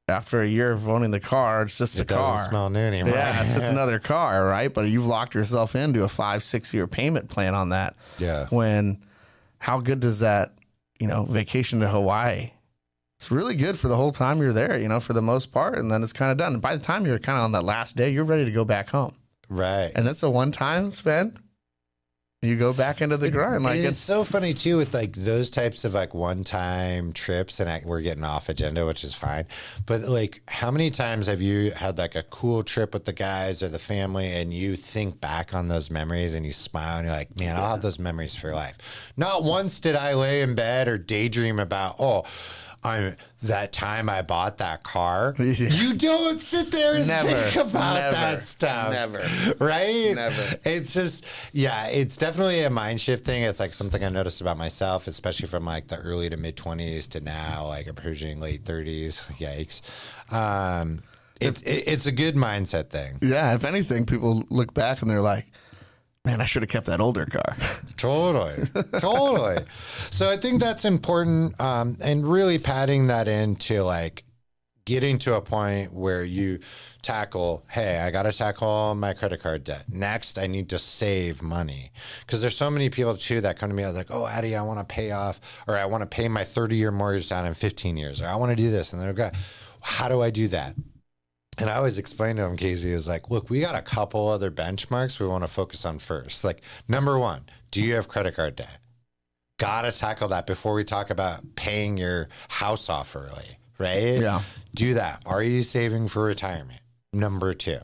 after 0.08 0.42
a 0.42 0.48
year 0.48 0.72
of 0.72 0.88
owning 0.88 1.12
the 1.12 1.20
car, 1.20 1.64
it's 1.64 1.78
just 1.78 1.98
It 1.98 2.02
a 2.02 2.06
car. 2.06 2.36
doesn't 2.36 2.50
smell 2.50 2.70
new 2.70 2.80
anymore. 2.80 3.14
Yeah, 3.14 3.42
it's 3.44 3.54
just 3.54 3.66
another 3.72 4.00
car, 4.00 4.46
right? 4.46 4.74
But 4.74 4.84
you've 4.90 5.06
locked 5.06 5.34
yourself 5.36 5.76
into 5.76 6.04
a 6.04 6.10
five, 6.10 6.44
six 6.44 6.74
year 6.74 6.88
payment 6.88 7.30
plan 7.30 7.54
on 7.56 7.70
that. 7.70 7.96
yeah. 8.20 8.48
When 8.50 9.04
how 9.60 9.80
good 9.80 10.00
does 10.00 10.20
that, 10.20 10.54
you 11.00 11.08
know, 11.08 11.24
vacation 11.26 11.80
to 11.82 11.90
Hawaii? 11.90 12.52
It's 13.24 13.32
really 13.32 13.56
good 13.56 13.80
for 13.80 13.88
the 13.88 13.96
whole 13.96 14.12
time 14.12 14.42
you're 14.42 14.52
there, 14.52 14.78
you 14.78 14.90
know, 14.90 15.00
for 15.00 15.14
the 15.14 15.22
most 15.22 15.54
part, 15.54 15.78
and 15.78 15.90
then 15.90 16.04
it's 16.04 16.12
kind 16.12 16.30
of 16.30 16.38
done. 16.38 16.54
And 16.56 16.62
by 16.62 16.76
the 16.76 16.84
time 16.84 17.06
you're 17.06 17.20
kind 17.20 17.38
of 17.38 17.46
on 17.46 17.54
that 17.54 17.64
last 17.64 17.96
day, 17.96 18.10
you're 18.10 18.26
ready 18.26 18.44
to 18.44 18.52
go 18.52 18.66
back 18.66 18.90
home, 18.90 19.16
Right. 19.48 19.94
and 19.96 20.06
that's 20.06 20.24
a 20.24 20.30
one 20.30 20.52
time 20.52 20.92
spend. 20.92 21.40
You 22.42 22.58
go 22.58 22.74
back 22.74 23.02
into 23.02 23.16
the 23.16 23.32
grind, 23.32 23.64
like 23.64 23.78
it's 23.78 23.88
it's 23.92 23.98
so 24.00 24.26
funny 24.26 24.54
too 24.54 24.76
with 24.76 24.94
like 24.94 25.14
those 25.14 25.50
types 25.50 25.86
of 25.86 25.94
like 25.94 26.14
one-time 26.14 27.14
trips, 27.14 27.62
and 27.62 27.70
I, 27.70 27.82
we're 27.86 28.02
getting 28.02 28.26
off 28.26 28.50
agenda, 28.50 28.86
which 28.86 29.06
is 29.06 29.14
fine. 29.14 29.46
But 29.86 30.02
like, 30.02 30.42
how 30.50 30.70
many 30.70 30.90
times 30.90 31.28
have 31.28 31.42
you 31.42 31.72
had 31.72 31.98
like 31.98 32.16
a 32.16 32.24
cool 32.24 32.62
trip 32.62 32.94
with 32.94 33.06
the 33.06 33.14
guys 33.14 33.64
or 33.64 33.70
the 33.70 33.80
family, 33.80 34.34
and 34.34 34.54
you 34.54 34.76
think 34.76 35.22
back 35.22 35.54
on 35.54 35.70
those 35.70 35.90
memories 35.90 36.36
and 36.36 36.46
you 36.46 36.52
smile 36.52 36.98
and 36.98 37.08
you're 37.08 37.16
like, 37.16 37.40
man, 37.40 37.56
I'll 37.56 37.70
have 37.76 37.82
those 37.82 38.00
memories 38.00 38.36
for 38.36 38.54
life. 38.54 39.14
Not 39.16 39.46
once 39.46 39.80
did 39.80 39.96
I 39.96 40.14
lay 40.14 40.42
in 40.42 40.54
bed 40.56 40.90
or 40.90 40.98
daydream 40.98 41.58
about, 41.60 41.96
oh. 42.00 42.24
I'm 42.84 43.16
that 43.44 43.72
time 43.74 44.10
I 44.10 44.22
bought 44.22 44.58
that 44.60 44.84
car. 44.84 45.36
Yeah. 45.40 45.70
You 45.70 45.94
don't 45.94 46.42
sit 46.42 46.72
there 46.72 46.96
and 46.96 47.08
Never. 47.08 47.28
think 47.30 47.68
about 47.70 47.94
Never. 47.96 48.16
that 48.16 48.44
stuff. 48.44 48.92
Never. 48.92 49.20
Right? 49.64 50.14
Never. 50.16 50.58
It's 50.66 50.94
just, 50.94 51.26
yeah, 51.52 51.88
it's 51.88 52.18
definitely 52.18 52.64
a 52.64 52.70
mind 52.70 53.00
shift 53.02 53.24
thing. 53.26 53.44
It's 53.44 53.60
like 53.60 53.74
something 53.74 54.04
I 54.04 54.10
noticed 54.10 54.42
about 54.42 54.58
myself, 54.58 55.08
especially 55.08 55.48
from 55.48 55.66
like 55.66 55.88
the 55.88 55.98
early 56.00 56.30
to 56.30 56.38
mid 56.38 56.56
20s 56.58 57.08
to 57.10 57.22
now, 57.22 57.68
like 57.68 57.88
approaching 57.88 58.40
late 58.40 58.64
30s. 58.64 59.22
Yikes. 59.38 59.82
Um, 60.34 61.04
it, 61.40 61.62
it, 61.66 61.88
it's 61.88 62.06
a 62.06 62.12
good 62.12 62.36
mindset 62.36 62.90
thing. 62.90 63.18
yeah. 63.22 63.54
If 63.54 63.64
anything, 63.66 64.06
people 64.06 64.44
look 64.50 64.74
back 64.74 65.02
and 65.02 65.10
they're 65.12 65.22
like, 65.22 65.46
"Man, 66.26 66.42
I 66.42 66.46
should 66.46 66.64
have 66.64 66.70
kept 66.70 66.86
that 66.88 67.02
older 67.02 67.26
car." 67.26 67.56
Totally. 67.98 68.68
totally. 69.00 69.64
So 70.10 70.30
I 70.30 70.38
think 70.38 70.62
that's 70.62 70.84
important. 70.84 71.60
Um, 71.60 71.98
and 72.02 72.30
really 72.30 72.60
padding 72.60 73.08
that 73.08 73.28
into 73.28 73.84
like 73.84 74.26
getting 74.86 75.18
to 75.18 75.36
a 75.36 75.42
point 75.42 75.94
where 75.94 76.24
you 76.24 76.60
tackle, 77.02 77.66
hey, 77.70 78.00
I 78.00 78.12
got 78.12 78.24
to 78.24 78.32
tackle 78.32 78.96
my 78.96 79.14
credit 79.14 79.42
card 79.42 79.64
debt. 79.64 79.86
Next, 79.90 80.38
I 80.38 80.48
need 80.48 80.70
to 80.70 80.80
save 80.80 81.42
money. 81.42 81.92
Because 82.22 82.42
there's 82.42 82.58
so 82.58 82.70
many 82.70 82.90
people 82.90 83.16
too 83.16 83.42
that 83.42 83.58
come 83.58 83.70
to 83.70 83.76
me, 83.76 83.86
like, 83.88 84.08
oh, 84.10 84.28
Addy, 84.28 84.56
I 84.56 84.62
want 84.64 84.80
to 84.80 84.86
pay 84.86 85.12
off, 85.12 85.40
or 85.68 85.78
I 85.78 85.86
want 85.86 86.02
to 86.02 86.08
pay 86.08 86.28
my 86.28 86.44
30 86.44 86.76
year 86.76 86.92
mortgage 86.92 87.30
down 87.30 87.46
in 87.46 87.54
15 87.54 87.98
years, 87.98 88.22
or 88.22 88.28
I 88.28 88.36
want 88.36 88.52
to 88.52 88.56
do 88.56 88.70
this. 88.72 88.94
And 88.94 89.02
they're 89.02 89.14
like, 89.14 89.36
how 89.82 90.10
do 90.10 90.22
I 90.22 90.30
do 90.30 90.48
that? 90.50 90.76
And 91.58 91.70
I 91.70 91.76
always 91.76 91.98
explain 91.98 92.38
to 92.38 92.44
him, 92.44 92.58
Casey, 92.58 92.92
is 92.92 93.08
like, 93.08 93.30
look, 93.30 93.50
we 93.50 93.62
got 93.62 93.76
a 93.76 93.82
couple 93.82 94.28
other 94.28 94.52
benchmarks 94.52 95.20
we 95.20 95.28
want 95.28 95.44
to 95.44 95.48
focus 95.48 95.86
on 95.86 96.00
first. 96.00 96.44
Like, 96.44 96.62
number 96.88 97.18
one, 97.20 97.46
do 97.72 97.84
you 97.84 97.96
have 97.96 98.08
credit 98.08 98.36
card 98.36 98.56
debt? 98.56 98.80
Gotta 99.60 99.92
tackle 99.92 100.30
that 100.30 100.48
before 100.48 100.74
we 100.74 100.84
talk 100.84 101.10
about 101.10 101.56
paying 101.56 101.98
your 101.98 102.28
house 102.50 102.90
off 102.90 103.16
early, 103.16 103.58
right? 103.78 104.20
Yeah. 104.20 104.42
Do 104.74 104.96
that. 104.96 105.22
Are 105.26 105.44
you 105.44 105.62
saving 105.62 106.08
for 106.08 106.24
retirement? 106.24 106.82
Number 107.14 107.54
two. 107.54 107.80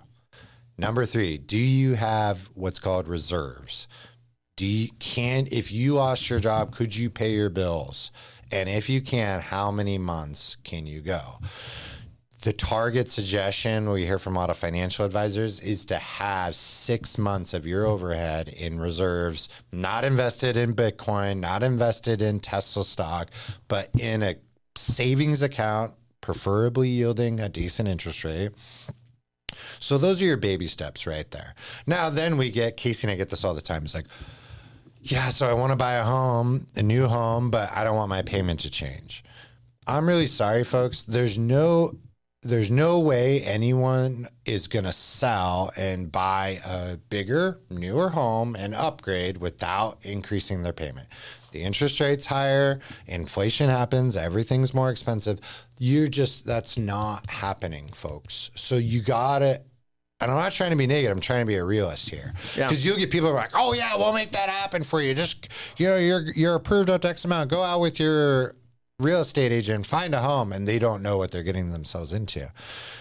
Number 0.77 1.05
three, 1.05 1.37
do 1.37 1.57
you 1.57 1.95
have 1.95 2.49
what's 2.53 2.79
called 2.79 3.07
reserves? 3.07 3.87
Do 4.55 4.65
you 4.65 4.89
can 4.99 5.47
if 5.51 5.71
you 5.71 5.93
lost 5.93 6.29
your 6.29 6.39
job, 6.39 6.73
could 6.73 6.95
you 6.95 7.09
pay 7.09 7.33
your 7.33 7.49
bills? 7.49 8.11
And 8.51 8.67
if 8.67 8.89
you 8.89 9.01
can, 9.01 9.41
how 9.41 9.71
many 9.71 9.97
months 9.97 10.57
can 10.63 10.87
you 10.87 11.01
go? 11.01 11.21
The 12.41 12.53
target 12.53 13.09
suggestion 13.09 13.89
we 13.89 14.05
hear 14.05 14.17
from 14.17 14.35
a 14.35 14.39
lot 14.39 14.49
of 14.49 14.57
financial 14.57 15.03
advisors 15.05 15.59
is 15.59 15.83
to 15.85 15.97
have 15.97 16.55
six 16.55 17.17
months 17.17 17.53
of 17.53 17.67
your 17.67 17.85
overhead 17.85 18.47
in 18.47 18.79
reserves, 18.79 19.49
not 19.73 20.05
invested 20.05 20.55
in 20.55 20.73
Bitcoin, 20.73 21.39
not 21.39 21.63
invested 21.63 22.21
in 22.21 22.39
Tesla 22.39 22.85
stock, 22.85 23.29
but 23.67 23.89
in 23.99 24.23
a 24.23 24.35
savings 24.75 25.41
account, 25.41 25.93
preferably 26.21 26.87
yielding 26.87 27.41
a 27.41 27.49
decent 27.49 27.89
interest 27.89 28.23
rate. 28.23 28.51
So 29.79 29.97
those 29.97 30.21
are 30.21 30.25
your 30.25 30.37
baby 30.37 30.67
steps 30.67 31.05
right 31.05 31.29
there. 31.31 31.55
Now, 31.85 32.09
then 32.09 32.37
we 32.37 32.51
get 32.51 32.77
Casey 32.77 33.07
and 33.07 33.11
I 33.11 33.17
get 33.17 33.29
this 33.29 33.43
all 33.43 33.53
the 33.53 33.61
time. 33.61 33.83
It's 33.83 33.95
like, 33.95 34.05
yeah, 35.01 35.29
so 35.29 35.49
I 35.49 35.53
want 35.53 35.71
to 35.71 35.75
buy 35.75 35.93
a 35.93 36.03
home, 36.03 36.67
a 36.75 36.83
new 36.83 37.07
home, 37.07 37.49
but 37.49 37.69
I 37.75 37.83
don't 37.83 37.95
want 37.95 38.09
my 38.09 38.21
payment 38.21 38.61
to 38.61 38.69
change. 38.69 39.23
I'm 39.87 40.07
really 40.07 40.27
sorry, 40.27 40.63
folks. 40.63 41.01
There's 41.01 41.37
no 41.37 41.93
there's 42.41 42.71
no 42.71 42.99
way 42.99 43.41
anyone 43.41 44.27
is 44.45 44.67
going 44.67 44.85
to 44.85 44.93
sell 44.93 45.71
and 45.75 46.09
buy 46.11 46.59
a 46.65 46.95
bigger, 46.95 47.59
newer 47.69 48.09
home 48.09 48.55
and 48.55 48.73
upgrade 48.73 49.37
without 49.37 49.97
increasing 50.03 50.63
their 50.63 50.73
payment. 50.73 51.07
The 51.51 51.61
interest 51.61 51.99
rate's 51.99 52.27
higher, 52.27 52.79
inflation 53.07 53.69
happens, 53.69 54.15
everything's 54.15 54.73
more 54.73 54.89
expensive. 54.89 55.39
You 55.79 56.07
just, 56.07 56.45
that's 56.45 56.77
not 56.77 57.29
happening, 57.29 57.89
folks. 57.93 58.51
So 58.55 58.75
you 58.75 59.01
got 59.01 59.39
to, 59.39 59.61
and 60.21 60.31
I'm 60.31 60.37
not 60.37 60.53
trying 60.53 60.69
to 60.69 60.77
be 60.77 60.87
negative, 60.87 61.15
I'm 61.15 61.21
trying 61.21 61.41
to 61.41 61.45
be 61.45 61.55
a 61.55 61.63
realist 61.65 62.09
here. 62.09 62.33
Yeah. 62.55 62.67
Because 62.67 62.85
you'll 62.85 62.97
get 62.97 63.09
people 63.11 63.29
are 63.29 63.33
like, 63.33 63.51
oh, 63.53 63.73
yeah, 63.73 63.97
we'll 63.97 64.13
make 64.13 64.31
that 64.31 64.47
happen 64.47 64.83
for 64.83 65.01
you. 65.01 65.13
Just, 65.13 65.49
you 65.77 65.87
know, 65.87 65.97
you're, 65.97 66.23
you're 66.35 66.55
approved 66.55 66.89
up 66.89 67.01
to 67.01 67.09
X 67.09 67.25
amount. 67.25 67.49
Go 67.49 67.63
out 67.63 67.81
with 67.81 67.99
your 67.99 68.55
real 68.99 69.21
estate 69.21 69.51
agent, 69.51 69.87
find 69.87 70.13
a 70.13 70.21
home, 70.21 70.51
and 70.51 70.67
they 70.67 70.77
don't 70.77 71.01
know 71.01 71.17
what 71.17 71.31
they're 71.31 71.43
getting 71.43 71.71
themselves 71.71 72.13
into. 72.13 72.51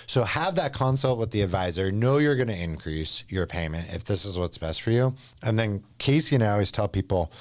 So 0.07 0.25
have 0.25 0.55
that 0.55 0.73
consult 0.73 1.19
with 1.19 1.33
the 1.33 1.43
advisor. 1.43 1.91
Know 1.91 2.19
you're 2.19 2.37
going 2.37 2.49
to 2.49 2.57
increase 2.57 3.25
your 3.29 3.47
payment 3.47 3.93
if 3.93 4.05
this 4.05 4.25
is 4.25 4.39
what's 4.39 4.59
best 4.59 4.81
for 4.81 4.93
you. 4.93 5.15
And 5.43 5.59
then 5.59 5.83
Casey 5.99 6.37
and 6.37 6.45
I 6.45 6.53
always 6.53 6.73
tell 6.73 6.89
people, 6.89 7.33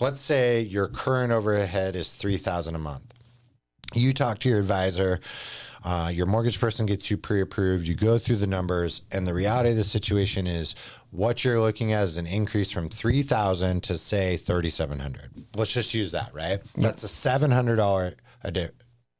let's 0.00 0.20
say 0.20 0.60
your 0.60 0.88
current 0.88 1.32
overhead 1.32 1.96
is 1.96 2.12
three 2.12 2.36
thousand 2.38 2.76
a 2.76 2.78
month. 2.78 3.12
You 3.94 4.12
talk 4.12 4.38
to 4.40 4.48
your 4.48 4.60
advisor. 4.60 5.20
Uh, 5.84 6.10
your 6.12 6.24
mortgage 6.24 6.58
person 6.58 6.86
gets 6.86 7.10
you 7.10 7.16
pre-approved. 7.18 7.86
You 7.86 7.94
go 7.94 8.16
through 8.18 8.36
the 8.36 8.46
numbers, 8.46 9.02
and 9.12 9.26
the 9.26 9.34
reality 9.34 9.70
of 9.70 9.76
the 9.76 9.84
situation 9.84 10.46
is 10.46 10.74
what 11.10 11.44
you're 11.44 11.60
looking 11.60 11.92
at 11.92 12.04
is 12.04 12.16
an 12.16 12.26
increase 12.26 12.72
from 12.72 12.88
three 12.88 13.22
thousand 13.22 13.82
to 13.84 13.98
say 13.98 14.38
thirty-seven 14.38 14.98
hundred. 14.98 15.30
Let's 15.54 15.72
just 15.72 15.92
use 15.92 16.12
that, 16.12 16.32
right? 16.34 16.60
That's 16.74 17.02
a 17.02 17.08
seven 17.08 17.50
hundred 17.50 17.76
dollar 17.76 18.14
a 18.42 18.50
di- 18.50 18.70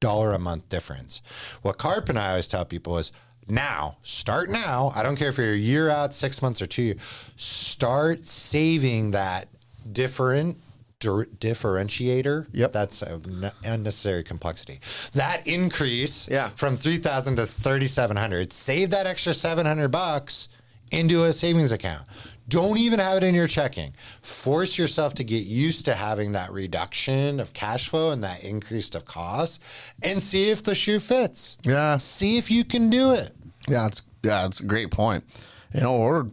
dollar 0.00 0.32
a 0.32 0.38
month 0.38 0.70
difference. 0.70 1.20
What 1.60 1.76
Carp 1.76 2.08
and 2.08 2.18
I 2.18 2.30
always 2.30 2.48
tell 2.48 2.64
people 2.64 2.96
is 2.96 3.12
now, 3.46 3.98
start 4.02 4.48
now. 4.48 4.90
I 4.94 5.02
don't 5.02 5.16
care 5.16 5.28
if 5.28 5.36
you're 5.36 5.52
a 5.52 5.56
year 5.56 5.90
out, 5.90 6.14
six 6.14 6.40
months, 6.40 6.62
or 6.62 6.66
two 6.66 6.82
years. 6.82 7.00
Start 7.36 8.24
saving 8.24 9.10
that 9.10 9.48
different 9.92 10.58
differentiator. 11.04 12.46
Yep. 12.52 12.72
That's 12.72 13.02
a 13.02 13.20
n- 13.26 13.52
unnecessary 13.64 14.22
complexity. 14.24 14.80
That 15.12 15.46
increase 15.46 16.28
Yeah. 16.28 16.50
from 16.56 16.76
3000 16.76 17.36
to 17.36 17.46
3700, 17.46 18.52
save 18.52 18.90
that 18.90 19.06
extra 19.06 19.34
700 19.34 19.88
bucks 19.88 20.48
into 20.90 21.24
a 21.24 21.32
savings 21.32 21.72
account. 21.72 22.02
Don't 22.46 22.76
even 22.78 22.98
have 22.98 23.16
it 23.16 23.24
in 23.24 23.34
your 23.34 23.46
checking. 23.46 23.94
Force 24.20 24.76
yourself 24.78 25.14
to 25.14 25.24
get 25.24 25.46
used 25.46 25.86
to 25.86 25.94
having 25.94 26.32
that 26.32 26.52
reduction 26.52 27.40
of 27.40 27.54
cash 27.54 27.88
flow 27.88 28.10
and 28.10 28.22
that 28.22 28.44
increase 28.44 28.94
of 28.94 29.06
cost 29.06 29.62
and 30.02 30.22
see 30.22 30.50
if 30.50 30.62
the 30.62 30.74
shoe 30.74 31.00
fits. 31.00 31.56
Yeah. 31.64 31.96
See 31.96 32.36
if 32.36 32.50
you 32.50 32.64
can 32.64 32.90
do 32.90 33.12
it. 33.12 33.34
Yeah, 33.66 33.86
it's 33.86 34.02
yeah, 34.22 34.44
it's 34.46 34.60
a 34.60 34.64
great 34.64 34.90
point. 34.90 35.24
You 35.72 35.80
know, 35.80 35.94
or 35.94 36.30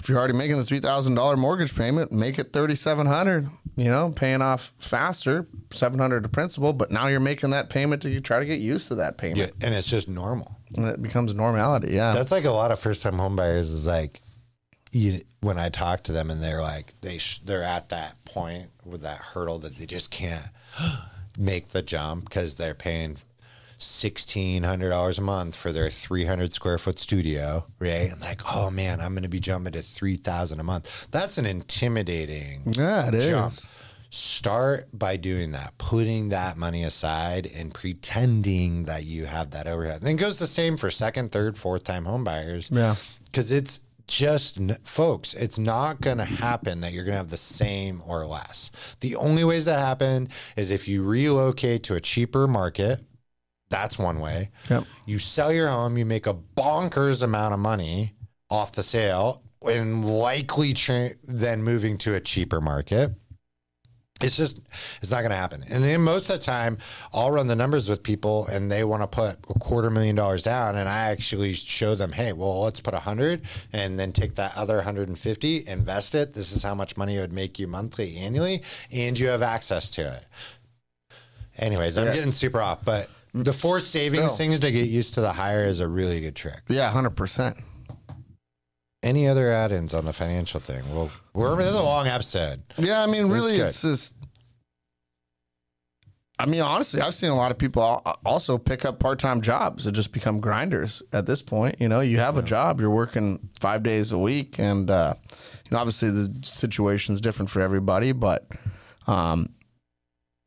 if 0.00 0.08
you're 0.08 0.18
already 0.18 0.34
making 0.34 0.56
the 0.56 0.64
three 0.64 0.80
thousand 0.80 1.14
dollar 1.14 1.36
mortgage 1.36 1.74
payment, 1.76 2.10
make 2.10 2.38
it 2.38 2.52
thirty 2.52 2.74
seven 2.74 3.06
hundred. 3.06 3.48
You 3.76 3.84
know, 3.88 4.12
paying 4.14 4.42
off 4.42 4.72
faster, 4.78 5.46
seven 5.72 5.98
hundred 5.98 6.24
to 6.24 6.28
principal. 6.28 6.72
But 6.72 6.90
now 6.90 7.06
you're 7.06 7.20
making 7.20 7.50
that 7.50 7.70
payment 7.70 8.02
to 8.02 8.10
you 8.10 8.20
try 8.20 8.38
to 8.40 8.44
get 8.46 8.60
used 8.60 8.88
to 8.88 8.96
that 8.96 9.16
payment, 9.16 9.38
Yeah, 9.38 9.66
and 9.66 9.74
it's 9.74 9.88
just 9.88 10.08
normal. 10.08 10.56
and 10.76 10.86
it 10.86 11.00
becomes 11.02 11.34
normality. 11.34 11.94
Yeah, 11.94 12.12
That's 12.12 12.32
like 12.32 12.44
a 12.44 12.50
lot 12.50 12.72
of 12.72 12.78
first 12.80 13.02
time 13.02 13.14
homebuyers 13.14 13.60
is 13.72 13.86
like, 13.86 14.20
you, 14.92 15.20
when 15.40 15.58
I 15.58 15.68
talk 15.68 16.02
to 16.04 16.12
them 16.12 16.30
and 16.30 16.42
they're 16.42 16.60
like, 16.60 16.94
they 17.00 17.18
sh- 17.18 17.38
they're 17.38 17.62
at 17.62 17.88
that 17.90 18.22
point 18.24 18.70
with 18.84 19.02
that 19.02 19.18
hurdle 19.18 19.58
that 19.60 19.76
they 19.76 19.86
just 19.86 20.10
can't 20.10 20.46
make 21.38 21.68
the 21.70 21.80
jump 21.82 22.24
because 22.24 22.56
they're 22.56 22.74
paying 22.74 23.16
sixteen 23.82 24.62
hundred 24.62 24.90
dollars 24.90 25.18
a 25.18 25.22
month 25.22 25.56
for 25.56 25.72
their 25.72 25.90
three 25.90 26.26
hundred 26.26 26.54
square 26.54 26.78
foot 26.78 26.98
studio, 26.98 27.66
right? 27.78 28.10
And 28.10 28.20
like, 28.20 28.42
oh 28.54 28.70
man, 28.70 29.00
I'm 29.00 29.14
going 29.14 29.22
to 29.24 29.28
be 29.28 29.40
jumping 29.40 29.72
to 29.72 29.82
three 29.82 30.16
thousand 30.16 30.60
a 30.60 30.62
month. 30.62 31.08
That's 31.10 31.38
an 31.38 31.46
intimidating 31.46 32.74
yeah, 32.76 33.08
it 33.08 33.14
is. 33.14 33.28
jump. 33.28 33.54
Start 34.12 34.88
by 34.92 35.16
doing 35.16 35.52
that, 35.52 35.78
putting 35.78 36.30
that 36.30 36.56
money 36.56 36.82
aside 36.82 37.46
and 37.46 37.72
pretending 37.72 38.84
that 38.84 39.04
you 39.04 39.26
have 39.26 39.52
that 39.52 39.68
overhead. 39.68 39.98
And 39.98 40.06
then 40.06 40.16
goes 40.16 40.38
the 40.38 40.48
same 40.48 40.76
for 40.76 40.90
second, 40.90 41.30
third, 41.30 41.56
fourth 41.56 41.84
time 41.84 42.06
home 42.06 42.24
buyers. 42.24 42.70
Yeah. 42.72 42.96
Because 43.26 43.52
it's 43.52 43.82
just, 44.08 44.58
folks, 44.82 45.34
it's 45.34 45.60
not 45.60 46.00
going 46.00 46.18
to 46.18 46.24
happen 46.24 46.80
that 46.80 46.92
you're 46.92 47.04
going 47.04 47.12
to 47.12 47.18
have 47.18 47.30
the 47.30 47.36
same 47.36 48.02
or 48.04 48.26
less. 48.26 48.72
The 48.98 49.14
only 49.14 49.44
ways 49.44 49.66
that 49.66 49.78
happen 49.78 50.28
is 50.56 50.72
if 50.72 50.88
you 50.88 51.04
relocate 51.04 51.84
to 51.84 51.94
a 51.94 52.00
cheaper 52.00 52.48
market. 52.48 53.04
That's 53.70 53.98
one 53.98 54.18
way. 54.20 54.50
Yep. 54.68 54.84
You 55.06 55.18
sell 55.18 55.52
your 55.52 55.68
home, 55.68 55.96
you 55.96 56.04
make 56.04 56.26
a 56.26 56.34
bonkers 56.34 57.22
amount 57.22 57.54
of 57.54 57.60
money 57.60 58.14
off 58.50 58.72
the 58.72 58.82
sale, 58.82 59.42
and 59.66 60.04
likely 60.04 60.74
tra- 60.74 61.12
then 61.26 61.62
moving 61.62 61.96
to 61.98 62.14
a 62.14 62.20
cheaper 62.20 62.60
market. 62.60 63.12
It's 64.22 64.36
just, 64.36 64.58
it's 65.00 65.10
not 65.10 65.20
going 65.20 65.30
to 65.30 65.36
happen. 65.36 65.64
And 65.70 65.82
then 65.82 66.02
most 66.02 66.28
of 66.28 66.36
the 66.38 66.44
time, 66.44 66.76
I'll 67.14 67.30
run 67.30 67.46
the 67.46 67.56
numbers 67.56 67.88
with 67.88 68.02
people 68.02 68.46
and 68.48 68.70
they 68.70 68.84
want 68.84 69.02
to 69.02 69.06
put 69.06 69.36
a 69.48 69.58
quarter 69.58 69.88
million 69.88 70.14
dollars 70.14 70.42
down. 70.42 70.76
And 70.76 70.90
I 70.90 71.10
actually 71.10 71.54
show 71.54 71.94
them, 71.94 72.12
hey, 72.12 72.34
well, 72.34 72.60
let's 72.60 72.80
put 72.82 72.92
a 72.92 72.98
hundred 72.98 73.40
and 73.72 73.98
then 73.98 74.12
take 74.12 74.34
that 74.34 74.54
other 74.58 74.74
150, 74.76 75.66
invest 75.66 76.14
it. 76.14 76.34
This 76.34 76.52
is 76.52 76.62
how 76.62 76.74
much 76.74 76.98
money 76.98 77.16
it 77.16 77.20
would 77.20 77.32
make 77.32 77.58
you 77.58 77.66
monthly, 77.66 78.18
annually, 78.18 78.62
and 78.92 79.18
you 79.18 79.28
have 79.28 79.40
access 79.40 79.90
to 79.92 80.12
it. 80.16 80.24
Anyways, 81.56 81.96
I'm 81.96 82.08
Yeah. 82.08 82.14
getting 82.14 82.32
super 82.32 82.60
off, 82.60 82.84
but 82.84 83.08
the 83.34 83.52
forced 83.52 83.90
savings 83.90 84.24
Still. 84.24 84.36
things 84.36 84.58
to 84.60 84.70
get 84.70 84.88
used 84.88 85.14
to 85.14 85.20
the 85.20 85.32
higher 85.32 85.64
is 85.64 85.80
a 85.80 85.88
really 85.88 86.20
good 86.20 86.34
trick. 86.36 86.62
Yeah, 86.68 86.90
hundred 86.90 87.10
percent. 87.16 87.56
Any 89.02 89.26
other 89.26 89.50
add-ins 89.50 89.94
on 89.94 90.04
the 90.04 90.12
financial 90.12 90.60
thing? 90.60 90.82
Well, 90.94 91.10
we're 91.32 91.56
this 91.56 91.68
is 91.68 91.74
a 91.74 91.82
long 91.82 92.06
episode. 92.06 92.62
Yeah, 92.76 93.02
I 93.02 93.06
mean, 93.06 93.28
really, 93.30 93.56
good. 93.56 93.68
it's 93.68 93.80
just. 93.82 94.14
I 96.38 96.46
mean, 96.46 96.62
honestly, 96.62 97.02
I've 97.02 97.14
seen 97.14 97.28
a 97.30 97.36
lot 97.36 97.50
of 97.50 97.58
people 97.58 97.82
al- 97.82 98.18
also 98.24 98.56
pick 98.56 98.86
up 98.86 98.98
part-time 98.98 99.42
jobs 99.42 99.84
and 99.86 99.94
just 99.94 100.10
become 100.10 100.40
grinders 100.40 101.02
at 101.12 101.26
this 101.26 101.42
point. 101.42 101.76
You 101.80 101.88
know, 101.88 102.00
you 102.00 102.18
have 102.18 102.38
a 102.38 102.42
job, 102.42 102.80
you're 102.80 102.88
working 102.90 103.50
five 103.60 103.82
days 103.82 104.12
a 104.12 104.18
week, 104.18 104.58
and 104.58 104.90
uh, 104.90 105.14
you 105.64 105.70
know, 105.70 105.78
obviously 105.78 106.10
the 106.10 106.34
situation's 106.42 107.20
different 107.20 107.50
for 107.50 107.60
everybody, 107.60 108.12
but 108.12 108.46
um, 109.06 109.50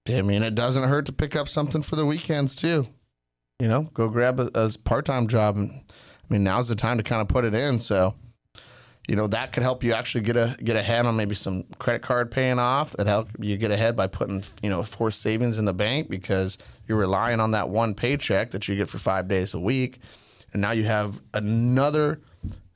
I 0.07 0.21
mean, 0.21 0.43
it 0.43 0.55
doesn't 0.55 0.83
hurt 0.83 1.05
to 1.05 1.13
pick 1.13 1.35
up 1.35 1.47
something 1.47 1.81
for 1.81 1.95
the 1.95 2.05
weekends 2.05 2.55
too. 2.55 2.87
You 3.59 3.67
know, 3.67 3.83
go 3.93 4.09
grab 4.09 4.39
a, 4.39 4.49
a 4.53 4.71
part-time 4.83 5.27
job, 5.27 5.55
and 5.55 5.71
I 5.71 6.33
mean, 6.33 6.43
now's 6.43 6.67
the 6.67 6.75
time 6.75 6.97
to 6.97 7.03
kind 7.03 7.21
of 7.21 7.27
put 7.27 7.45
it 7.45 7.53
in. 7.53 7.79
So 7.79 8.15
you 9.07 9.15
know 9.15 9.27
that 9.27 9.51
could 9.51 9.63
help 9.63 9.83
you 9.83 9.93
actually 9.93 10.21
get 10.21 10.37
a 10.37 10.55
get 10.63 10.75
ahead 10.75 11.05
on 11.05 11.15
maybe 11.15 11.35
some 11.35 11.63
credit 11.77 12.01
card 12.01 12.31
paying 12.31 12.59
off 12.59 12.91
that 12.93 13.07
help 13.07 13.29
you 13.39 13.57
get 13.57 13.71
ahead 13.71 13.95
by 13.95 14.07
putting 14.07 14.43
you 14.61 14.69
know 14.69 14.83
forced 14.83 15.21
savings 15.21 15.59
in 15.59 15.65
the 15.65 15.73
bank 15.73 16.09
because 16.09 16.57
you're 16.87 16.97
relying 16.97 17.39
on 17.39 17.51
that 17.51 17.69
one 17.69 17.93
paycheck 17.93 18.51
that 18.51 18.67
you 18.67 18.75
get 18.75 18.89
for 18.89 18.97
five 18.97 19.27
days 19.27 19.53
a 19.53 19.59
week 19.59 19.99
and 20.53 20.61
now 20.61 20.71
you 20.71 20.85
have 20.85 21.21
another 21.33 22.21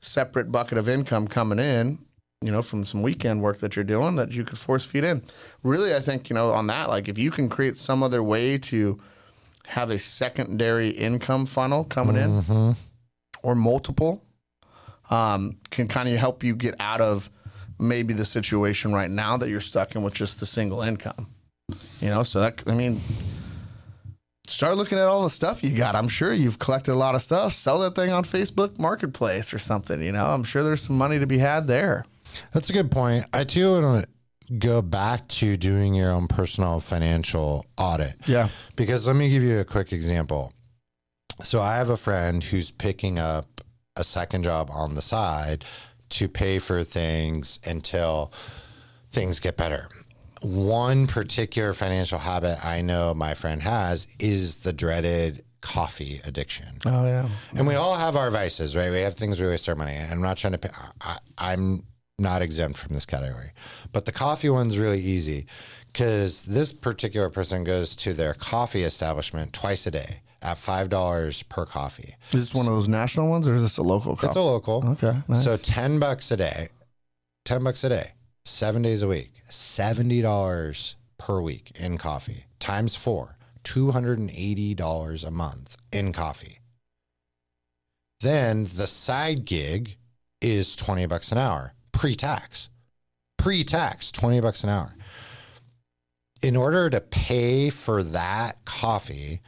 separate 0.00 0.52
bucket 0.52 0.76
of 0.76 0.88
income 0.88 1.26
coming 1.26 1.58
in 1.58 1.98
you 2.42 2.52
know 2.52 2.62
from 2.62 2.84
some 2.84 3.02
weekend 3.02 3.42
work 3.42 3.58
that 3.58 3.74
you're 3.74 3.84
doing 3.84 4.16
that 4.16 4.30
you 4.30 4.44
could 4.44 4.58
force 4.58 4.84
feed 4.84 5.04
in 5.04 5.22
really 5.62 5.94
i 5.94 6.00
think 6.00 6.30
you 6.30 6.34
know 6.34 6.52
on 6.52 6.66
that 6.68 6.88
like 6.88 7.08
if 7.08 7.18
you 7.18 7.30
can 7.30 7.48
create 7.48 7.76
some 7.76 8.02
other 8.02 8.22
way 8.22 8.56
to 8.56 8.98
have 9.66 9.90
a 9.90 9.98
secondary 9.98 10.90
income 10.90 11.44
funnel 11.44 11.84
coming 11.84 12.16
in 12.16 12.76
or 13.42 13.54
multiple 13.54 14.22
um, 15.10 15.56
can 15.70 15.88
kind 15.88 16.08
of 16.08 16.16
help 16.16 16.44
you 16.44 16.54
get 16.54 16.74
out 16.80 17.00
of 17.00 17.30
maybe 17.78 18.12
the 18.12 18.24
situation 18.24 18.92
right 18.92 19.10
now 19.10 19.36
that 19.36 19.48
you're 19.48 19.60
stuck 19.60 19.94
in 19.94 20.02
with 20.02 20.14
just 20.14 20.40
the 20.40 20.46
single 20.46 20.82
income. 20.82 21.28
You 22.00 22.08
know, 22.08 22.22
so 22.22 22.40
that 22.40 22.62
I 22.66 22.74
mean, 22.74 23.00
start 24.46 24.76
looking 24.76 24.98
at 24.98 25.06
all 25.06 25.24
the 25.24 25.30
stuff 25.30 25.62
you 25.62 25.76
got. 25.76 25.94
I'm 25.94 26.08
sure 26.08 26.32
you've 26.32 26.58
collected 26.58 26.92
a 26.92 26.94
lot 26.94 27.14
of 27.14 27.22
stuff. 27.22 27.52
Sell 27.52 27.78
that 27.80 27.94
thing 27.94 28.10
on 28.10 28.24
Facebook 28.24 28.78
Marketplace 28.78 29.52
or 29.52 29.58
something. 29.58 30.02
You 30.02 30.12
know, 30.12 30.26
I'm 30.26 30.44
sure 30.44 30.62
there's 30.62 30.82
some 30.82 30.96
money 30.96 31.18
to 31.18 31.26
be 31.26 31.38
had 31.38 31.66
there. 31.66 32.06
That's 32.52 32.70
a 32.70 32.72
good 32.72 32.90
point. 32.90 33.26
I 33.32 33.44
too 33.44 33.80
want 33.80 34.04
to 34.04 34.54
go 34.58 34.80
back 34.80 35.28
to 35.28 35.56
doing 35.56 35.94
your 35.94 36.10
own 36.10 36.26
personal 36.26 36.80
financial 36.80 37.66
audit. 37.76 38.14
Yeah. 38.26 38.48
Because 38.76 39.06
let 39.06 39.16
me 39.16 39.28
give 39.28 39.42
you 39.42 39.58
a 39.58 39.64
quick 39.64 39.92
example. 39.92 40.52
So 41.42 41.60
I 41.60 41.76
have 41.76 41.90
a 41.90 41.96
friend 41.96 42.42
who's 42.42 42.70
picking 42.70 43.18
up 43.18 43.60
a 43.96 44.04
second 44.04 44.44
job 44.44 44.70
on 44.70 44.94
the 44.94 45.02
side 45.02 45.64
to 46.10 46.28
pay 46.28 46.58
for 46.58 46.82
things 46.84 47.58
until 47.64 48.32
things 49.10 49.40
get 49.40 49.56
better. 49.56 49.88
One 50.40 51.06
particular 51.06 51.74
financial 51.74 52.18
habit 52.18 52.64
I 52.64 52.80
know 52.80 53.12
my 53.12 53.34
friend 53.34 53.62
has 53.62 54.06
is 54.18 54.58
the 54.58 54.72
dreaded 54.72 55.44
coffee 55.60 56.20
addiction. 56.24 56.78
Oh 56.86 57.04
yeah. 57.04 57.28
And 57.54 57.66
we 57.66 57.74
all 57.74 57.96
have 57.96 58.16
our 58.16 58.30
vices, 58.30 58.76
right? 58.76 58.90
We 58.90 59.00
have 59.00 59.14
things 59.14 59.40
we 59.40 59.48
waste 59.48 59.68
our 59.68 59.74
money. 59.74 59.96
in. 59.96 60.10
I'm 60.10 60.22
not 60.22 60.36
trying 60.36 60.52
to. 60.52 60.58
Pay, 60.58 60.70
I, 61.00 61.18
I'm 61.36 61.84
not 62.18 62.42
exempt 62.42 62.78
from 62.78 62.94
this 62.94 63.06
category, 63.06 63.52
but 63.92 64.04
the 64.04 64.12
coffee 64.12 64.50
one's 64.50 64.78
really 64.78 65.00
easy 65.00 65.46
because 65.92 66.42
this 66.44 66.72
particular 66.72 67.30
person 67.30 67.64
goes 67.64 67.94
to 67.96 68.12
their 68.12 68.34
coffee 68.34 68.82
establishment 68.82 69.52
twice 69.52 69.86
a 69.86 69.90
day 69.90 70.20
at 70.42 70.58
five 70.58 70.88
dollars 70.88 71.42
per 71.44 71.64
coffee. 71.64 72.16
Is 72.32 72.40
this 72.40 72.54
one 72.54 72.66
of 72.66 72.72
those 72.72 72.88
national 72.88 73.28
ones 73.28 73.46
or 73.46 73.54
is 73.54 73.62
this 73.62 73.78
a 73.78 73.82
local? 73.82 74.16
Coffee? 74.16 74.26
It's 74.28 74.36
a 74.36 74.42
local. 74.42 74.84
Okay. 74.90 75.16
Nice. 75.28 75.44
So 75.44 75.56
ten 75.56 75.98
bucks 75.98 76.30
a 76.30 76.36
day, 76.36 76.68
ten 77.44 77.62
bucks 77.62 77.84
a 77.84 77.88
day, 77.88 78.12
seven 78.44 78.82
days 78.82 79.02
a 79.02 79.08
week, 79.08 79.42
seventy 79.48 80.20
dollars 80.20 80.96
per 81.18 81.40
week 81.40 81.72
in 81.76 81.98
coffee 81.98 82.44
times 82.58 82.96
four, 82.96 83.36
two 83.62 83.92
hundred 83.92 84.18
and 84.18 84.30
eighty 84.30 84.74
dollars 84.74 85.22
a 85.22 85.30
month 85.30 85.76
in 85.92 86.12
coffee. 86.12 86.58
Then 88.20 88.64
the 88.64 88.88
side 88.88 89.44
gig 89.44 89.96
is 90.40 90.74
twenty 90.74 91.06
bucks 91.06 91.30
an 91.32 91.38
hour 91.38 91.74
pre-tax, 91.98 92.68
pre-tax 93.38 94.12
twenty 94.12 94.40
bucks 94.40 94.62
an 94.62 94.70
hour. 94.70 94.94
In 96.42 96.54
order 96.54 96.88
to 96.90 97.00
pay 97.00 97.70
for 97.70 98.04
that 98.04 98.64
coffee, 98.64 99.40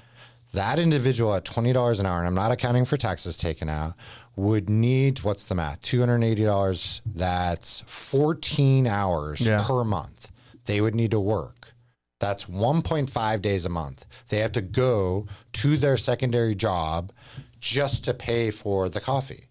that 0.53 0.81
individual 0.81 1.33
at 1.37 1.45
twenty 1.45 1.73
dollars 1.73 2.01
an 2.01 2.07
hour, 2.07 2.19
and 2.19 2.27
I'm 2.27 2.35
not 2.35 2.51
accounting 2.51 2.85
for 2.85 2.97
taxes 2.97 3.37
taken 3.37 3.69
out, 3.69 3.95
would 4.35 4.69
need 4.69 5.21
what's 5.23 5.45
the 5.45 5.55
math? 5.55 5.81
Two 5.81 6.01
hundred 6.01 6.25
eighty 6.25 6.43
dollars. 6.43 7.03
That's 7.07 7.85
fourteen 7.87 8.89
hours 8.89 9.47
Yeah. 9.47 9.65
per 9.65 9.85
month. 9.85 10.33
They 10.65 10.81
would 10.81 10.97
need 10.97 11.13
to 11.13 11.21
work. 11.21 11.75
That's 12.19 12.49
one 12.49 12.83
point 12.83 13.11
five 13.11 13.43
days 13.43 13.65
a 13.65 13.69
month. 13.69 14.05
They 14.29 14.39
have 14.39 14.53
to 14.53 14.61
go 14.61 15.29
to 15.53 15.77
their 15.77 15.97
secondary 15.97 16.57
job 16.57 17.13
just 17.61 18.05
to 18.07 18.13
pay 18.15 18.51
for 18.51 18.89
the 18.89 19.01
coffee. 19.01 19.45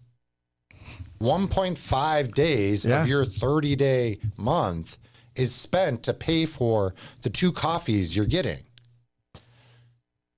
1.5 1.20 2.34
days 2.34 2.84
Yeah. 2.84 3.02
of 3.02 3.08
your 3.08 3.24
30 3.24 3.76
day 3.76 4.18
month 4.36 4.96
is 5.36 5.54
spent 5.54 6.02
to 6.04 6.14
pay 6.14 6.46
for 6.46 6.94
the 7.22 7.30
two 7.30 7.52
coffees 7.52 8.16
you're 8.16 8.26
getting. 8.26 8.60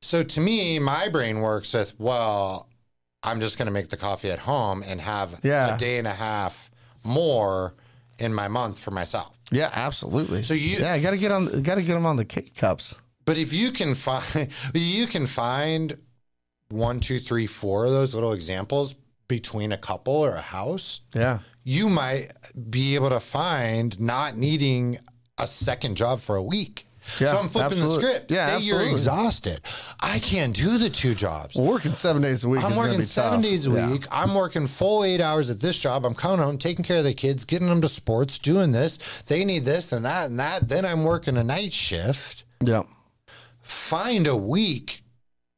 So 0.01 0.23
to 0.23 0.41
me, 0.41 0.79
my 0.79 1.09
brain 1.09 1.41
works 1.41 1.73
with, 1.75 1.99
well, 1.99 2.69
I'm 3.23 3.41
just 3.41 3.57
going 3.57 3.67
to 3.67 3.73
make 3.73 3.89
the 3.91 3.97
coffee 3.97 4.31
at 4.31 4.41
home 4.41 4.83
and 4.85 5.01
have 5.01 5.41
Yeah. 5.45 5.75
a 5.75 5.79
day 5.79 5.99
and 5.99 6.09
a 6.09 6.13
half 6.13 6.71
more 7.05 7.75
in 8.19 8.35
my 8.35 8.49
month 8.49 8.79
for 8.79 8.91
myself. 8.91 9.31
yeah, 9.51 9.71
absolutely. 9.73 10.43
So 10.43 10.55
you- 10.55 10.79
yeah, 10.79 10.99
got 10.99 11.11
to 11.13 11.17
get 11.19 11.31
on. 11.31 11.63
Got 11.63 11.75
to 11.77 11.83
get 11.83 11.93
them 11.95 12.07
on 12.07 12.17
the 12.17 12.25
K 12.25 12.43
cups. 12.57 12.95
But 13.27 13.37
if 13.39 13.53
you 13.53 13.71
can 13.71 13.95
find, 13.95 14.49
you 14.75 15.07
can 15.07 15.27
find 15.27 15.99
one, 16.71 17.01
two, 17.01 17.21
three, 17.21 17.47
four 17.47 17.85
of 17.85 17.93
those 17.93 18.15
little 18.15 18.33
examples 18.33 18.95
between 19.37 19.73
a 19.73 19.79
couple 19.79 20.13
or 20.15 20.35
a 20.35 20.43
house, 20.43 21.01
Yeah. 21.15 21.39
you 21.65 21.89
might 21.89 22.33
be 22.69 22.95
able 22.97 23.09
to 23.09 23.19
find 23.21 23.99
not 23.99 24.37
needing 24.37 24.99
a 25.39 25.47
second 25.47 25.97
job 25.97 26.21
for 26.21 26.37
a 26.37 26.43
week. 26.43 26.87
Yeah, 27.19 27.29
so 27.29 27.39
I'm 27.39 27.49
flipping 27.49 27.79
absolutely. 27.79 28.03
the 28.03 28.09
script. 28.11 28.31
Yeah, 28.31 28.59
Say 28.59 28.65
you're 28.65 28.83
exhausted. 28.83 29.61
I 30.01 30.19
can't 30.19 30.55
do 30.55 30.77
the 30.77 30.91
two 30.91 31.15
jobs. 31.15 31.57
Well, 31.57 31.67
working 31.67 31.95
seven 31.95 32.21
days 32.23 32.45
a 32.45 32.49
week. 32.51 32.63
I'm 32.63 32.77
working 32.77 33.05
seven 33.07 33.41
tough. 33.41 33.43
days 33.51 33.67
a 33.67 33.71
Yeah. 33.71 33.91
week. 33.91 34.05
I'm 34.13 34.35
working 34.35 34.67
full 34.67 35.03
eight 35.03 35.21
hours 35.23 35.49
at 35.51 35.61
this 35.61 35.81
job. 35.81 36.05
I'm 36.05 36.15
coming 36.15 36.39
home, 36.45 36.59
taking 36.59 36.85
care 36.85 36.99
of 36.99 37.05
the 37.05 37.15
kids, 37.15 37.45
getting 37.47 37.69
them 37.69 37.81
to 37.81 37.89
sports, 37.89 38.39
doing 38.39 38.71
this. 38.73 38.99
They 39.27 39.45
need 39.47 39.65
this 39.65 39.91
and 39.93 40.05
that 40.05 40.29
and 40.31 40.39
that. 40.39 40.69
Then 40.69 40.85
I'm 40.85 41.05
working 41.05 41.37
a 41.39 41.43
night 41.43 41.73
shift. 41.73 42.45
Yeah. 42.63 42.83
Find 43.63 44.27
a 44.27 44.37
week 44.37 45.02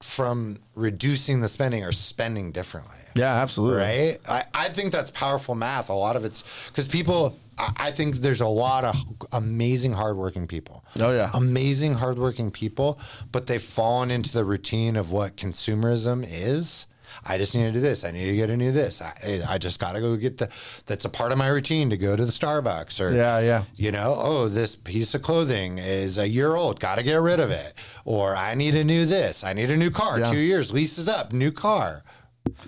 from 0.05 0.59
reducing 0.75 1.41
the 1.41 1.49
spending 1.49 1.83
or 1.83 1.91
spending 1.91 2.53
differently. 2.53 2.99
Yeah, 3.15 3.37
absolutely. 3.37 3.81
Right? 3.81 4.19
I, 4.29 4.45
I 4.53 4.69
think 4.69 4.93
that's 4.93 5.11
powerful 5.11 5.55
math. 5.55 5.89
A 5.89 5.95
lot 5.95 6.15
of 6.15 6.27
it's 6.27 6.45
because 6.69 6.87
people, 6.87 7.37
I, 7.59 7.73
I 7.77 7.91
think 7.91 8.17
there's 8.17 8.43
a 8.43 8.47
lot 8.47 8.85
of 8.85 8.95
amazing, 9.33 9.95
hardworking 9.95 10.47
people. 10.47 10.85
Oh, 11.01 11.11
yeah. 11.11 11.31
Amazing, 11.33 11.95
hardworking 11.95 12.51
people, 12.51 13.01
but 13.33 13.47
they've 13.47 13.63
fallen 13.63 14.11
into 14.11 14.31
the 14.31 14.45
routine 14.45 14.95
of 14.97 15.11
what 15.11 15.37
consumerism 15.37 16.25
is. 16.29 16.87
I 17.27 17.39
just 17.39 17.55
need 17.55 17.65
to 17.65 17.73
do 17.73 17.81
this. 17.81 18.05
I 18.05 18.11
need 18.11 18.27
to 18.27 18.37
get 18.37 18.51
a 18.51 18.57
new 18.57 18.73
this. 18.73 19.01
I, 19.03 19.43
I 19.49 19.59
just 19.59 19.79
got 19.81 19.93
to 19.93 20.01
go 20.01 20.17
get 20.17 20.39
the. 20.39 20.49
That's 20.87 21.05
a 21.05 21.09
part 21.09 21.33
of 21.33 21.39
my 21.39 21.49
routine 21.49 21.91
to 21.91 21.97
go 21.97 22.17
to 22.17 22.25
the 22.25 22.33
Starbucks 22.33 23.01
or 23.01 23.15
Yeah, 23.15 23.41
yeah. 23.41 23.65
you 23.77 23.91
know, 23.93 24.15
oh, 24.17 24.49
this 24.49 24.77
piece 24.77 25.15
of 25.15 25.23
clothing 25.23 25.79
is 25.79 26.19
a 26.19 26.29
year 26.29 26.55
old, 26.57 26.81
got 26.81 26.97
to 26.97 27.03
get 27.03 27.17
rid 27.17 27.41
of 27.41 27.51
it. 27.51 27.75
Or 28.05 28.35
I 28.37 28.55
need 28.55 28.75
a 28.75 28.85
new 28.85 29.07
this, 29.07 29.45
I 29.45 29.53
need 29.53 29.71
a 29.71 29.77
new 29.77 29.91
car, 29.91 30.19
Yeah. 30.19 30.31
two 30.31 30.39
years, 30.39 30.73
lease 30.73 30.99
is 30.99 31.09
up, 31.09 31.33
new 31.33 31.51
car. 31.53 32.03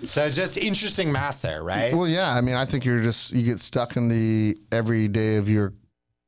So 0.07 0.29
just 0.29 0.57
interesting 0.57 1.11
math 1.11 1.41
there, 1.41 1.63
right? 1.63 1.93
Well, 1.93 2.07
yeah. 2.07 2.33
I 2.33 2.41
mean, 2.41 2.55
I 2.55 2.65
think 2.65 2.83
you're 2.83 3.01
just 3.03 3.31
you 3.31 3.43
get 3.43 3.59
stuck 3.59 3.95
in 3.95 4.07
the 4.09 4.57
every 4.71 5.07
day 5.07 5.35
of 5.35 5.49
your 5.49 5.73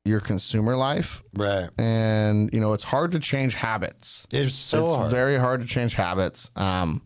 your 0.06 0.20
consumer 0.22 0.76
life, 0.76 1.22
Right. 1.36 1.70
and 1.78 2.50
you 2.54 2.60
know 2.60 2.74
it's 2.74 2.84
hard 2.86 3.12
to 3.12 3.20
change 3.20 3.54
habits. 3.56 4.28
It's 4.32 4.54
so 4.56 4.86
it's 4.86 4.96
hard. 4.96 5.12
very 5.12 5.38
hard 5.38 5.62
to 5.62 5.68
change 5.68 5.94
habits. 5.96 6.50
Um, 6.56 7.02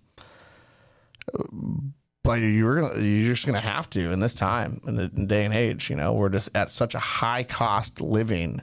but 2.23 2.33
you're 2.35 2.97
you're 2.99 3.33
just 3.33 3.45
gonna 3.45 3.59
have 3.61 3.89
to 3.91 4.11
in 4.11 4.19
this 4.19 4.33
time 4.35 4.81
in 4.87 4.95
the 4.95 5.07
day 5.07 5.45
and 5.45 5.53
age. 5.53 5.89
You 5.89 5.95
know, 5.95 6.13
we're 6.13 6.29
just 6.29 6.49
at 6.55 6.71
such 6.71 6.95
a 6.95 6.99
high 6.99 7.43
cost 7.43 8.01
living 8.01 8.61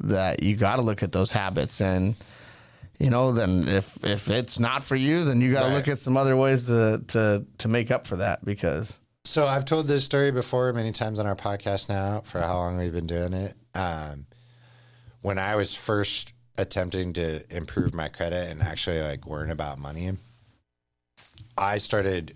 that 0.00 0.42
you 0.42 0.56
got 0.56 0.76
to 0.76 0.82
look 0.82 1.02
at 1.02 1.12
those 1.12 1.30
habits 1.32 1.80
and. 1.80 2.14
You 2.98 3.10
know, 3.10 3.32
then 3.32 3.68
if 3.68 4.02
if 4.06 4.30
it's 4.30 4.58
not 4.58 4.82
for 4.82 4.96
you, 4.96 5.24
then 5.26 5.42
you 5.42 5.52
got 5.52 5.60
to 5.60 5.66
Right. 5.66 5.74
look 5.74 5.86
at 5.88 5.98
some 5.98 6.16
other 6.16 6.34
ways 6.34 6.64
to 6.68 7.02
to 7.08 7.44
to 7.58 7.68
make 7.68 7.90
up 7.90 8.06
for 8.06 8.16
that 8.16 8.42
because 8.42 8.98
So 9.26 9.44
I've 9.46 9.66
told 9.66 9.86
this 9.86 10.02
story 10.02 10.30
before 10.30 10.72
many 10.72 10.92
times 10.92 11.20
on 11.20 11.26
our 11.26 11.36
podcast 11.36 11.90
now 11.90 12.22
for 12.24 12.40
how 12.40 12.54
long 12.56 12.78
we've 12.78 12.94
been 12.94 13.06
doing 13.06 13.34
it. 13.34 13.54
Um, 13.74 14.24
when 15.20 15.38
I 15.38 15.56
was 15.56 15.74
first 15.74 16.32
attempting 16.56 17.12
to 17.12 17.44
improve 17.54 17.92
my 17.92 18.08
credit 18.08 18.50
and 18.50 18.62
actually 18.62 19.02
like 19.02 19.26
worrying 19.26 19.50
about 19.50 19.78
money, 19.78 20.12
I 21.56 21.78
started. 21.78 22.34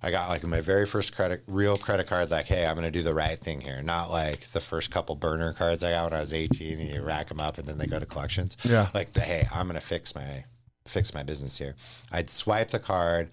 I 0.00 0.12
got 0.12 0.28
like 0.28 0.44
my 0.46 0.60
very 0.60 0.86
first 0.86 1.14
credit, 1.14 1.42
real 1.48 1.76
credit 1.76 2.06
card. 2.06 2.30
Like, 2.30 2.46
hey, 2.46 2.66
I'm 2.66 2.74
going 2.74 2.84
to 2.84 2.90
do 2.90 3.02
the 3.02 3.14
right 3.14 3.38
thing 3.38 3.60
here. 3.60 3.82
Not 3.82 4.10
like 4.10 4.50
the 4.52 4.60
first 4.60 4.90
couple 4.92 5.16
burner 5.16 5.52
cards 5.52 5.82
I 5.82 5.90
got 5.90 6.10
when 6.10 6.16
I 6.16 6.20
was 6.20 6.32
18, 6.32 6.78
and 6.78 6.88
you 6.88 7.02
rack 7.02 7.28
them 7.28 7.40
up 7.40 7.58
and 7.58 7.66
then 7.66 7.78
they 7.78 7.86
go 7.86 7.98
to 7.98 8.06
collections. 8.06 8.56
Yeah. 8.62 8.88
Like 8.94 9.12
the 9.12 9.20
hey, 9.20 9.48
I'm 9.52 9.66
going 9.66 9.80
to 9.80 9.84
fix 9.86 10.14
my 10.14 10.44
fix 10.86 11.12
my 11.12 11.22
business 11.22 11.58
here. 11.58 11.74
I'd 12.12 12.30
swipe 12.30 12.70
the 12.70 12.78
card, 12.78 13.30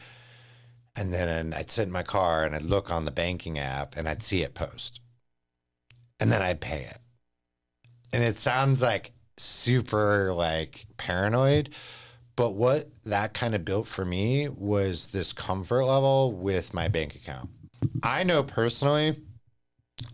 and 0.96 1.14
then 1.14 1.54
I'd 1.54 1.72
sit 1.72 1.84
in 1.84 1.92
my 1.92 2.04
car 2.04 2.46
and 2.46 2.56
I'd 2.56 2.64
look 2.64 2.92
on 2.92 3.06
the 3.06 3.12
banking 3.12 3.60
app 3.60 3.98
and 3.98 4.08
I'd 4.08 4.24
see 4.24 4.44
it 4.44 4.54
post. 4.54 5.02
And 6.20 6.32
then 6.32 6.42
I'd 6.42 6.62
pay 6.62 6.84
it. 6.84 7.00
And 8.14 8.24
it 8.24 8.38
sounds 8.38 8.82
like 8.82 9.12
super 9.38 10.34
like 10.34 10.86
paranoid, 10.98 11.70
but 12.36 12.52
what 12.54 12.86
that 13.06 13.34
kind 13.34 13.56
of 13.56 13.64
built 13.66 13.88
for 13.88 14.04
me 14.06 14.50
was 14.50 15.08
this 15.08 15.32
comfort 15.34 15.84
level 15.86 16.32
with 16.34 16.74
my 16.74 16.88
bank 16.88 17.16
account. 17.16 17.50
I 18.04 18.24
know 18.24 18.44
personally 18.44 19.18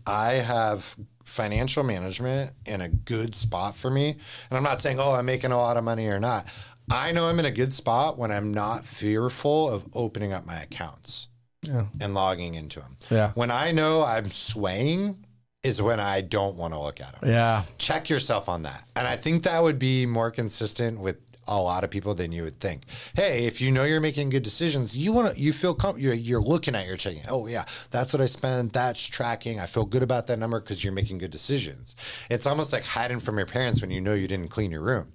I 0.06 0.32
have 0.34 0.96
financial 1.24 1.82
management 1.82 2.52
in 2.66 2.80
a 2.80 2.88
good 2.88 3.34
spot 3.34 3.74
for 3.76 3.90
me. 3.90 4.10
And 4.10 4.56
I'm 4.56 4.62
not 4.62 4.80
saying, 4.80 4.98
oh, 5.00 5.12
I'm 5.12 5.26
making 5.26 5.50
a 5.52 5.56
lot 5.56 5.76
of 5.76 5.84
money 5.84 6.06
or 6.08 6.20
not. 6.20 6.46
I 6.90 7.12
know 7.12 7.26
I'm 7.26 7.38
in 7.38 7.44
a 7.46 7.50
good 7.50 7.72
spot 7.72 8.18
when 8.18 8.30
I'm 8.30 8.52
not 8.52 8.84
fearful 8.86 9.70
of 9.70 9.88
opening 9.94 10.32
up 10.32 10.44
my 10.46 10.60
accounts 10.60 11.28
Yeah. 11.62 11.86
and 12.00 12.12
logging 12.12 12.54
into 12.54 12.80
them. 12.80 12.96
Yeah. 13.10 13.30
When 13.34 13.50
I 13.50 13.72
know 13.72 14.04
I'm 14.04 14.30
swaying 14.30 15.24
is 15.62 15.80
when 15.80 16.00
I 16.00 16.20
don't 16.20 16.56
want 16.56 16.74
to 16.74 16.80
look 16.80 17.00
at 17.00 17.18
them. 17.20 17.30
Yeah. 17.30 17.62
Check 17.78 18.10
yourself 18.10 18.48
on 18.48 18.62
that. 18.62 18.84
And 18.96 19.06
I 19.06 19.16
think 19.16 19.44
that 19.44 19.62
would 19.62 19.78
be 19.78 20.06
more 20.06 20.30
consistent 20.30 21.00
with 21.00 21.16
a 21.60 21.62
lot 21.62 21.84
of 21.84 21.90
people 21.90 22.14
than 22.14 22.32
you 22.32 22.42
would 22.42 22.60
think. 22.60 22.82
Hey, 23.14 23.46
if 23.46 23.60
you 23.60 23.70
know 23.70 23.84
you're 23.84 24.00
making 24.00 24.30
good 24.30 24.42
decisions, 24.42 24.96
you 24.96 25.12
want 25.12 25.34
to, 25.34 25.40
you 25.40 25.52
feel 25.52 25.74
comfortable. 25.74 26.04
You're, 26.04 26.14
you're 26.14 26.42
looking 26.42 26.74
at 26.74 26.86
your 26.86 26.96
checking. 26.96 27.22
Oh 27.28 27.46
yeah, 27.46 27.64
that's 27.90 28.12
what 28.12 28.20
I 28.20 28.26
spend. 28.26 28.72
That's 28.72 29.06
tracking. 29.06 29.60
I 29.60 29.66
feel 29.66 29.84
good 29.84 30.02
about 30.02 30.26
that 30.28 30.38
number 30.38 30.60
because 30.60 30.82
you're 30.84 30.92
making 30.92 31.18
good 31.18 31.30
decisions. 31.30 31.96
It's 32.30 32.46
almost 32.46 32.72
like 32.72 32.84
hiding 32.84 33.20
from 33.20 33.36
your 33.38 33.46
parents 33.46 33.80
when 33.80 33.90
you 33.90 34.00
know 34.00 34.14
you 34.14 34.28
didn't 34.28 34.48
clean 34.48 34.70
your 34.70 34.82
room. 34.82 35.12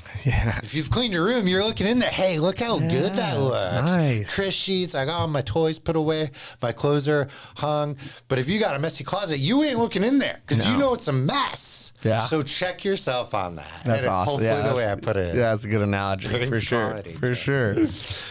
Yeah. 0.24 0.58
If 0.60 0.74
you've 0.74 0.90
cleaned 0.90 1.12
your 1.12 1.24
room, 1.24 1.46
you're 1.46 1.62
looking 1.62 1.86
in 1.86 2.00
there. 2.00 2.10
Hey, 2.10 2.40
look 2.40 2.58
how 2.58 2.80
good 2.80 3.14
that 3.14 3.38
looks. 3.38 3.88
nice. 3.88 4.34
Chris 4.34 4.54
sheets. 4.54 4.96
I 4.96 5.04
got 5.04 5.20
all 5.20 5.28
my 5.28 5.42
toys 5.42 5.78
put 5.78 5.94
away. 5.94 6.32
My 6.60 6.72
clothes 6.72 7.06
are 7.06 7.28
hung. 7.58 7.96
But 8.26 8.40
if 8.40 8.48
you 8.48 8.58
got 8.58 8.74
a 8.74 8.80
messy 8.80 9.04
closet, 9.04 9.38
you 9.38 9.62
ain't 9.62 9.78
looking 9.78 10.02
in 10.02 10.18
there 10.18 10.40
because 10.44 10.66
you 10.66 10.76
know 10.78 10.94
it's 10.94 11.06
a 11.06 11.12
mess. 11.12 11.92
Yeah. 12.02 12.20
So 12.22 12.42
check 12.42 12.84
yourself 12.84 13.34
on 13.34 13.54
that. 13.56 13.70
That's 13.84 14.00
And 14.00 14.08
awesome. 14.08 14.30
Hopefully, 14.32 14.46
yeah, 14.46 14.68
the 14.68 14.74
way 14.74 14.90
I 14.90 14.94
put 14.96 15.16
it. 15.16 15.34
Yeah, 15.36 15.50
that's 15.52 15.64
a 15.64 15.68
good 15.68 15.82
analogy 15.82 16.26
for 16.46 16.60
sure. 16.60 16.96
For 17.20 17.34
sure. 17.34 17.76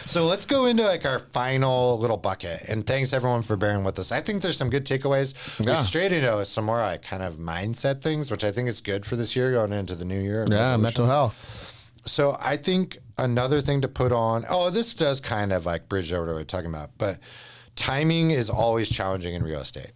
So 0.06 0.24
let's 0.26 0.46
go 0.46 0.66
into 0.66 0.84
like 0.84 1.04
our 1.04 1.18
final 1.18 1.98
little 1.98 2.16
bucket. 2.16 2.62
And 2.68 2.86
thanks 2.86 3.12
everyone 3.12 3.42
for 3.42 3.56
bearing 3.56 3.82
with 3.82 3.98
us. 3.98 4.12
I 4.12 4.20
think 4.20 4.40
there's 4.40 4.56
some 4.56 4.70
good 4.70 4.86
takeaways. 4.86 5.34
We 5.58 5.66
Yeah. 5.66 5.82
strayed 5.82 6.12
into 6.12 6.44
some 6.44 6.64
more 6.64 6.78
like 6.78 7.02
kind 7.02 7.22
of 7.24 7.34
mindset 7.36 8.02
things, 8.02 8.30
which 8.30 8.44
I 8.44 8.52
think 8.52 8.68
is 8.68 8.80
good 8.80 9.04
for 9.04 9.16
this 9.16 9.34
year 9.34 9.50
going 9.52 9.72
into 9.72 9.96
the 9.96 10.04
new 10.04 10.20
year. 10.20 10.46
Yeah, 10.48 10.76
mental 10.76 11.06
health. 11.06 11.55
So 12.06 12.36
I 12.40 12.56
think 12.56 12.98
another 13.18 13.60
thing 13.60 13.80
to 13.80 13.88
put 13.88 14.12
on. 14.12 14.44
Oh, 14.48 14.70
this 14.70 14.94
does 14.94 15.20
kind 15.20 15.52
of 15.52 15.66
like 15.66 15.88
bridge 15.88 16.12
over 16.12 16.26
to 16.26 16.32
what 16.32 16.38
we're 16.38 16.44
talking 16.44 16.70
about, 16.70 16.90
but 16.98 17.18
timing 17.74 18.30
is 18.30 18.48
always 18.48 18.88
challenging 18.88 19.34
in 19.34 19.42
real 19.42 19.60
estate. 19.60 19.92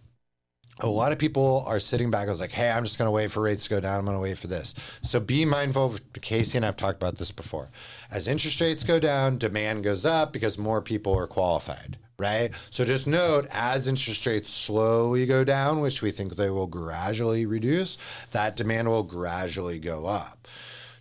A 0.81 0.87
lot 0.87 1.11
of 1.11 1.19
people 1.19 1.63
are 1.67 1.79
sitting 1.79 2.09
back. 2.09 2.27
I 2.27 2.31
was 2.31 2.39
like, 2.39 2.51
"Hey, 2.51 2.69
I'm 2.71 2.83
just 2.83 2.97
going 2.97 3.05
to 3.05 3.11
wait 3.11 3.31
for 3.31 3.41
rates 3.41 3.65
to 3.65 3.69
go 3.69 3.79
down. 3.79 3.99
I'm 3.99 4.05
going 4.05 4.17
to 4.17 4.21
wait 4.21 4.37
for 4.37 4.47
this." 4.47 4.73
So 5.01 5.19
be 5.19 5.45
mindful. 5.45 5.85
Of, 5.85 6.13
Casey 6.21 6.57
and 6.57 6.65
I've 6.65 6.75
talked 6.75 6.97
about 6.97 7.17
this 7.17 7.31
before. 7.31 7.69
As 8.09 8.27
interest 8.27 8.59
rates 8.59 8.83
go 8.83 8.99
down, 8.99 9.37
demand 9.37 9.83
goes 9.83 10.05
up 10.05 10.33
because 10.33 10.57
more 10.57 10.81
people 10.81 11.15
are 11.17 11.27
qualified. 11.27 11.97
Right. 12.17 12.53
So 12.71 12.85
just 12.85 13.07
note 13.07 13.47
as 13.51 13.87
interest 13.87 14.25
rates 14.25 14.49
slowly 14.49 15.25
go 15.25 15.43
down, 15.43 15.81
which 15.81 16.01
we 16.01 16.11
think 16.11 16.35
they 16.35 16.51
will 16.51 16.67
gradually 16.67 17.45
reduce, 17.45 17.97
that 18.31 18.55
demand 18.55 18.89
will 18.89 19.03
gradually 19.03 19.79
go 19.79 20.05
up. 20.05 20.47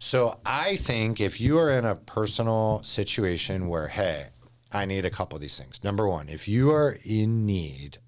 So 0.03 0.41
I 0.47 0.77
think 0.77 1.21
if 1.21 1.41
you 1.41 1.59
are 1.59 1.71
in 1.71 1.85
a 1.85 1.95
personal 1.95 2.83
situation 2.83 3.69
where, 3.69 3.89
hey, 3.89 4.29
I 4.73 4.87
need 4.87 5.05
a 5.05 5.11
couple 5.11 5.37
of 5.37 5.43
these 5.43 5.59
things. 5.59 5.85
Number 5.85 6.09
one, 6.09 6.29
if 6.29 6.49
you 6.49 6.71
are 6.71 6.97
in 7.05 7.45
need 7.45 7.99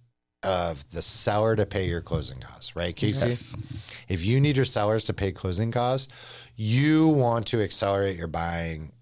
of 0.42 0.90
the 0.90 1.02
seller 1.02 1.54
to 1.54 1.66
pay 1.66 1.86
your 1.86 2.00
closing 2.00 2.40
costs, 2.40 2.74
right, 2.74 2.96
Casey? 2.96 3.28
Yes. 3.28 3.54
If 4.08 4.24
you 4.24 4.40
need 4.40 4.56
your 4.56 4.64
sellers 4.64 5.04
to 5.04 5.12
pay 5.12 5.32
closing 5.32 5.70
costs, 5.70 6.08
you 6.56 7.08
want 7.08 7.46
to 7.48 7.60
accelerate 7.60 8.16
your 8.16 8.26
buying 8.26 8.92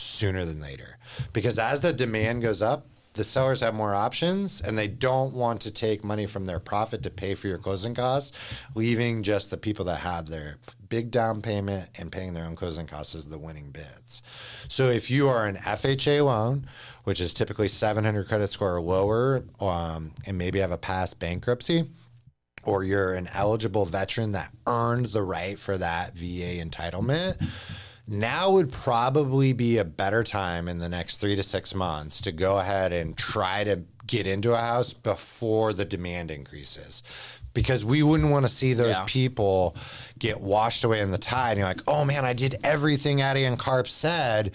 sooner 0.00 0.44
than 0.44 0.60
later. 0.60 0.98
Because 1.32 1.58
as 1.58 1.80
the 1.80 1.92
demand 1.92 2.42
goes 2.42 2.60
up, 2.60 2.88
the 3.14 3.24
sellers 3.24 3.60
have 3.60 3.74
more 3.74 3.94
options 3.94 4.60
and 4.60 4.76
they 4.76 4.88
don't 4.88 5.34
want 5.34 5.60
to 5.62 5.70
take 5.70 6.02
money 6.04 6.26
from 6.26 6.44
their 6.44 6.58
profit 6.58 7.02
to 7.02 7.10
pay 7.10 7.34
for 7.34 7.48
your 7.48 7.58
closing 7.58 7.94
costs, 7.94 8.32
leaving 8.74 9.22
just 9.22 9.50
the 9.50 9.56
people 9.56 9.84
that 9.84 10.00
have 10.00 10.26
their 10.26 10.56
big 10.88 11.10
down 11.10 11.40
payment 11.40 11.88
and 11.96 12.12
paying 12.12 12.34
their 12.34 12.44
own 12.44 12.56
closing 12.56 12.86
costs 12.86 13.14
as 13.14 13.26
the 13.26 13.38
winning 13.38 13.70
bids. 13.70 14.22
So 14.68 14.86
if 14.86 15.10
you 15.10 15.28
are 15.28 15.46
an 15.46 15.56
FHA 15.56 16.24
loan, 16.24 16.66
which 17.04 17.20
is 17.20 17.34
typically 17.34 17.68
700 17.68 18.28
credit 18.28 18.50
score 18.50 18.76
or 18.76 18.80
lower, 18.80 19.44
um, 19.60 20.12
and 20.26 20.38
maybe 20.38 20.60
have 20.60 20.70
a 20.70 20.78
past 20.78 21.18
bankruptcy, 21.18 21.84
or 22.64 22.84
you're 22.84 23.14
an 23.14 23.28
eligible 23.34 23.84
veteran 23.84 24.30
that 24.32 24.52
earned 24.66 25.06
the 25.06 25.22
right 25.22 25.58
for 25.58 25.76
that 25.78 26.14
VA 26.14 26.62
entitlement, 26.62 27.42
now 28.08 28.50
would 28.50 28.72
probably 28.72 29.52
be 29.52 29.78
a 29.78 29.84
better 29.84 30.22
time 30.24 30.68
in 30.68 30.78
the 30.78 30.88
next 30.88 31.18
three 31.18 31.36
to 31.36 31.42
six 31.42 31.74
months 31.74 32.20
to 32.22 32.32
go 32.32 32.58
ahead 32.58 32.92
and 32.92 33.16
try 33.16 33.64
to 33.64 33.80
get 34.06 34.26
into 34.26 34.52
a 34.52 34.58
house 34.58 34.92
before 34.92 35.72
the 35.72 35.84
demand 35.84 36.30
increases. 36.30 37.02
Because 37.54 37.84
we 37.84 38.02
wouldn't 38.02 38.30
want 38.30 38.44
to 38.44 38.48
see 38.48 38.72
those 38.72 38.96
Yeah. 38.96 39.04
people 39.06 39.76
get 40.18 40.40
washed 40.40 40.84
away 40.84 41.00
in 41.00 41.10
the 41.10 41.18
tide. 41.18 41.50
And 41.52 41.58
you're 41.58 41.68
like, 41.68 41.82
oh 41.86 42.04
man, 42.04 42.24
I 42.24 42.32
did 42.32 42.56
everything 42.64 43.20
Addy 43.20 43.44
and 43.44 43.58
Carp 43.58 43.86
said, 43.86 44.52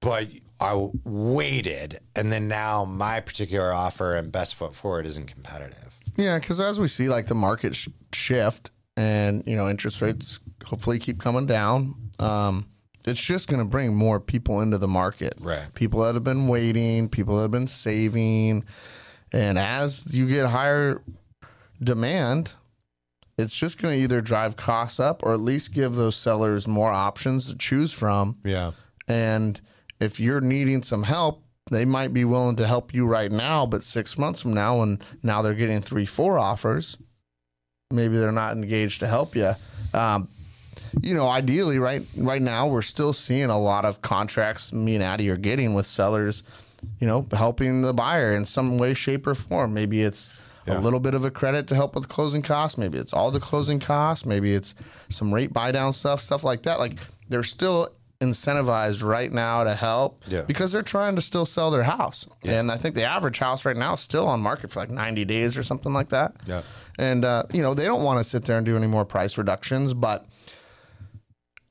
but 0.00 0.28
I 0.60 0.90
waited. 1.04 2.00
And 2.14 2.30
then 2.30 2.46
now 2.48 2.84
my 2.84 3.20
particular 3.20 3.72
offer 3.72 4.14
and 4.14 4.30
best 4.30 4.54
foot 4.54 4.74
forward 4.74 5.06
isn't 5.06 5.26
competitive. 5.26 5.98
Yeah, 6.16 6.38
because 6.38 6.60
as 6.60 6.78
we 6.78 6.88
see 6.88 7.08
like 7.08 7.26
the 7.26 7.34
market 7.34 7.74
sh- 7.74 7.88
shift 8.12 8.70
and 8.98 9.44
you 9.46 9.54
know 9.54 9.68
interest 9.68 10.02
rates 10.02 10.40
hopefully 10.64 10.98
keep 10.98 11.20
coming 11.20 11.46
down. 11.46 11.94
Um, 12.18 12.66
it's 13.06 13.22
just 13.22 13.48
going 13.48 13.62
to 13.62 13.68
bring 13.68 13.94
more 13.94 14.18
people 14.18 14.60
into 14.60 14.76
the 14.76 14.88
market. 14.88 15.34
Right. 15.40 15.72
People 15.74 16.00
that 16.02 16.14
have 16.14 16.24
been 16.24 16.48
waiting, 16.48 17.08
people 17.08 17.36
that 17.36 17.42
have 17.42 17.50
been 17.52 17.68
saving, 17.68 18.64
and 19.32 19.56
as 19.56 20.04
you 20.12 20.28
get 20.28 20.46
higher 20.46 21.00
demand, 21.80 22.52
it's 23.38 23.54
just 23.54 23.80
going 23.80 23.96
to 23.96 24.02
either 24.02 24.20
drive 24.20 24.56
costs 24.56 24.98
up 24.98 25.22
or 25.22 25.32
at 25.32 25.40
least 25.40 25.72
give 25.72 25.94
those 25.94 26.16
sellers 26.16 26.66
more 26.66 26.90
options 26.90 27.46
to 27.46 27.56
choose 27.56 27.92
from. 27.92 28.38
Yeah. 28.44 28.72
And 29.06 29.60
if 30.00 30.18
you're 30.18 30.40
needing 30.40 30.82
some 30.82 31.04
help, 31.04 31.44
they 31.70 31.84
might 31.84 32.12
be 32.12 32.24
willing 32.24 32.56
to 32.56 32.66
help 32.66 32.92
you 32.92 33.06
right 33.06 33.30
now, 33.30 33.64
but 33.64 33.84
six 33.84 34.18
months 34.18 34.40
from 34.40 34.54
now, 34.54 34.80
when 34.80 34.98
now 35.22 35.40
they're 35.40 35.54
getting 35.54 35.82
three, 35.82 36.06
four 36.06 36.36
offers, 36.36 36.96
maybe 37.90 38.18
they're 38.18 38.32
not 38.32 38.52
engaged 38.54 39.00
to 39.00 39.06
help 39.06 39.34
you. 39.34 39.52
Um, 39.94 40.28
you 41.00 41.14
know, 41.14 41.28
ideally, 41.28 41.78
right 41.78 42.02
right 42.16 42.42
now, 42.42 42.66
we're 42.66 42.82
still 42.82 43.12
seeing 43.12 43.48
a 43.50 43.58
lot 43.58 43.84
of 43.84 44.02
contracts 44.02 44.72
me 44.72 44.94
and 44.94 45.02
Addy 45.02 45.28
are 45.30 45.36
getting 45.36 45.74
with 45.74 45.86
sellers, 45.86 46.42
you 47.00 47.06
know, 47.06 47.26
helping 47.32 47.80
the 47.82 47.94
buyer 47.94 48.34
in 48.36 48.44
some 48.44 48.76
way, 48.78 48.92
shape, 48.94 49.26
or 49.26 49.34
form. 49.34 49.72
Maybe 49.74 50.02
it's 50.02 50.34
Yeah. 50.66 50.78
a 50.78 50.80
little 50.80 51.00
bit 51.00 51.14
of 51.14 51.24
a 51.24 51.30
credit 51.30 51.66
to 51.68 51.74
help 51.74 51.94
with 51.94 52.08
closing 52.08 52.42
costs. 52.42 52.76
Maybe 52.76 52.98
it's 52.98 53.14
all 53.14 53.30
the 53.30 53.40
closing 53.40 53.80
costs. 53.80 54.26
Maybe 54.26 54.52
it's 54.54 54.74
some 55.08 55.32
rate 55.32 55.52
buy 55.54 55.72
down 55.72 55.94
stuff, 55.94 56.20
stuff 56.20 56.44
like 56.44 56.62
that. 56.64 56.78
Like 56.78 56.98
they're 57.30 57.42
still 57.42 57.88
incentivized 58.20 59.02
right 59.02 59.32
now 59.32 59.62
to 59.64 59.74
help 59.74 60.22
Yeah. 60.26 60.42
because 60.42 60.72
they're 60.72 60.82
trying 60.82 61.14
to 61.16 61.22
still 61.22 61.46
sell 61.46 61.70
their 61.70 61.84
house. 61.84 62.26
And 62.42 62.70
I 62.72 62.76
think 62.76 62.94
the 62.96 63.04
average 63.04 63.38
house 63.38 63.64
right 63.64 63.76
now 63.76 63.94
is 63.94 64.00
still 64.00 64.26
on 64.26 64.40
market 64.40 64.70
for 64.72 64.80
like 64.80 64.90
90 64.90 65.24
days 65.24 65.56
or 65.56 65.62
something 65.62 65.92
like 65.92 66.08
that. 66.08 66.34
Yeah. 66.46 66.62
And, 66.98 67.24
uh, 67.24 67.44
you 67.52 67.62
know, 67.62 67.74
they 67.74 67.84
don't 67.84 68.02
want 68.02 68.18
to 68.18 68.28
sit 68.28 68.44
there 68.44 68.56
and 68.56 68.66
do 68.66 68.76
any 68.76 68.88
more 68.88 69.04
price 69.04 69.38
reductions. 69.38 69.94
But 69.94 70.26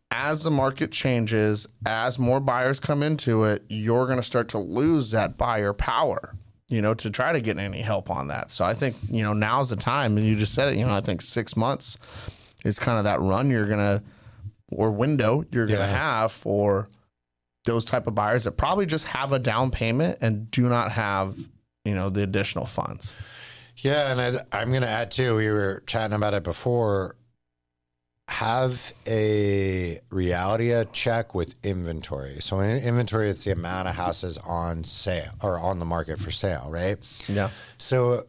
as 0.09 0.43
the 0.43 0.51
market 0.51 0.91
changes, 0.93 1.67
as 1.85 2.17
more 2.17 2.39
buyers 2.39 2.79
come 2.79 3.03
into 3.03 3.43
it, 3.43 3.65
you're 3.67 4.05
going 4.05 4.17
to 4.19 4.23
start 4.23 4.47
to 4.49 4.57
lose 4.57 5.11
that 5.11 5.37
buyer 5.37 5.73
power, 5.73 6.33
you 6.69 6.81
know, 6.81 6.93
to 6.93 7.09
try 7.09 7.33
to 7.33 7.41
get 7.41 7.57
any 7.59 7.81
help 7.81 8.09
on 8.09 8.29
that. 8.29 8.51
So 8.51 8.63
I 8.63 8.73
think, 8.73 8.95
you 9.09 9.21
know, 9.21 9.33
now's 9.33 9.69
the 9.69 9.75
time. 9.75 10.15
And 10.17 10.25
you 10.25 10.37
just 10.37 10.53
said 10.53 10.69
it, 10.69 10.77
you 10.77 10.85
know, 10.85 10.95
I 10.95 11.01
think 11.01 11.21
six 11.21 11.57
months 11.57 11.97
is 12.63 12.79
kind 12.79 12.97
of 12.97 13.03
that 13.03 13.19
run 13.19 13.49
you're 13.49 13.67
going 13.67 13.79
to, 13.79 14.01
or 14.71 14.91
window 14.91 15.45
you're 15.51 15.65
going 15.65 15.79
to 15.79 15.85
have 15.85 16.31
for 16.31 16.89
those 17.65 17.85
type 17.85 18.07
of 18.07 18.15
buyers 18.15 18.45
that 18.45 18.53
probably 18.53 18.85
just 18.85 19.05
have 19.05 19.33
a 19.33 19.39
down 19.39 19.69
payment 19.71 20.17
and 20.21 20.49
do 20.51 20.63
not 20.63 20.91
have, 20.91 21.37
you 21.85 21.93
know, 21.93 22.09
the 22.09 22.23
additional 22.23 22.65
funds. 22.65 23.13
Yeah, 23.77 24.11
and 24.11 24.21
I, 24.21 24.59
I'm 24.59 24.69
going 24.69 24.81
to 24.81 24.89
add 24.89 25.11
too. 25.11 25.35
We 25.35 25.51
were 25.51 25.83
chatting 25.85 26.15
about 26.15 26.33
it 26.33 26.43
before. 26.43 27.15
Have 28.29 28.91
a 29.07 29.99
reality 30.09 30.73
check 30.91 31.33
with 31.33 31.55
inventory. 31.63 32.37
So 32.41 32.59
in 32.59 32.81
inventory, 32.81 33.29
it's 33.29 33.45
the 33.45 33.51
amount 33.51 33.87
of 33.87 33.95
houses 33.95 34.37
on 34.39 34.83
sale 34.83 35.31
or 35.41 35.57
on 35.59 35.79
the 35.79 35.85
market 35.85 36.19
for 36.19 36.31
sale, 36.31 36.67
right? 36.69 36.97
Yeah. 37.29 37.51
So 37.77 38.23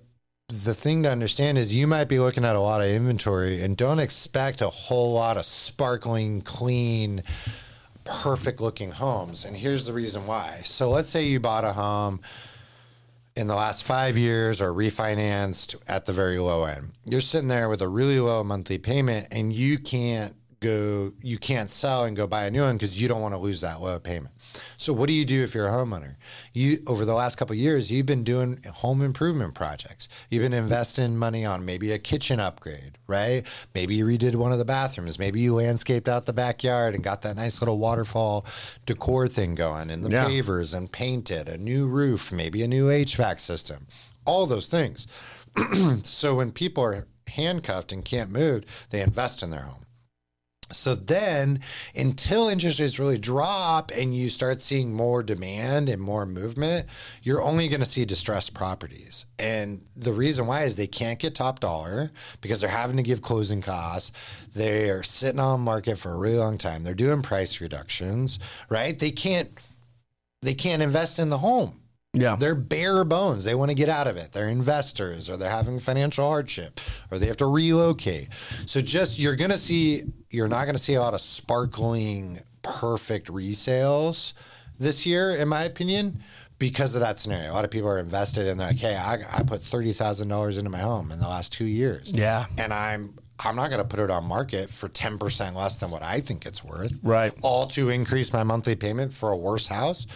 the 0.49 0.75
thing 0.75 1.03
to 1.03 1.11
understand 1.11 1.59
is 1.59 1.75
you 1.75 1.87
might 1.87 2.09
be 2.09 2.19
looking 2.19 2.45
at 2.45 2.57
a 2.57 2.61
lot 2.61 2.81
of 2.81 2.87
inventory 2.87 3.63
and 3.63 3.77
don't 3.77 3.99
expect 3.99 4.63
a 4.63 4.71
whole 4.71 5.13
lot 5.13 5.37
of 5.37 5.45
sparkling, 5.45 6.41
clean, 6.41 7.23
perfect 8.05 8.59
looking 8.59 8.93
homes. 8.93 9.45
And 9.45 9.55
here's 9.55 9.85
the 9.85 9.93
reason 9.93 10.27
why. 10.27 10.61
So 10.65 10.89
let's 10.89 11.11
say 11.11 11.25
you 11.25 11.39
bought 11.39 11.65
a 11.65 11.75
home 11.75 12.23
in 13.37 13.47
the 13.47 13.55
last 13.55 13.85
five 13.85 14.17
years 14.17 14.63
or 14.63 14.73
refinanced 14.73 15.77
at 15.87 16.07
the 16.07 16.15
very 16.15 16.39
low 16.39 16.65
end. 16.65 16.93
You're 17.05 17.21
sitting 17.21 17.49
there 17.49 17.69
with 17.69 17.83
a 17.83 17.89
really 17.89 18.19
low 18.19 18.43
monthly 18.43 18.79
payment 18.79 19.29
and 19.31 19.53
you 19.53 19.79
can't 19.79 20.35
go, 20.61 21.13
you 21.23 21.39
can't 21.39 21.71
sell 21.71 22.05
and 22.05 22.17
go 22.17 22.27
buy 22.27 22.45
a 22.47 22.51
new 22.51 22.63
one 22.63 22.77
because 22.77 23.01
you 23.01 23.09
don't 23.09 23.21
want 23.21 23.35
to 23.35 23.39
lose 23.39 23.61
that 23.61 23.81
low 23.81 23.99
payment. 23.99 24.35
So 24.77 24.93
what 24.93 25.07
do 25.07 25.13
you 25.13 25.25
do 25.25 25.43
if 25.45 25.55
you're 25.55 25.69
a 25.69 25.71
homeowner? 25.71 26.17
You 26.53 26.79
over 26.87 27.05
the 27.05 27.15
last 27.15 27.37
couple 27.37 27.55
of 27.55 27.59
years, 27.61 27.91
you've 27.93 28.07
been 28.07 28.25
doing 28.25 28.63
home 28.75 29.03
improvement 29.03 29.55
projects. 29.55 30.09
You've 30.31 30.43
been 30.43 30.53
investing 30.53 31.17
money 31.17 31.45
on 31.45 31.65
maybe 31.65 31.93
a 31.93 31.99
kitchen 31.99 32.41
upgrade, 32.41 32.99
right? 33.07 33.47
Maybe 33.75 33.95
you 33.97 34.07
redid 34.07 34.35
one 34.35 34.53
of 34.53 34.59
the 34.59 34.65
bathrooms. 34.65 35.19
Maybe 35.19 35.41
you 35.41 35.55
landscaped 35.55 36.09
out 36.09 36.27
the 36.27 36.33
backyard 36.33 36.95
and 36.95 37.05
got 37.05 37.23
that 37.23 37.37
nice 37.37 37.61
little 37.61 37.79
waterfall 37.79 38.45
decor 38.87 39.29
thing 39.29 39.55
going 39.55 39.91
and 39.91 40.05
the 40.05 40.11
Yeah. 40.11 40.25
pavers 40.27 40.75
and 40.75 40.91
painted, 40.91 41.49
a 41.49 41.59
new 41.59 41.87
roof, 41.87 42.33
maybe 42.33 42.63
a 42.63 42.69
new 42.69 42.89
HVAC 42.91 43.39
system, 43.39 43.87
all 44.25 44.47
those 44.47 44.67
things. 44.67 45.07
so 46.05 46.35
when 46.37 46.51
people 46.53 46.83
are 46.83 47.07
handcuffed 47.29 47.93
and 47.93 48.05
can't 48.05 48.31
move, 48.31 48.65
they 48.91 49.01
invest 49.03 49.43
in 49.43 49.51
their 49.51 49.63
home. 49.63 49.85
So 50.73 50.95
then, 50.95 51.61
until 51.97 52.49
interest 52.49 52.79
rates 52.79 52.99
really 52.99 53.19
drop 53.19 53.91
and 53.97 54.15
you 54.15 54.29
start 54.29 54.63
seeing 54.63 54.93
more 54.93 55.23
demand 55.23 55.89
and 55.89 56.01
more 56.01 56.27
movement, 56.27 56.87
you're 57.23 57.43
only 57.43 57.69
going 57.69 57.81
to 57.81 57.87
see 57.87 58.05
distressed 58.05 58.53
properties. 58.53 59.27
And 59.39 59.83
the 59.97 60.13
reason 60.13 60.47
why 60.47 60.65
is 60.65 60.77
they 60.77 60.87
can't 60.87 61.19
get 61.19 61.35
top 61.35 61.61
dollar 61.61 62.11
because 62.41 62.61
they're 62.61 62.71
having 62.71 62.99
to 62.99 63.03
give 63.03 63.23
closing 63.23 63.63
costs. 63.63 64.13
They're 64.55 65.03
sitting 65.03 65.41
on 65.41 65.61
market 65.61 65.97
for 65.99 66.13
a 66.13 66.17
really 66.17 66.37
long 66.37 66.59
time. 66.59 66.85
They're 66.85 66.95
doing 66.95 67.23
price 67.23 67.61
reductions, 67.61 68.39
right? 68.69 68.99
They 68.99 69.11
can't 69.11 69.51
they 70.41 70.55
can't 70.55 70.83
invest 70.83 71.19
in 71.19 71.31
the 71.31 71.39
home. 71.39 71.81
Yeah. 72.15 72.37
They're 72.37 72.55
bare 72.55 73.05
bones. 73.05 73.45
They 73.45 73.55
want 73.55 73.71
to 73.71 73.75
get 73.75 73.89
out 73.89 74.07
of 74.07 74.17
it. 74.17 74.33
They're 74.33 74.49
investors 74.49 75.29
or 75.29 75.37
they're 75.37 75.51
having 75.51 75.79
financial 75.79 76.27
hardship 76.27 76.81
or 77.11 77.19
they 77.19 77.27
have 77.27 77.37
to 77.39 77.47
relocate. 77.47 78.29
So 78.67 78.81
just 78.81 79.19
you're 79.19 79.37
going 79.37 79.51
to 79.51 79.59
see 79.59 80.05
you're 80.31 80.49
not 80.49 80.65
going 80.65 80.75
to 80.75 80.83
see 80.83 80.95
a 80.95 81.01
lot 81.01 81.15
of 81.15 81.21
sparkling 81.21 82.41
perfect 82.63 83.29
resales 83.29 84.33
this 84.79 85.07
year 85.07 85.35
in 85.37 85.49
my 85.49 85.65
opinion 85.65 86.23
because 86.59 86.95
of 86.95 87.03
that 87.03 87.21
scenario. 87.21 87.53
A 87.53 87.55
lot 87.55 87.65
of 87.65 87.71
people 87.71 87.89
are 87.89 87.99
invested 87.99 88.47
in 88.47 88.59
like, 88.59 88.79
hey, 88.79 88.97
I, 88.97 89.19
I 89.33 89.43
put 89.43 89.63
$30,000 89.63 90.59
into 90.59 90.71
my 90.71 90.79
home 90.79 91.13
in 91.13 91.21
the 91.21 91.29
last 91.29 91.53
2 91.53 91.67
years. 91.67 92.11
Yeah. 92.11 92.47
And 92.57 92.73
I'm 92.73 93.15
I'm 93.41 93.55
not 93.57 93.71
going 93.71 93.81
to 93.81 93.87
put 93.89 94.01
it 94.01 94.11
on 94.11 94.25
market 94.25 94.71
for 94.71 94.89
10% 94.89 95.55
less 95.55 95.77
than 95.77 95.91
what 95.91 96.03
I 96.03 96.21
think 96.21 96.45
it's 96.45 96.65
worth 96.65 96.93
Right. 97.03 97.33
all 97.43 97.67
to 97.69 97.89
increase 97.89 98.33
my 98.33 98.43
monthly 98.43 98.75
payment 98.75 99.15
for 99.15 99.31
a 99.31 99.37
worse 99.37 99.69
house. 99.69 100.07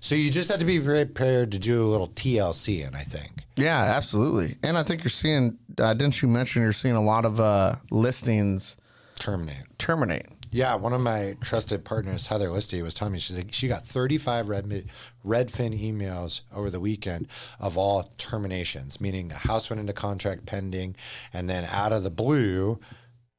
So 0.00 0.14
you 0.14 0.30
just 0.30 0.50
have 0.50 0.60
to 0.60 0.64
be 0.64 0.78
prepared 0.80 1.52
to 1.52 1.58
do 1.58 1.82
a 1.82 1.88
little 1.88 2.08
TLC, 2.08 2.86
and 2.86 2.94
I 2.96 3.02
think. 3.02 3.46
Yeah, 3.56 3.78
absolutely. 3.82 4.56
And 4.62 4.78
I 4.78 4.82
think 4.84 5.02
you're 5.02 5.10
seeing, 5.10 5.58
uh, 5.78 5.94
didn't 5.94 6.22
you 6.22 6.28
mention 6.28 6.62
you're 6.62 6.72
seeing 6.72 6.94
a 6.94 7.02
lot 7.02 7.24
of 7.24 7.40
uh, 7.40 7.76
listings 7.90 8.76
Terminate. 9.18 9.64
terminate? 9.78 10.26
Yeah, 10.54 10.74
one 10.74 10.92
of 10.92 11.00
my 11.00 11.34
trusted 11.40 11.82
partners, 11.82 12.26
Heather 12.26 12.48
Listy, 12.48 12.82
was 12.82 12.92
telling 12.92 13.14
me 13.14 13.18
she's 13.18 13.38
like, 13.38 13.52
she 13.52 13.68
got 13.68 13.86
35 13.86 14.50
Red, 14.50 14.86
Redfin 15.24 15.80
emails 15.80 16.42
over 16.54 16.68
the 16.68 16.78
weekend 16.78 17.28
of 17.58 17.78
all 17.78 18.12
terminations, 18.18 19.00
meaning 19.00 19.32
a 19.32 19.36
house 19.36 19.70
went 19.70 19.80
into 19.80 19.94
contract 19.94 20.44
pending, 20.44 20.94
and 21.32 21.48
then 21.48 21.64
out 21.70 21.94
of 21.94 22.02
the 22.04 22.10
blue, 22.10 22.78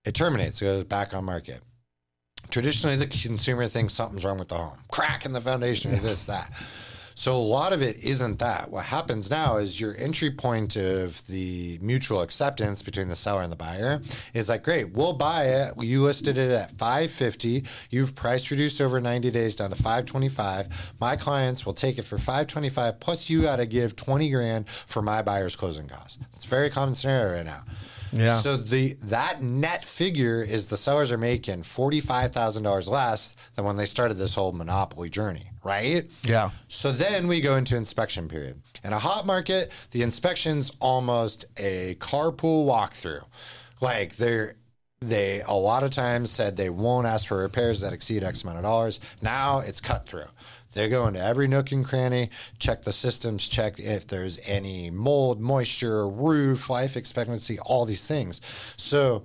it 0.03 0.15
terminates, 0.15 0.59
it 0.59 0.65
goes 0.65 0.83
back 0.85 1.13
on 1.13 1.23
market. 1.25 1.61
Traditionally, 2.49 2.95
the 2.95 3.05
consumer 3.05 3.67
thinks 3.67 3.93
something's 3.93 4.25
wrong 4.25 4.39
with 4.39 4.49
the 4.49 4.55
home, 4.55 4.79
crack 4.91 5.23
in 5.23 5.33
the 5.33 5.41
foundation, 5.41 5.93
or 5.93 5.97
this, 5.97 6.25
that. 6.25 6.51
So 7.15 7.35
a 7.35 7.37
lot 7.37 7.73
of 7.73 7.81
it 7.81 8.03
isn't 8.03 8.39
that. 8.39 8.71
What 8.71 8.85
happens 8.85 9.29
now 9.29 9.57
is 9.57 9.79
your 9.79 9.95
entry 9.97 10.31
point 10.31 10.75
of 10.75 11.25
the 11.27 11.79
mutual 11.81 12.21
acceptance 12.21 12.81
between 12.81 13.09
the 13.09 13.15
seller 13.15 13.41
and 13.41 13.51
the 13.51 13.57
buyer 13.57 14.01
is 14.33 14.49
like, 14.49 14.63
great, 14.63 14.91
we'll 14.91 15.13
buy 15.13 15.45
it. 15.45 15.73
You 15.79 16.03
listed 16.03 16.37
it 16.37 16.51
at 16.51 16.71
550. 16.77 17.65
You've 17.89 18.15
price 18.15 18.49
reduced 18.51 18.81
over 18.81 18.99
90 18.99 19.31
days 19.31 19.55
down 19.55 19.69
to 19.69 19.75
525. 19.75 20.93
My 20.99 21.15
clients 21.15 21.65
will 21.65 21.73
take 21.73 21.97
it 21.97 22.03
for 22.03 22.17
525 22.17 22.99
plus 22.99 23.29
you 23.29 23.41
got 23.43 23.57
to 23.57 23.65
give 23.65 23.95
20 23.95 24.29
grand 24.29 24.69
for 24.69 25.01
my 25.01 25.21
buyer's 25.21 25.55
closing 25.55 25.87
costs. 25.87 26.19
It's 26.35 26.45
a 26.45 26.49
very 26.49 26.69
common 26.69 26.95
scenario 26.95 27.35
right 27.35 27.45
now. 27.45 27.63
Yeah. 28.13 28.39
So 28.39 28.57
the 28.57 28.93
that 29.03 29.41
net 29.41 29.85
figure 29.85 30.41
is 30.41 30.67
the 30.67 30.77
sellers 30.77 31.11
are 31.11 31.17
making 31.17 31.63
forty 31.63 31.99
five 31.99 32.31
thousand 32.31 32.63
dollars 32.63 32.87
less 32.87 33.35
than 33.55 33.65
when 33.65 33.77
they 33.77 33.85
started 33.85 34.15
this 34.15 34.35
whole 34.35 34.51
monopoly 34.51 35.09
journey, 35.09 35.51
right? 35.63 36.09
Yeah. 36.23 36.51
So 36.67 36.91
then 36.91 37.27
we 37.27 37.41
go 37.41 37.55
into 37.55 37.75
inspection 37.75 38.27
period. 38.27 38.61
In 38.83 38.93
a 38.93 38.99
hot 38.99 39.25
market, 39.25 39.71
the 39.91 40.03
inspection's 40.03 40.71
almost 40.79 41.45
a 41.57 41.95
carpool 41.95 42.65
walkthrough. 42.65 43.25
Like 43.81 44.15
they're 44.15 44.55
they 44.99 45.41
a 45.41 45.53
lot 45.53 45.83
of 45.83 45.91
times 45.91 46.31
said 46.31 46.55
they 46.55 46.69
won't 46.69 47.07
ask 47.07 47.27
for 47.27 47.37
repairs 47.37 47.81
that 47.81 47.93
exceed 47.93 48.23
X 48.23 48.43
amount 48.43 48.59
of 48.59 48.63
dollars. 48.63 48.99
Now 49.21 49.59
it's 49.59 49.81
cut 49.81 50.07
through. 50.07 50.25
They 50.73 50.89
go 50.89 51.07
into 51.07 51.23
every 51.23 51.47
nook 51.47 51.71
and 51.71 51.85
cranny, 51.85 52.29
check 52.59 52.83
the 52.83 52.91
systems, 52.91 53.47
check 53.47 53.79
if 53.79 54.07
there's 54.07 54.39
any 54.45 54.89
mold, 54.89 55.39
moisture, 55.39 56.07
roof, 56.07 56.69
life 56.69 56.97
expectancy, 56.97 57.59
all 57.59 57.85
these 57.85 58.05
things. 58.05 58.41
So 58.77 59.23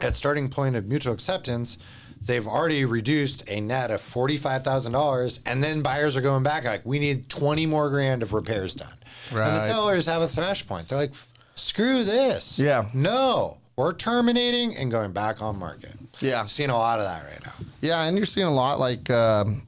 at 0.00 0.16
starting 0.16 0.48
point 0.48 0.76
of 0.76 0.86
mutual 0.86 1.12
acceptance, 1.12 1.78
they've 2.24 2.46
already 2.46 2.84
reduced 2.84 3.48
a 3.48 3.60
net 3.60 3.90
of 3.90 4.00
forty-five 4.00 4.62
thousand 4.62 4.92
dollars, 4.92 5.40
and 5.44 5.62
then 5.62 5.82
buyers 5.82 6.16
are 6.16 6.20
going 6.20 6.42
back 6.42 6.64
like, 6.64 6.86
we 6.86 6.98
need 6.98 7.28
twenty 7.28 7.66
more 7.66 7.90
grand 7.90 8.22
of 8.22 8.32
repairs 8.32 8.74
done. 8.74 8.94
Right. 9.32 9.46
And 9.46 9.56
the 9.56 9.66
sellers 9.66 10.06
have 10.06 10.22
a 10.22 10.28
thrash 10.28 10.66
point. 10.66 10.88
They're 10.88 10.98
like, 10.98 11.14
screw 11.54 12.04
this. 12.04 12.58
Yeah. 12.58 12.86
No, 12.94 13.58
We're 13.76 13.94
terminating 13.94 14.76
and 14.76 14.90
going 14.90 15.12
back 15.12 15.40
on 15.40 15.58
market. 15.58 15.94
Yeah. 16.20 16.44
Seeing 16.44 16.70
a 16.70 16.76
lot 16.76 16.98
of 16.98 17.06
that 17.06 17.24
right 17.24 17.44
now. 17.44 17.66
Yeah, 17.80 18.02
and 18.04 18.16
you're 18.16 18.26
seeing 18.26 18.46
a 18.46 18.54
lot 18.54 18.78
like 18.78 19.08
um, 19.08 19.66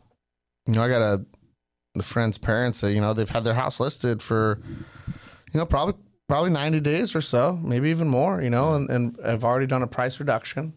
you 0.67 0.75
know, 0.75 0.83
I 0.83 0.89
got 0.89 1.03
a 1.03 1.25
the 1.95 2.03
friend's 2.03 2.39
parents 2.39 2.81
that 2.81 2.93
you 2.93 3.01
know 3.01 3.15
they've 3.15 3.29
had 3.29 3.45
their 3.45 3.55
house 3.55 3.79
listed 3.79 4.21
for 4.23 4.61
you 5.53 5.59
know 5.59 5.67
probably 5.67 5.95
probably 6.29 6.51
90 6.51 6.81
days 6.81 7.15
or 7.15 7.21
so, 7.21 7.59
maybe 7.63 7.91
even 7.91 8.09
more. 8.09 8.43
You 8.43 8.51
know, 8.51 8.75
and, 8.75 8.91
and 8.91 9.19
have 9.25 9.45
already 9.45 9.67
done 9.67 9.83
a 9.83 9.87
price 9.87 10.19
reduction, 10.21 10.73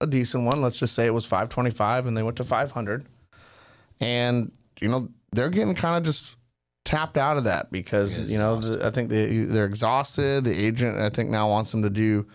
a 0.00 0.06
decent 0.06 0.44
one. 0.44 0.62
Let's 0.62 0.78
just 0.78 0.94
say 0.94 1.06
it 1.06 1.14
was 1.14 1.24
525, 1.24 2.06
and 2.06 2.16
they 2.16 2.22
went 2.22 2.36
to 2.38 2.44
500, 2.44 3.04
and 4.00 4.52
you 4.80 4.88
know 4.88 5.08
they're 5.32 5.50
getting 5.50 5.74
kind 5.74 5.96
of 5.96 6.02
just 6.02 6.36
tapped 6.84 7.18
out 7.18 7.36
of 7.36 7.44
that 7.44 7.70
because 7.72 8.16
you 8.30 8.38
know 8.38 8.56
the, 8.56 8.86
I 8.86 8.90
think 8.90 9.10
they 9.10 9.44
they're 9.44 9.66
exhausted. 9.66 10.44
The 10.44 10.58
agent 10.58 10.98
I 10.98 11.10
think 11.10 11.30
now 11.30 11.48
wants 11.48 11.70
them 11.70 11.82
to 11.82 11.90
do 11.90 12.26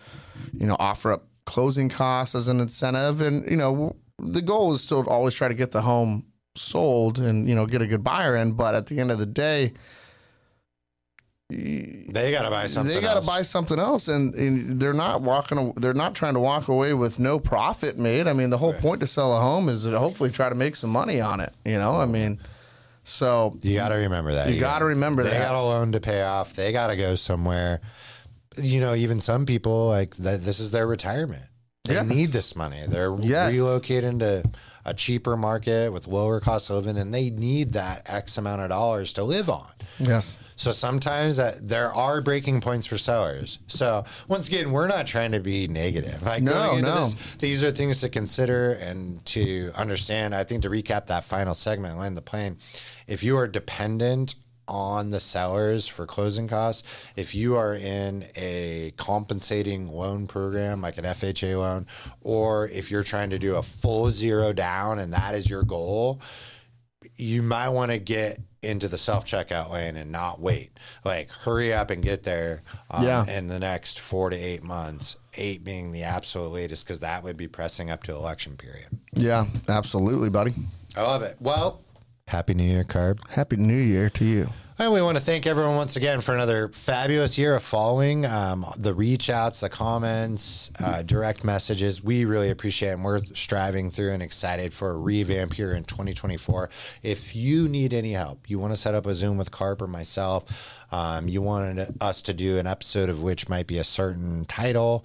you 0.54 0.68
know 0.68 0.78
offer 0.80 1.12
up 1.14 1.28
closing 1.46 1.90
costs 1.90 2.36
as 2.36 2.48
an 2.48 2.62
incentive, 2.62 3.22
and 3.22 3.50
you 3.50 3.58
know 3.58 3.96
the 4.20 4.42
goal 4.42 4.74
is 4.74 4.82
still 4.82 5.04
to 5.04 5.10
always 5.10 5.34
try 5.34 5.48
to 5.48 5.54
get 5.54 5.72
the 5.72 5.82
home 5.82 6.26
sold 6.56 7.20
and 7.20 7.48
you 7.48 7.56
know 7.56 7.66
get 7.66 7.82
a 7.82 7.88
good 7.88 8.04
buyer 8.04 8.36
in. 8.36 8.54
But 8.54 8.76
at 8.76 8.86
the 8.88 9.00
end 9.00 9.12
of 9.12 9.20
the 9.20 9.26
day, 9.26 9.74
They 11.50 12.32
got 12.32 12.44
to 12.44 12.50
buy 12.50 12.68
something. 12.68 12.96
they 12.96 13.02
got 13.02 13.20
to 13.20 13.26
buy 13.28 13.42
something 13.42 13.78
else, 13.78 14.08
and, 14.08 14.34
and 14.36 14.80
they're 14.80 14.94
not 14.94 15.22
walking. 15.22 15.74
They're 15.76 15.94
not 15.94 16.16
trying 16.16 16.34
to 16.36 16.40
walk 16.40 16.70
away 16.70 16.94
with 16.94 17.20
no 17.20 17.40
profit 17.40 17.98
made. 17.98 18.28
I 18.28 18.34
mean, 18.34 18.50
the 18.52 18.58
whole 18.58 18.74
point 18.74 19.02
to 19.02 19.08
sell 19.08 19.36
a 19.38 19.42
home 19.42 19.68
is 19.68 19.84
to 19.84 20.00
hopefully 20.00 20.30
try 20.32 20.48
to 20.48 20.56
make 20.56 20.76
some 20.78 20.90
money 20.92 21.20
on 21.20 21.42
it. 21.42 21.54
You 21.66 21.78
know, 21.78 22.00
I 22.00 22.06
mean, 22.06 22.40
so 23.04 23.58
You 23.62 23.76
got 23.76 23.90
to 23.90 23.96
remember 23.96 24.32
that. 24.34 24.50
You 24.50 24.60
gotta 24.60 24.86
remember 24.86 25.24
they 25.24 25.32
that. 25.32 25.40
got 25.50 25.56
a 25.56 25.62
loan 25.62 25.92
to 25.94 26.00
pay 26.00 26.22
off. 26.22 26.54
They 26.54 26.72
got 26.72 26.88
to 26.88 26.96
go 26.96 27.16
somewhere. 27.16 27.82
You 28.58 28.80
know, 28.80 28.96
even 28.96 29.20
some 29.20 29.46
people 29.46 29.88
like 29.88 30.16
that. 30.18 30.44
This 30.44 30.60
is 30.60 30.72
their 30.72 30.88
retirement. 30.88 31.44
They 31.86 31.96
Yes. 31.96 32.06
need 32.08 32.32
this 32.32 32.56
money. 32.56 32.84
They're 32.88 33.16
Yes. 33.20 33.54
relocating 33.54 34.20
to 34.20 34.44
a 34.86 34.94
cheaper 34.94 35.36
market 35.36 35.92
with 35.92 36.08
lower 36.08 36.40
cost 36.40 36.70
of 36.70 36.76
living, 36.78 36.98
and 37.02 37.14
they 37.14 37.30
need 37.32 37.74
that 37.74 38.04
X 38.06 38.38
amount 38.38 38.62
of 38.62 38.70
dollars 38.70 39.14
to 39.14 39.24
live 39.24 39.50
on. 39.50 39.68
yes, 40.00 40.38
So 40.56 40.72
sometimes 40.72 41.38
that 41.38 41.68
there 41.68 41.92
are 41.92 42.22
breaking 42.22 42.62
points 42.62 42.86
for 42.86 42.98
sellers. 42.98 43.58
So 43.68 44.06
once 44.28 44.48
again, 44.48 44.72
we're 44.72 44.88
not 44.88 45.06
trying 45.08 45.32
to 45.32 45.40
be 45.40 45.68
negative. 45.68 46.22
Like 46.24 46.44
No, 46.44 46.54
going 46.54 46.80
into 46.80 46.92
no. 46.92 47.06
this, 47.06 47.16
these 47.40 47.64
are 47.64 47.72
things 47.72 48.00
to 48.02 48.10
consider 48.10 48.72
and 48.74 49.24
to 49.28 49.72
understand. 49.76 50.34
I 50.36 50.44
think 50.44 50.62
to 50.64 50.70
recap 50.70 51.08
that 51.08 51.24
final 51.26 51.56
segment, 51.56 51.98
land 51.98 52.16
the 52.16 52.22
plane. 52.22 52.58
If 53.08 53.24
you 53.24 53.38
are 53.38 53.48
dependent 53.48 54.36
on 54.72 55.12
the 55.12 55.20
sellers 55.20 55.86
for 55.88 56.06
closing 56.06 56.48
costs, 56.48 56.84
if 57.18 57.36
you 57.36 57.58
are 57.58 57.74
in 57.76 58.26
a 58.38 58.94
compensating 58.96 59.88
loan 59.90 60.28
program 60.28 60.82
like 60.82 60.98
an 60.98 61.04
FHA 61.04 61.60
loan, 61.60 61.86
or 62.22 62.70
if 62.70 62.90
you're 62.90 63.04
trying 63.04 63.30
to 63.32 63.38
do 63.38 63.58
a 63.58 63.62
full 63.64 64.10
zero 64.12 64.54
down 64.54 64.98
and 64.98 65.12
that 65.14 65.36
is 65.36 65.50
your 65.50 65.64
goal, 65.64 66.22
you 67.18 67.42
might 67.42 67.70
want 67.70 67.92
to 67.92 68.00
get 68.00 68.40
into 68.62 68.88
the 68.88 68.98
self 68.98 69.26
checkout 69.26 69.70
lane 69.72 69.96
and 69.98 70.12
not 70.12 70.40
wait. 70.40 70.72
Like, 71.04 71.30
hurry 71.30 71.74
up 71.74 71.90
and 71.90 72.02
get 72.04 72.24
there 72.24 72.62
um, 72.92 73.04
Yeah. 73.04 73.26
in 73.28 73.48
the 73.48 73.60
next 73.60 74.00
four 74.00 74.30
to 74.30 74.36
eight 74.38 74.64
months. 74.64 75.18
Eight 75.36 75.64
being 75.64 75.92
the 75.92 76.04
absolute 76.04 76.50
latest, 76.50 76.86
because 76.86 77.00
that 77.02 77.24
would 77.24 77.38
be 77.38 77.48
pressing 77.48 77.90
up 77.92 78.04
to 78.04 78.14
election 78.14 78.56
period. 78.58 78.88
yeah, 79.14 79.46
absolutely, 79.68 80.30
buddy. 80.30 80.54
I 80.96 81.02
love 81.02 81.22
it. 81.24 81.36
Well, 81.40 81.82
Happy 82.32 82.54
New 82.54 82.64
Year, 82.64 82.86
Carp. 82.86 83.20
Happy 83.32 83.58
New 83.58 83.76
Year 83.76 84.10
to 84.12 84.24
you. 84.24 84.50
And 84.80 84.94
we 84.94 85.02
want 85.02 85.18
to 85.18 85.24
thank 85.24 85.46
everyone 85.46 85.76
once 85.76 85.98
again 85.98 86.22
for 86.22 86.34
another 86.34 86.70
fabulous 86.70 87.38
year 87.38 87.56
of 87.56 87.62
following. 87.62 88.26
Um, 88.26 88.66
the 88.78 88.94
reach 88.94 89.30
outs, 89.30 89.60
the 89.60 89.68
comments, 89.68 90.72
uh, 90.80 91.02
direct 91.02 91.44
messages. 91.44 92.02
We 92.02 92.24
really 92.24 92.50
appreciate 92.50 92.92
it. 92.92 92.94
And 92.94 93.04
we're 93.04 93.22
striving 93.34 93.92
through 93.92 94.14
and 94.14 94.24
excited 94.24 94.74
for 94.74 94.92
a 94.92 94.98
revamp 94.98 95.52
here 95.52 95.74
in 95.74 95.84
2024. 95.84 96.70
If 97.04 97.36
you 97.36 97.68
need 97.68 97.94
any 97.94 98.14
help, 98.14 98.50
you 98.50 98.60
want 98.60 98.72
to 98.72 98.80
set 98.80 98.96
up 98.96 99.06
a 99.06 99.14
Zoom 99.14 99.38
with 99.38 99.52
Carp 99.52 99.82
or 99.82 99.88
myself, 99.88 100.86
um, 100.94 101.28
you 101.28 101.42
wanted 101.42 101.94
us 102.00 102.22
to 102.22 102.34
do 102.34 102.58
an 102.60 102.66
episode 102.66 103.10
of 103.10 103.22
which 103.22 103.50
might 103.50 103.68
be 103.68 103.78
a 103.78 103.84
certain 103.84 104.46
title 104.46 105.04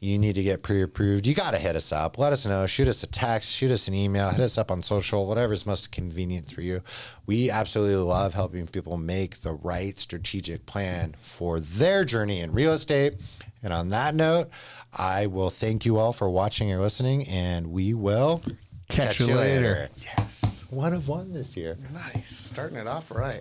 you 0.00 0.18
need 0.18 0.34
to 0.34 0.42
get 0.42 0.62
pre-approved, 0.62 1.26
you 1.26 1.34
got 1.34 1.52
to 1.52 1.58
hit 1.58 1.76
us 1.76 1.92
up. 1.92 2.18
Let 2.18 2.32
us 2.32 2.46
know. 2.46 2.66
Shoot 2.66 2.88
us 2.88 3.02
a 3.02 3.06
text, 3.06 3.50
shoot 3.50 3.70
us 3.70 3.88
an 3.88 3.94
email, 3.94 4.30
hit 4.30 4.40
us 4.40 4.58
up 4.58 4.70
on 4.70 4.82
social, 4.82 5.26
whatever 5.26 5.52
is 5.52 5.66
most 5.66 5.90
convenient 5.92 6.52
for 6.52 6.60
you. 6.60 6.82
We 7.26 7.50
absolutely 7.50 7.96
love 7.96 8.34
helping 8.34 8.66
people 8.66 8.96
make 8.96 9.42
the 9.42 9.52
right 9.52 9.98
strategic 9.98 10.66
plan 10.66 11.16
for 11.20 11.60
their 11.60 12.04
journey 12.04 12.40
in 12.40 12.52
real 12.52 12.72
estate. 12.72 13.14
And 13.62 13.72
on 13.72 13.88
that 13.88 14.14
note, 14.14 14.50
I 14.92 15.26
will 15.26 15.50
thank 15.50 15.84
you 15.84 15.98
all 15.98 16.12
for 16.12 16.30
watching 16.30 16.72
or 16.72 16.78
listening, 16.78 17.26
and 17.26 17.72
we 17.72 17.92
will 17.92 18.42
Catch 18.88 19.20
you 19.20 19.34
later. 19.34 19.88
Yes, 20.00 20.64
one 20.70 20.94
of 20.94 21.08
one 21.08 21.32
this 21.32 21.56
year. 21.56 21.76
Nice, 21.92 22.34
starting 22.34 22.78
it 22.78 22.86
off 22.86 23.10
right. 23.10 23.36